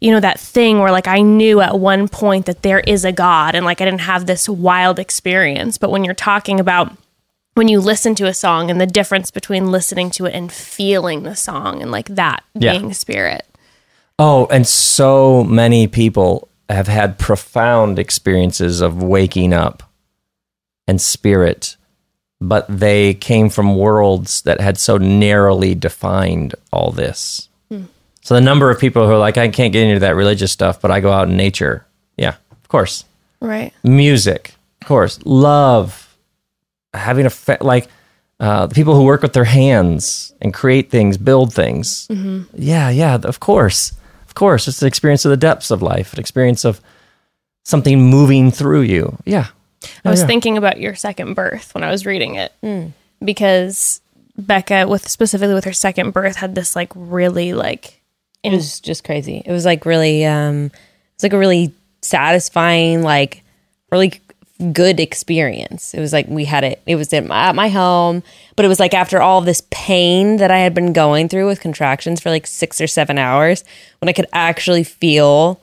[0.00, 3.12] you know that thing where like I knew at one point that there is a
[3.12, 6.96] god and like I didn't have this wild experience but when you're talking about
[7.54, 11.24] when you listen to a song and the difference between listening to it and feeling
[11.24, 12.78] the song and like that Yeah.
[12.78, 13.44] being spirit
[14.22, 19.82] Oh, and so many people have had profound experiences of waking up
[20.86, 21.78] and spirit,
[22.38, 27.48] but they came from worlds that had so narrowly defined all this.
[28.22, 30.82] So the number of people who are like, I can't get into that religious stuff,
[30.82, 31.86] but I go out in nature.
[32.18, 33.04] Yeah, of course.
[33.40, 35.18] right Music, of course.
[35.24, 36.14] Love,
[36.92, 37.88] having a fa- like
[38.38, 42.06] uh, the people who work with their hands and create things, build things.
[42.54, 43.92] Yeah, yeah, of course.
[44.30, 44.68] Of course.
[44.68, 46.80] It's an experience of the depths of life, an experience of
[47.64, 49.18] something moving through you.
[49.24, 49.48] Yeah.
[50.04, 50.26] I was yeah.
[50.28, 52.52] thinking about your second birth when I was reading it
[53.24, 54.00] because
[54.40, 58.00] Bekah with specifically with her second birth had this like really like
[58.42, 59.42] It was just crazy.
[59.44, 60.70] It was like really, um,
[61.14, 63.42] it's like a really satisfying, like
[63.90, 64.20] really
[64.72, 65.94] good experience.
[65.94, 66.82] It was like we had it.
[66.86, 68.22] It was at my, at my home,
[68.56, 71.60] but it was like after all this pain that I had been going through with
[71.60, 73.64] contractions for like six or seven hours,
[74.00, 75.60] when I could actually feel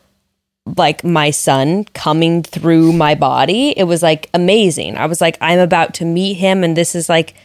[0.75, 4.97] like my son coming through my body, it was like amazing.
[4.97, 7.35] I was like, I'm about to meet him, and this is like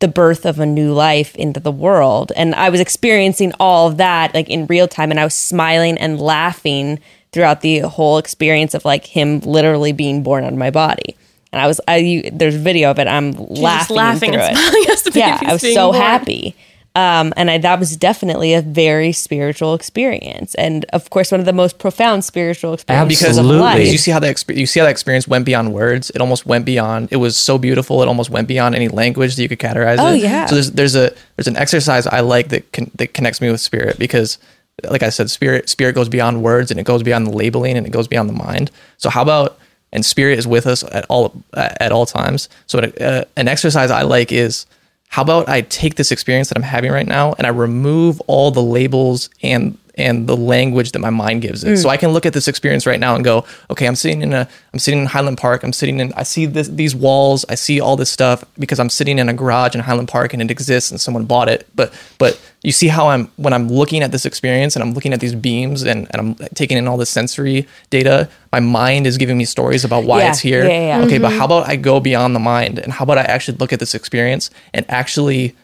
[0.00, 2.32] the birth of a new life into the world.
[2.36, 5.96] And I was experiencing all of that like in real time, and I was smiling
[5.98, 6.98] and laughing
[7.36, 11.14] throughout the whole experience of like him literally being born out of my body.
[11.52, 13.06] And I was, I you, there's video of it.
[13.06, 15.96] I'm Just laughing, laughing through and it smiling as the yeah, I was so born.
[16.00, 16.56] happy.
[16.96, 21.44] Um, and I, that was definitely a very spiritual experience, and of course, one of
[21.44, 23.60] the most profound spiritual experiences because of Absolutely.
[23.60, 23.86] life.
[23.92, 26.08] You see how that exp- you see how that experience went beyond words.
[26.14, 27.08] It almost went beyond.
[27.10, 28.00] It was so beautiful.
[28.02, 30.22] It almost went beyond any language that you could categorize Oh, it.
[30.22, 30.46] yeah.
[30.46, 33.60] So there's there's a there's an exercise I like that con- that connects me with
[33.60, 34.38] spirit because,
[34.84, 37.86] like I said, spirit spirit goes beyond words and it goes beyond the labeling and
[37.86, 38.70] it goes beyond the mind.
[38.98, 39.58] So how about
[39.92, 42.48] and spirit is with us at all at all times.
[42.66, 44.66] So uh, an exercise I like is
[45.08, 48.50] how about I take this experience that I'm having right now and I remove all
[48.50, 51.78] the labels and and the language that my mind gives it.
[51.78, 51.92] So mm.
[51.92, 54.48] I can look at this experience right now and go, okay, I'm sitting in a
[54.72, 55.62] I'm sitting in Highland Park.
[55.62, 57.44] I'm sitting in I see this, these walls.
[57.48, 60.42] I see all this stuff because I'm sitting in a garage in Highland Park and
[60.42, 61.66] it exists and someone bought it.
[61.74, 65.14] But but you see how I'm when I'm looking at this experience and I'm looking
[65.14, 69.16] at these beams and, and I'm taking in all this sensory data, my mind is
[69.16, 70.64] giving me stories about why Yeah, it's here.
[70.64, 71.04] yeah, yeah.
[71.06, 71.38] Okay, but mm-hmm.
[71.38, 73.94] how about I go beyond the mind and how about I actually look at this
[73.94, 75.56] experience and actually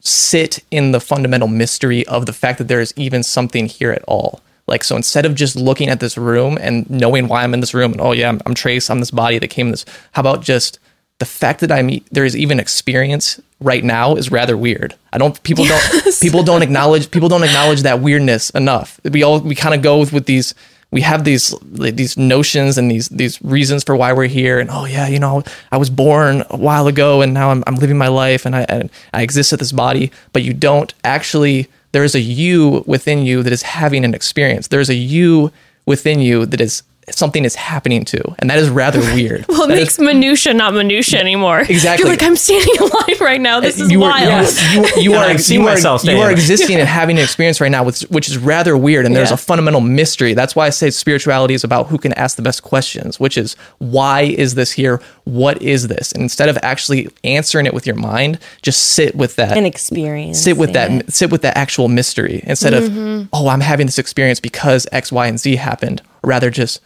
[0.00, 4.04] sit in the fundamental mystery of the fact that there is even something here at
[4.06, 4.40] all.
[4.66, 7.74] Like, so instead of just looking at this room and knowing why I'm in this
[7.74, 10.20] room and, oh, yeah, I'm, I'm Trace, I'm this body that came in this, how
[10.20, 10.78] about just
[11.18, 14.94] the fact that I'm, there is even experience right now is rather weird.
[15.12, 15.82] I don't, people don't,
[16.20, 19.00] people don't acknowledge, people don't acknowledge that weirdness enough.
[19.04, 20.54] We all, we kind of go with, with these,
[20.92, 24.60] we have these these notions and these these reasons for why we're here.
[24.60, 25.42] And oh yeah you know
[25.72, 28.66] I was born a while ago and now I'm, I'm living my life and I
[28.68, 30.12] and I exist at this body.
[30.32, 34.68] But you don't actually there is a you within you that is having an experience.
[34.68, 35.50] There's a you
[35.86, 39.68] within you that is something is happening to and that is rather weird Well, it
[39.68, 41.60] That makes is- minutia not minutia anymore.
[41.60, 42.04] Exactly.
[42.04, 43.60] You're like, I'm standing alive right now.
[43.60, 44.28] This is you are, wild.
[44.28, 47.24] yes, you, you are, I see you are, myself you are existing and having an
[47.24, 49.04] experience right now, which, which is rather weird.
[49.06, 49.34] And there's Yeah.
[49.34, 50.34] a fundamental mystery.
[50.34, 53.54] That's why I say spirituality is about who can ask the best questions, which is
[53.78, 55.00] why is this here?
[55.24, 56.12] What is this?
[56.12, 60.38] And instead of actually answering it with your mind, just sit with that an experience.
[60.40, 61.12] sit with that it.
[61.12, 65.26] sit with that actual mystery instead of oh i'm having this experience because x y
[65.26, 66.82] and z happened rather just uh,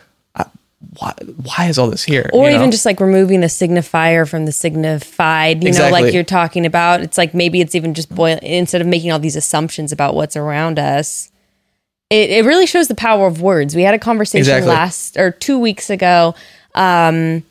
[0.98, 2.70] why, why is all this here or you even know?
[2.72, 7.00] just like removing the signifier from the signified you know like you're talking about.
[7.00, 10.36] It's like maybe it's even just boil instead of making all these assumptions about what's
[10.36, 11.30] around us
[12.10, 13.74] it, it really shows the power of words.
[13.74, 14.70] We had a conversation Exactly.
[14.70, 16.34] last or two weeks ago
[16.74, 17.42] um,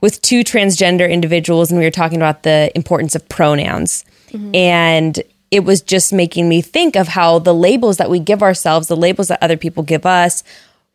[0.00, 4.04] with two transgender individuals and we were talking about the importance of pronouns.
[4.52, 5.22] And
[5.52, 8.96] it was just making me think of how the labels that we give ourselves the
[8.96, 10.42] labels that other people give us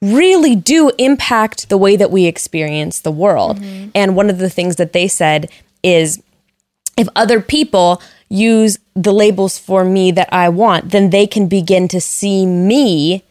[0.02, 3.60] really do impact the way that we experience the world.
[3.60, 3.90] Mm-hmm.
[3.96, 5.50] And one of the things that they said
[5.84, 6.22] is
[6.98, 11.88] if other people use the labels for me that I want, then they can begin
[11.90, 13.24] to see me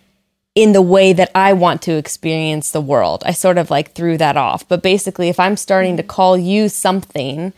[0.54, 3.22] in the way that I want to experience the world.
[3.24, 4.66] I sort of like threw that off.
[4.66, 7.52] But basically, if I'm starting to call you something,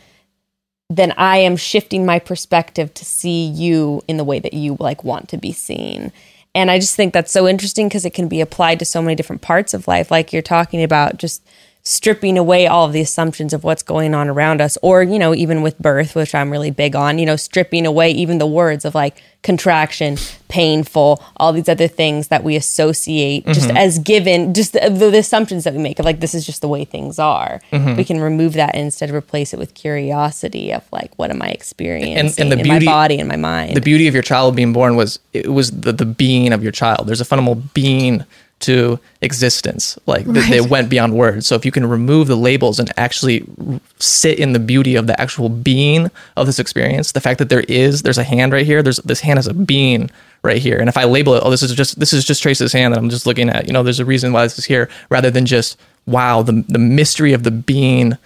[0.89, 5.03] then I am shifting my perspective to see you in the way that you like
[5.03, 6.11] want to be seen.
[6.53, 9.15] And I just think that's so interesting because it can be applied to so many
[9.15, 10.11] different parts of life.
[10.11, 11.43] Like you're talking about just
[11.83, 15.33] stripping away all of the assumptions of what's going on around us, or, you know,
[15.33, 18.85] even with birth, which I'm really big on, you know, stripping away even the words
[18.85, 20.17] of like contraction,
[20.47, 23.77] painful, all these other things that we associate just mm-hmm.
[23.77, 26.67] as given, just the, the assumptions that we make of like, this is just the
[26.67, 27.59] way things are.
[27.71, 27.95] Mm-hmm.
[27.95, 31.49] We can remove that and instead replace it with curiosity of like, what am I
[31.49, 33.75] experiencing the in beauty- my body and my mind?
[33.75, 36.71] the beauty of your child being born was it was the, the being of your
[36.71, 38.25] child there's a fundamental being
[38.63, 39.97] to existence.
[40.05, 41.47] Like that they went beyond words.
[41.47, 45.07] So if you can remove the labels and actually r- sit in the beauty of
[45.07, 48.65] the actual being of this experience the fact that there is there's a hand right
[48.65, 50.09] here there's this hand has a being
[50.43, 50.79] right here.
[50.79, 52.97] And if i label it oh this is just this is just trace's hand that
[52.97, 55.45] i'm just looking at you know there's a reason why this is here rather than
[55.45, 58.17] just wow the, the mystery of the being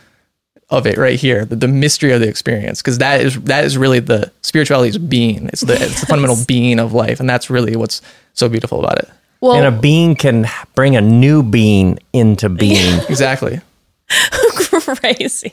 [0.69, 3.77] of it right here, the, the mystery of the experience, because that is that is
[3.77, 5.47] really the spirituality is being.
[5.47, 8.01] It's the it's the fundamental being of life, and that's really what's
[8.33, 9.09] so beautiful about it.
[9.41, 12.99] Well, and a being can bring a new being into being.
[13.09, 13.61] Exactly.
[14.85, 15.51] crazy.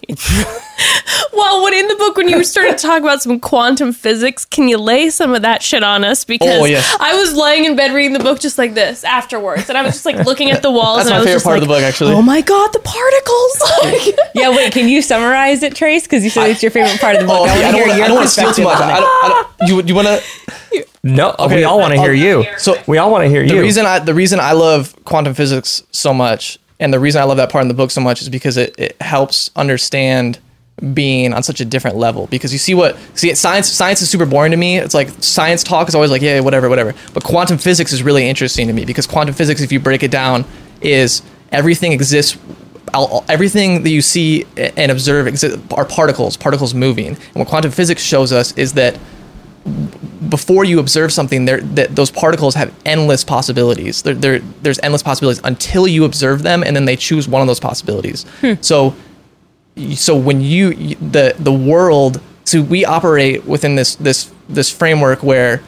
[1.32, 4.68] well, when in the book, when you started to talk about some quantum physics, can
[4.68, 6.24] you lay some of that shit on us?
[6.24, 6.96] Oh, because Oh, yes.
[7.00, 9.94] I was laying in bed reading the book just like this afterwards, and I was
[9.94, 10.98] just like looking at the walls.
[10.98, 12.12] That's and my I was favorite just part of the book, actually.
[12.12, 13.62] Oh my god, the particles!
[13.82, 16.04] Like, Yeah, wait, can you summarize it, Trace?
[16.04, 17.40] Because you said it's your favorite part of the book.
[17.40, 18.80] Oh, I I don't want want to I don't want to steal too much.
[18.80, 19.28] I don't, I
[19.58, 20.22] don't, you you want to
[21.02, 22.44] No, Okay, we all want to hear you.
[22.58, 23.60] so- we all want to hear the you.
[23.60, 27.36] reason I the reason I love quantum physics so much, and the reason I love
[27.38, 30.38] that part in the book so much is because it, it helps understand
[30.94, 32.26] being on such a different level.
[32.28, 34.78] Because you see what see science science is super boring to me.
[34.78, 36.94] It's like science talk is always like yeah whatever whatever.
[37.14, 40.10] But quantum physics is really interesting to me because quantum physics, if you break it
[40.10, 40.44] down,
[40.80, 42.36] is everything exists.
[42.94, 47.08] all- Everything that you see and observe exist, are particles, particles moving.
[47.08, 48.98] And what quantum physics shows us is that
[50.28, 54.02] before you observe something, there that those particles have endless possibilities.
[54.02, 57.48] There, there, there's endless possibilities until you observe them, and then they choose one of
[57.48, 58.24] those possibilities.
[58.40, 58.54] Hmm.
[58.60, 58.94] So,
[59.94, 65.22] so when you you- the the world, so we operate within this this this framework
[65.22, 65.62] where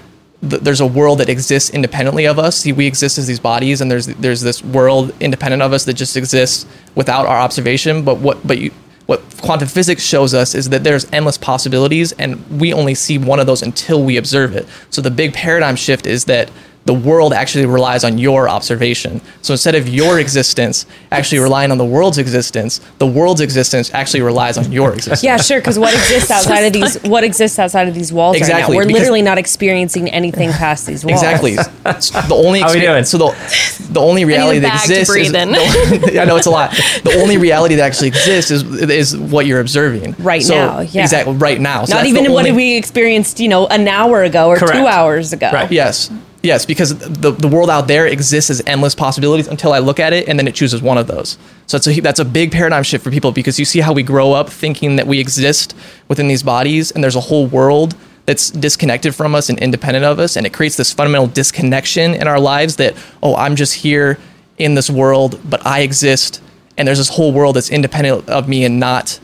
[0.48, 2.56] th- there's a world that exists independently of us.
[2.58, 5.94] See, we exist as these bodies, and there's there's this world independent of us that
[5.94, 8.02] just exists without our observation.
[8.04, 8.70] But what but you
[9.06, 13.38] what quantum physics shows us is that there's endless possibilities, and we only see one
[13.38, 14.66] of those until we observe it.
[14.90, 16.50] So the big paradigm shift is that
[16.86, 19.20] the world actually relies on your observation.
[19.40, 24.20] So instead of your existence actually relying on the world's existence, the world's existence actually
[24.20, 25.22] relies on your existence.
[25.24, 25.60] Yeah, sure.
[25.60, 28.76] Because what exists outside of these, what exists outside of these walls Exactly, right now?
[28.76, 31.22] We're because- literally not experiencing anything past these walls.
[31.22, 31.56] Exactly.
[31.86, 33.04] It's the only How we exper- doing?
[33.04, 36.70] So the the only reality that bag exists is the- I know it's a lot.
[37.02, 41.02] The only reality that actually exists is is what you're observing Right So- now, yeah.
[41.02, 41.34] Exactly.
[41.34, 41.84] Right now.
[41.86, 44.74] So Not even the what only- we experienced, you know, an hour ago or Correct.
[44.78, 45.50] two hours ago.
[45.52, 45.70] Right.
[45.72, 46.10] Yes.
[46.44, 50.12] Yes, because the, the world out there exists as endless possibilities until I look at
[50.12, 51.38] it and then it chooses one of those.
[51.66, 54.02] So it's a, that's a big paradigm shift for people because you see how we
[54.02, 55.74] grow up thinking that we exist
[56.06, 57.96] within these bodies and there's a whole world
[58.26, 60.36] that's disconnected from us and independent of us.
[60.36, 64.18] And it creates this fundamental disconnection in our lives that, oh, I'm just here
[64.58, 66.42] in this world, but I exist.
[66.76, 69.18] And there's this whole world that's independent of me and not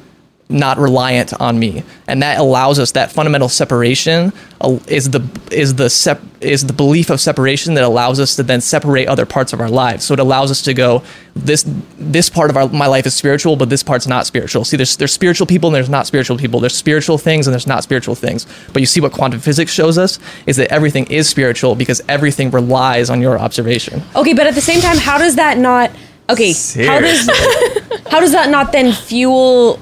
[0.51, 1.85] not reliant on me.
[2.07, 6.73] And that allows us that fundamental separation uh, is the is the sep- is the
[6.73, 10.05] belief of separation that allows us to then separate other parts of our lives.
[10.05, 11.03] So it allows us to go
[11.35, 11.65] this
[11.99, 14.65] this part of our my life is spiritual but this part's not spiritual.
[14.65, 16.61] See there's there's spiritual people and there's not spiritual people.
[16.61, 18.47] There's spiritual things and there's not spiritual things.
[18.73, 22.51] But you see what quantum physics shows us is that everything is spiritual because everything
[22.51, 24.03] relies on your observation.
[24.17, 25.91] Okay, but at the same time, how does that not?
[26.29, 26.53] Okay,
[26.87, 27.29] how does
[28.11, 29.81] how does that not then fuel?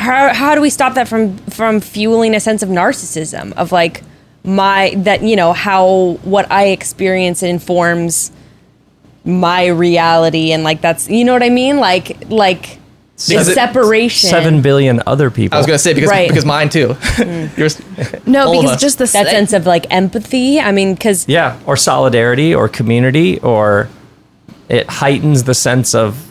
[0.00, 4.02] How how do we stop that from from fueling a sense of narcissism of like
[4.42, 8.32] my that you know how what I experience informs
[9.24, 12.78] my reality and like that's you know what I mean like like
[13.28, 15.56] the separation Seven billion other people.
[15.56, 16.28] i was going to say because Right.
[16.28, 17.54] because mine too mm.
[17.58, 17.78] yours
[18.26, 18.80] no, All of because us.
[18.80, 20.58] just the that sense of like empathy.
[20.58, 23.90] I mean, because Yeah, or solidarity or community or
[24.70, 26.29] it heightens the sense of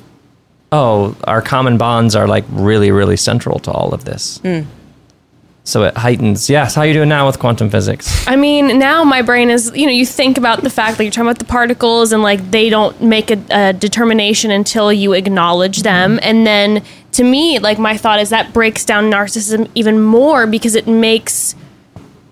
[0.71, 4.39] oh, our common bonds are like really really central to all of this.
[4.39, 4.65] Mm.
[5.69, 6.49] So it heightens.
[6.49, 8.27] Yes, how are you doing now with quantum physics?
[8.27, 11.11] I mean, now my brain is, you know, you think about the fact that you're
[11.11, 15.83] talking about the particles and like they don't make a, a determination until you acknowledge
[15.83, 16.15] them.
[16.15, 16.23] Mm-hmm.
[16.23, 20.73] And then to me, like my thought is that breaks down narcissism even more because
[20.73, 21.53] it makes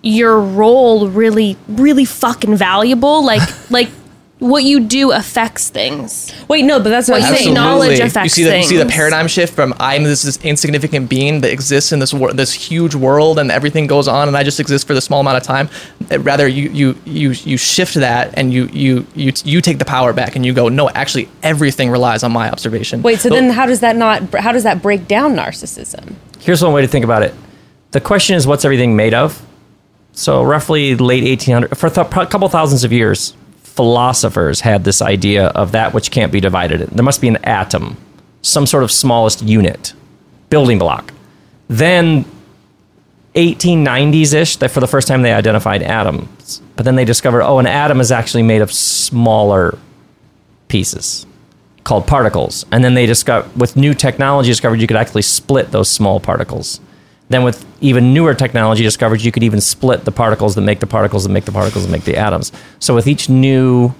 [0.02, 3.24] your role really, really fucking valuable.
[3.24, 3.88] Like, like
[4.40, 6.32] what you do affects things.
[6.48, 7.48] wait, no, but that's what, What I'm you saying.
[7.50, 11.08] acknowledge you affects see the, You see the paradigm shift from I'm this, this insignificant
[11.08, 14.44] being that exists in this wor- this huge world and everything goes on and I
[14.44, 15.68] just exist for the small amount of time.
[16.10, 19.84] Uh, Rather, you you you you shift that and you you you you take the
[19.84, 23.02] power back and you go no, actually everything relies on my observation.
[23.02, 24.22] Wait, so The- then how does that not?
[24.34, 26.14] How does that break down narcissism?
[26.38, 27.34] Here's one way to think about it.
[27.90, 29.44] The question is, what's everything made of?
[30.12, 33.34] So, roughly late 1800, for a th- couple thousands of years,
[33.78, 36.80] philosophers had this idea of that which can't be divided.
[36.80, 37.96] There must be an atom,
[38.42, 39.92] some sort of smallest unit,
[40.50, 41.12] building block.
[41.68, 42.24] Then,
[43.36, 46.60] 1890s ish, that for the first time they identified atoms.
[46.74, 49.78] But then they discovered, oh, an atom is actually made of smaller
[50.66, 51.24] pieces
[51.84, 52.66] called particles.
[52.72, 56.80] And then they discovered, with new technology, discovered you could actually split those small particles.
[57.28, 60.86] Then, with even newer technology, discovered you could even split the particles that make the
[60.86, 62.52] particles that make the particles that make the atoms.
[62.78, 63.92] So, with each new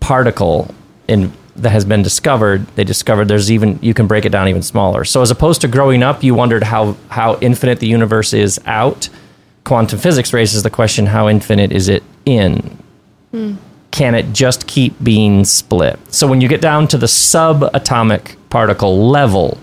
[0.00, 0.74] particle
[1.08, 4.62] in that has been discovered, they discovered there's even you can break it down even
[4.62, 5.04] smaller.
[5.04, 9.08] So, as opposed to growing up, you wondered how how infinite the universe is out.
[9.64, 12.76] Quantum physics raises the question: How infinite is it in?
[13.32, 13.54] Hmm.
[13.90, 15.98] can it just keep being split?
[16.14, 19.58] So when you get down to the subatomic particle level,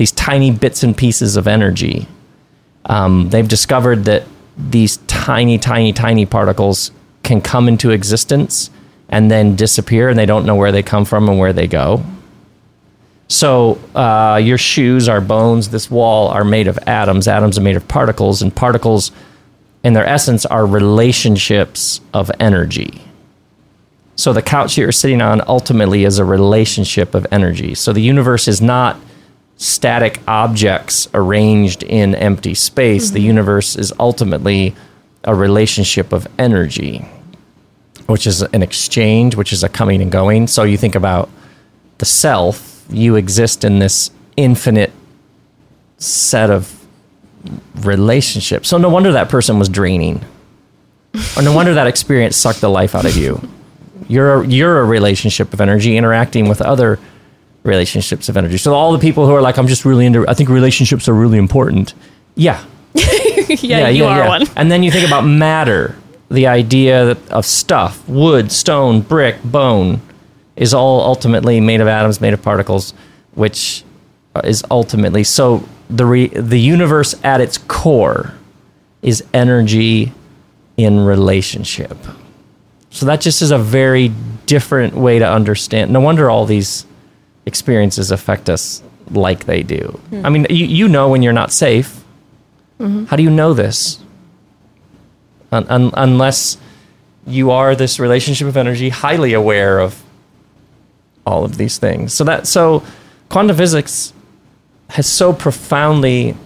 [0.00, 2.08] these tiny bits and pieces of energy.
[2.86, 4.24] Um, they've discovered that
[4.56, 6.90] these tiny, tiny, tiny particles
[7.22, 8.70] can come into existence
[9.10, 12.02] and then disappear, and they don't know where they come from and where they go.
[13.28, 17.28] So uh, your shoes, our bones, this wall are made of atoms.
[17.28, 19.12] Atoms are made of particles, and particles,
[19.84, 23.02] in their essence, are relationships of energy.
[24.16, 27.74] So the couch you're sitting on ultimately is a relationship of energy.
[27.74, 28.96] So the universe is not
[29.60, 33.10] static objects arranged in empty space.
[33.10, 33.26] The mm-hmm.
[33.26, 34.74] universe is ultimately
[35.24, 37.06] a relationship of energy,
[38.06, 40.46] which is an exchange, which is a coming and going.
[40.46, 41.28] So you think about
[41.98, 44.92] the self, you exist in this infinite
[45.98, 46.74] set of
[47.76, 48.66] relationships.
[48.66, 50.24] So no wonder that person was draining.
[51.36, 53.46] Or no wonder that experience sucked the life out of you.
[54.08, 56.98] You're a, you're a relationship of energy interacting with other
[57.62, 58.56] relationships of energy.
[58.56, 61.14] So all the people who are like, I'm just really into, I think relationships are
[61.14, 61.94] really important.
[62.34, 62.64] Yeah,
[62.94, 64.46] yeah, you are one.
[64.56, 65.96] And then you think about matter,
[66.30, 70.00] the idea of stuff, wood, stone, brick, bone,
[70.56, 72.92] is all ultimately made of atoms, made of particles,
[73.34, 73.84] which
[74.44, 78.34] is ultimately so the re, the universe at its core
[79.02, 80.12] is energy
[80.76, 81.96] in relationship.
[82.90, 84.12] So that just is a very
[84.46, 85.92] different way to understand.
[85.92, 86.86] No wonder all these
[87.50, 90.00] experiences affect us like they do.
[90.10, 90.24] Hmm.
[90.26, 91.90] I mean, you, you know when you're not safe.
[92.78, 93.06] Mm-hmm.
[93.06, 93.98] How do you know this?
[95.52, 96.56] Un- un- unless
[97.26, 100.02] you are this relationship of energy, highly aware of
[101.26, 102.14] all of these things.
[102.14, 102.82] So that so
[103.28, 104.12] quantum physics
[104.88, 106.36] has so profoundly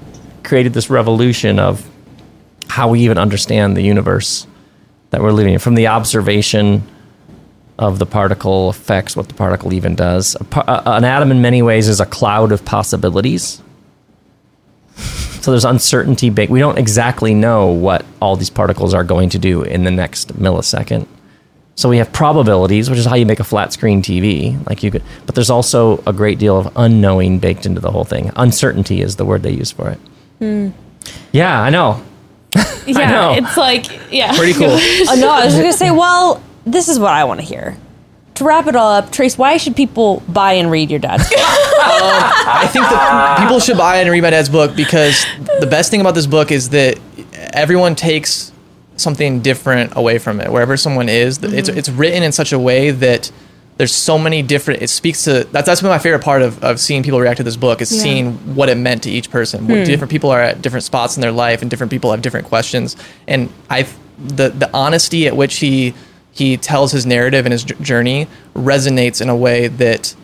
[0.43, 1.89] created this revolution of
[2.69, 4.47] how we even understand the universe
[5.11, 6.83] that we're living in from the observation
[7.79, 10.37] of the particle affects what the particle even does.
[10.41, 13.61] A par- a- an atom, in many ways, is a cloud of possibilities.
[15.41, 16.31] So there's uncertainty.
[16.31, 16.49] Big.
[16.51, 20.39] We don't exactly know what all these particles are going to do in the next
[20.39, 21.07] millisecond.
[21.77, 24.65] So we have probabilities, which is how you make a flat screen TV.
[24.69, 28.05] Like you could, but there's also a great deal of unknowing baked into the whole
[28.05, 28.31] thing.
[28.37, 29.99] Uncertainty is the word they use for it.
[30.39, 30.69] Hmm.
[31.33, 32.03] Yeah, I know.
[32.87, 33.33] Yeah, know.
[33.33, 34.69] it's like yeah, Pretty cool.
[34.69, 35.91] Oh, no, I was just gonna say.
[35.91, 37.77] Well, this is what I want to hear.
[38.37, 41.29] To wrap it all up, Trace, why should people buy and read your dad's?
[41.29, 41.39] book?
[41.85, 45.25] Um, I think that people should buy and read my dad's book because
[45.61, 46.99] the best thing about this book is that
[47.53, 48.53] everyone takes
[48.97, 50.51] something different away from it.
[50.51, 51.79] Wherever someone is, it's mm-hmm.
[51.79, 53.31] it's written in such a way that
[53.77, 54.83] there's so many different.
[54.83, 57.43] It speaks to that's that's been my favorite part of, of seeing people react to
[57.43, 58.03] this book is Yeah.
[58.03, 59.67] seeing what it meant to each person.
[59.67, 59.85] What hmm.
[59.85, 62.97] different people are at different spots in their life, and different people have different questions.
[63.27, 63.87] And I
[64.19, 65.95] the the honesty at which he
[66.35, 70.15] he tells his narrative and his journey resonates in a way that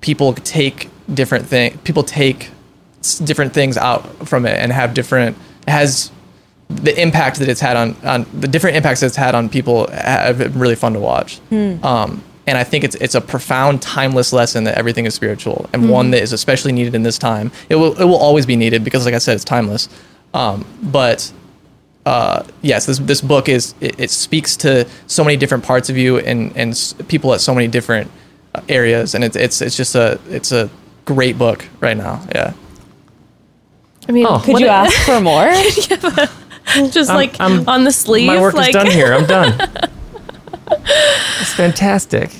[0.00, 2.50] people take different thing people take
[3.00, 6.10] s- different things out from it and have different has
[6.68, 9.86] the impact that it's had on on the different impacts that it's had on people
[9.90, 11.40] have been really fun to watch
[11.84, 15.90] um and I think it's it's a profound, timeless lesson that everything is spiritual, and
[15.90, 17.50] one that is especially needed in this time.
[17.68, 19.88] It will it will always be needed because, like I said, it's timeless.
[20.32, 21.32] Um, but
[22.06, 25.96] uh, yes, this this book is it, it speaks to so many different parts of
[25.98, 28.10] you and and people at so many different
[28.54, 30.70] uh, areas, and it's it's it's just a it's a
[31.04, 32.24] great book right now.
[32.34, 32.52] Yeah.
[34.08, 34.40] I mean, Oh.
[34.44, 35.50] Could you a- ask for more?
[36.90, 38.28] just like I'm- on the sleeve?
[38.28, 39.12] My work like, is done here.
[39.12, 39.58] I'm done.
[40.70, 42.30] it's fantastic.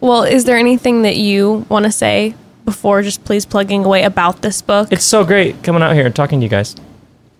[0.00, 2.34] Well, is there anything that you want to say
[2.64, 4.92] before just please plugging away about this book?
[4.92, 6.76] It's so great coming out here and talking to you guys.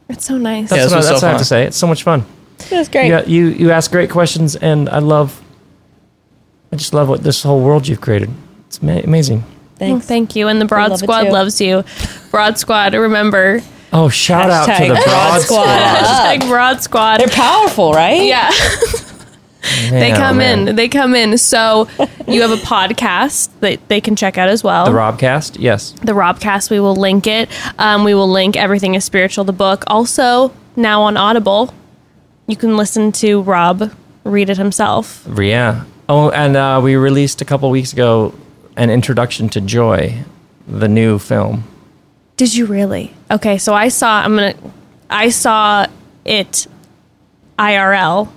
[0.09, 0.71] It's so nice.
[0.71, 1.65] That's, Yeah, what, was I- so that's what I have to say.
[1.65, 2.25] It's so much fun.
[2.71, 3.09] That's great.
[3.09, 5.43] You, you you ask great questions, and I love.
[6.73, 8.31] I just love what this whole world you've created.
[8.67, 9.45] It's ma- amazing.
[9.81, 10.49] Well, thank you.
[10.49, 11.85] And the Broad love Squad loves you.
[12.31, 13.61] Broad Squad, remember.
[13.93, 15.63] Oh, shout out to the Broad Broad Squad.
[15.65, 16.39] Squad.
[16.39, 17.21] Hashtag Broad Squad.
[17.21, 18.23] They're powerful, right?
[18.25, 18.51] yeah.
[19.91, 20.69] they come man.
[20.69, 20.77] in.
[20.77, 21.39] They come in.
[21.39, 21.89] So
[22.27, 24.87] you have a podcast that they can check out as well.
[24.87, 25.93] The Robcast, yes.
[26.03, 26.71] the Robcast.
[26.71, 27.49] We will link it.
[27.79, 29.85] Um, we will link Everything is Spiritual, the book.
[29.87, 31.73] Also, now on Audible,
[32.47, 33.93] you can listen to Rob
[34.27, 35.27] read it himself.
[35.37, 35.85] Yeah.
[36.09, 38.35] Oh, and uh, we released a couple weeks ago
[38.77, 40.25] an introduction to Joy,
[40.67, 41.65] the new film.
[42.37, 43.15] Did you really?
[43.31, 44.21] Okay, so I saw.
[44.21, 44.55] I'm gonna.
[45.09, 45.87] I saw
[46.25, 46.67] it
[47.59, 48.29] IRL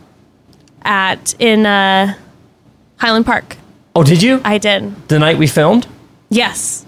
[0.83, 2.15] at in uh,
[2.97, 3.57] Highland Park.
[3.95, 4.41] Oh, did you?
[4.43, 5.07] I did.
[5.07, 5.87] the night we filmed?
[6.29, 6.85] Yes.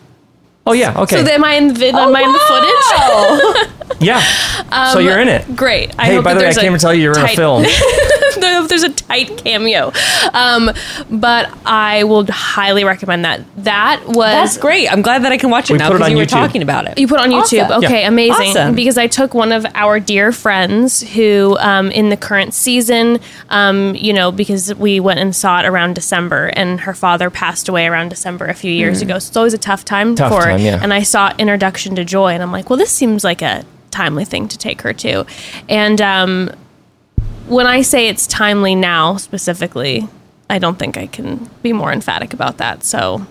[0.66, 0.98] Oh, yeah.
[1.02, 1.24] Okay.
[1.24, 1.96] So am I in the vid?
[1.96, 3.72] am I in the footage?
[4.00, 4.22] Yeah.
[4.94, 5.56] so you're in it.
[5.56, 5.94] Great.
[6.00, 7.28] I Hey, hope by the way, I there's came to tell you you're in a
[7.30, 7.66] film.
[8.40, 9.92] There's a tight cameo.
[10.34, 10.72] Um,
[11.10, 13.42] but I will highly recommend that.
[13.58, 14.92] That was That's great.
[14.92, 16.24] I'm glad that I can watch it We now put it because on you were
[16.24, 16.30] YouTube.
[16.30, 16.98] talking about it.
[16.98, 17.66] You put it on YouTube.
[17.66, 17.84] Awesome.
[17.84, 18.08] Okay, Yeah.
[18.08, 18.50] amazing.
[18.52, 18.76] Awesome.
[18.76, 23.20] Because I took one of our dear friends who, um, in the current season,
[23.50, 27.68] um, you know, because we went and saw it around December, and her father passed
[27.68, 29.20] away around December a few years ago.
[29.20, 30.52] So it's always a tough time Tough for her.
[30.52, 30.80] time, yeah.
[30.82, 34.26] And I saw Introduction to Joy, and I'm like, well, this seems like a timely
[34.26, 35.26] thing to take her to.
[35.70, 36.52] And um,
[37.48, 40.08] when I say it's timely now, specifically,
[40.50, 42.84] I don't think I can be more emphatic about that.
[42.84, 43.26] So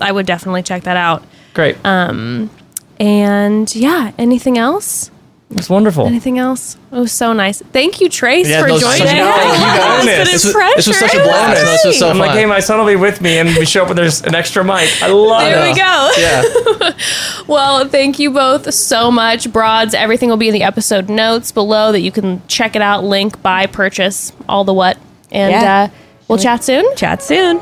[0.00, 1.22] I would definitely check that out.
[1.54, 1.76] Great.
[1.84, 2.50] Um,
[2.98, 5.10] And yeah, anything else?
[5.50, 6.06] It's wonderful.
[6.06, 6.76] Anything else?
[6.90, 7.62] It was so nice.
[7.72, 8.98] Thank you, Trace, Yeah, for no, joining.
[8.98, 9.58] such a- us.
[9.58, 10.06] you got It's it.
[10.06, 11.60] been a This was, this was such a blast.
[11.62, 12.26] This was so I'm fun.
[12.26, 14.34] like, hey, my son will be with me, and we show up and there's an
[14.34, 14.90] extra mic.
[15.02, 15.50] I love it.
[15.50, 16.10] There we go.
[16.18, 16.92] yeah.
[17.46, 19.52] Well, thank you both so much.
[19.52, 23.04] Broads, everything will be in the episode notes below that you can check it out,
[23.04, 24.98] link, buy, purchase, all the what.
[25.30, 25.82] And Yeah.
[25.84, 25.88] uh,
[26.26, 26.84] we'll chat soon.
[26.96, 27.60] Chat soon.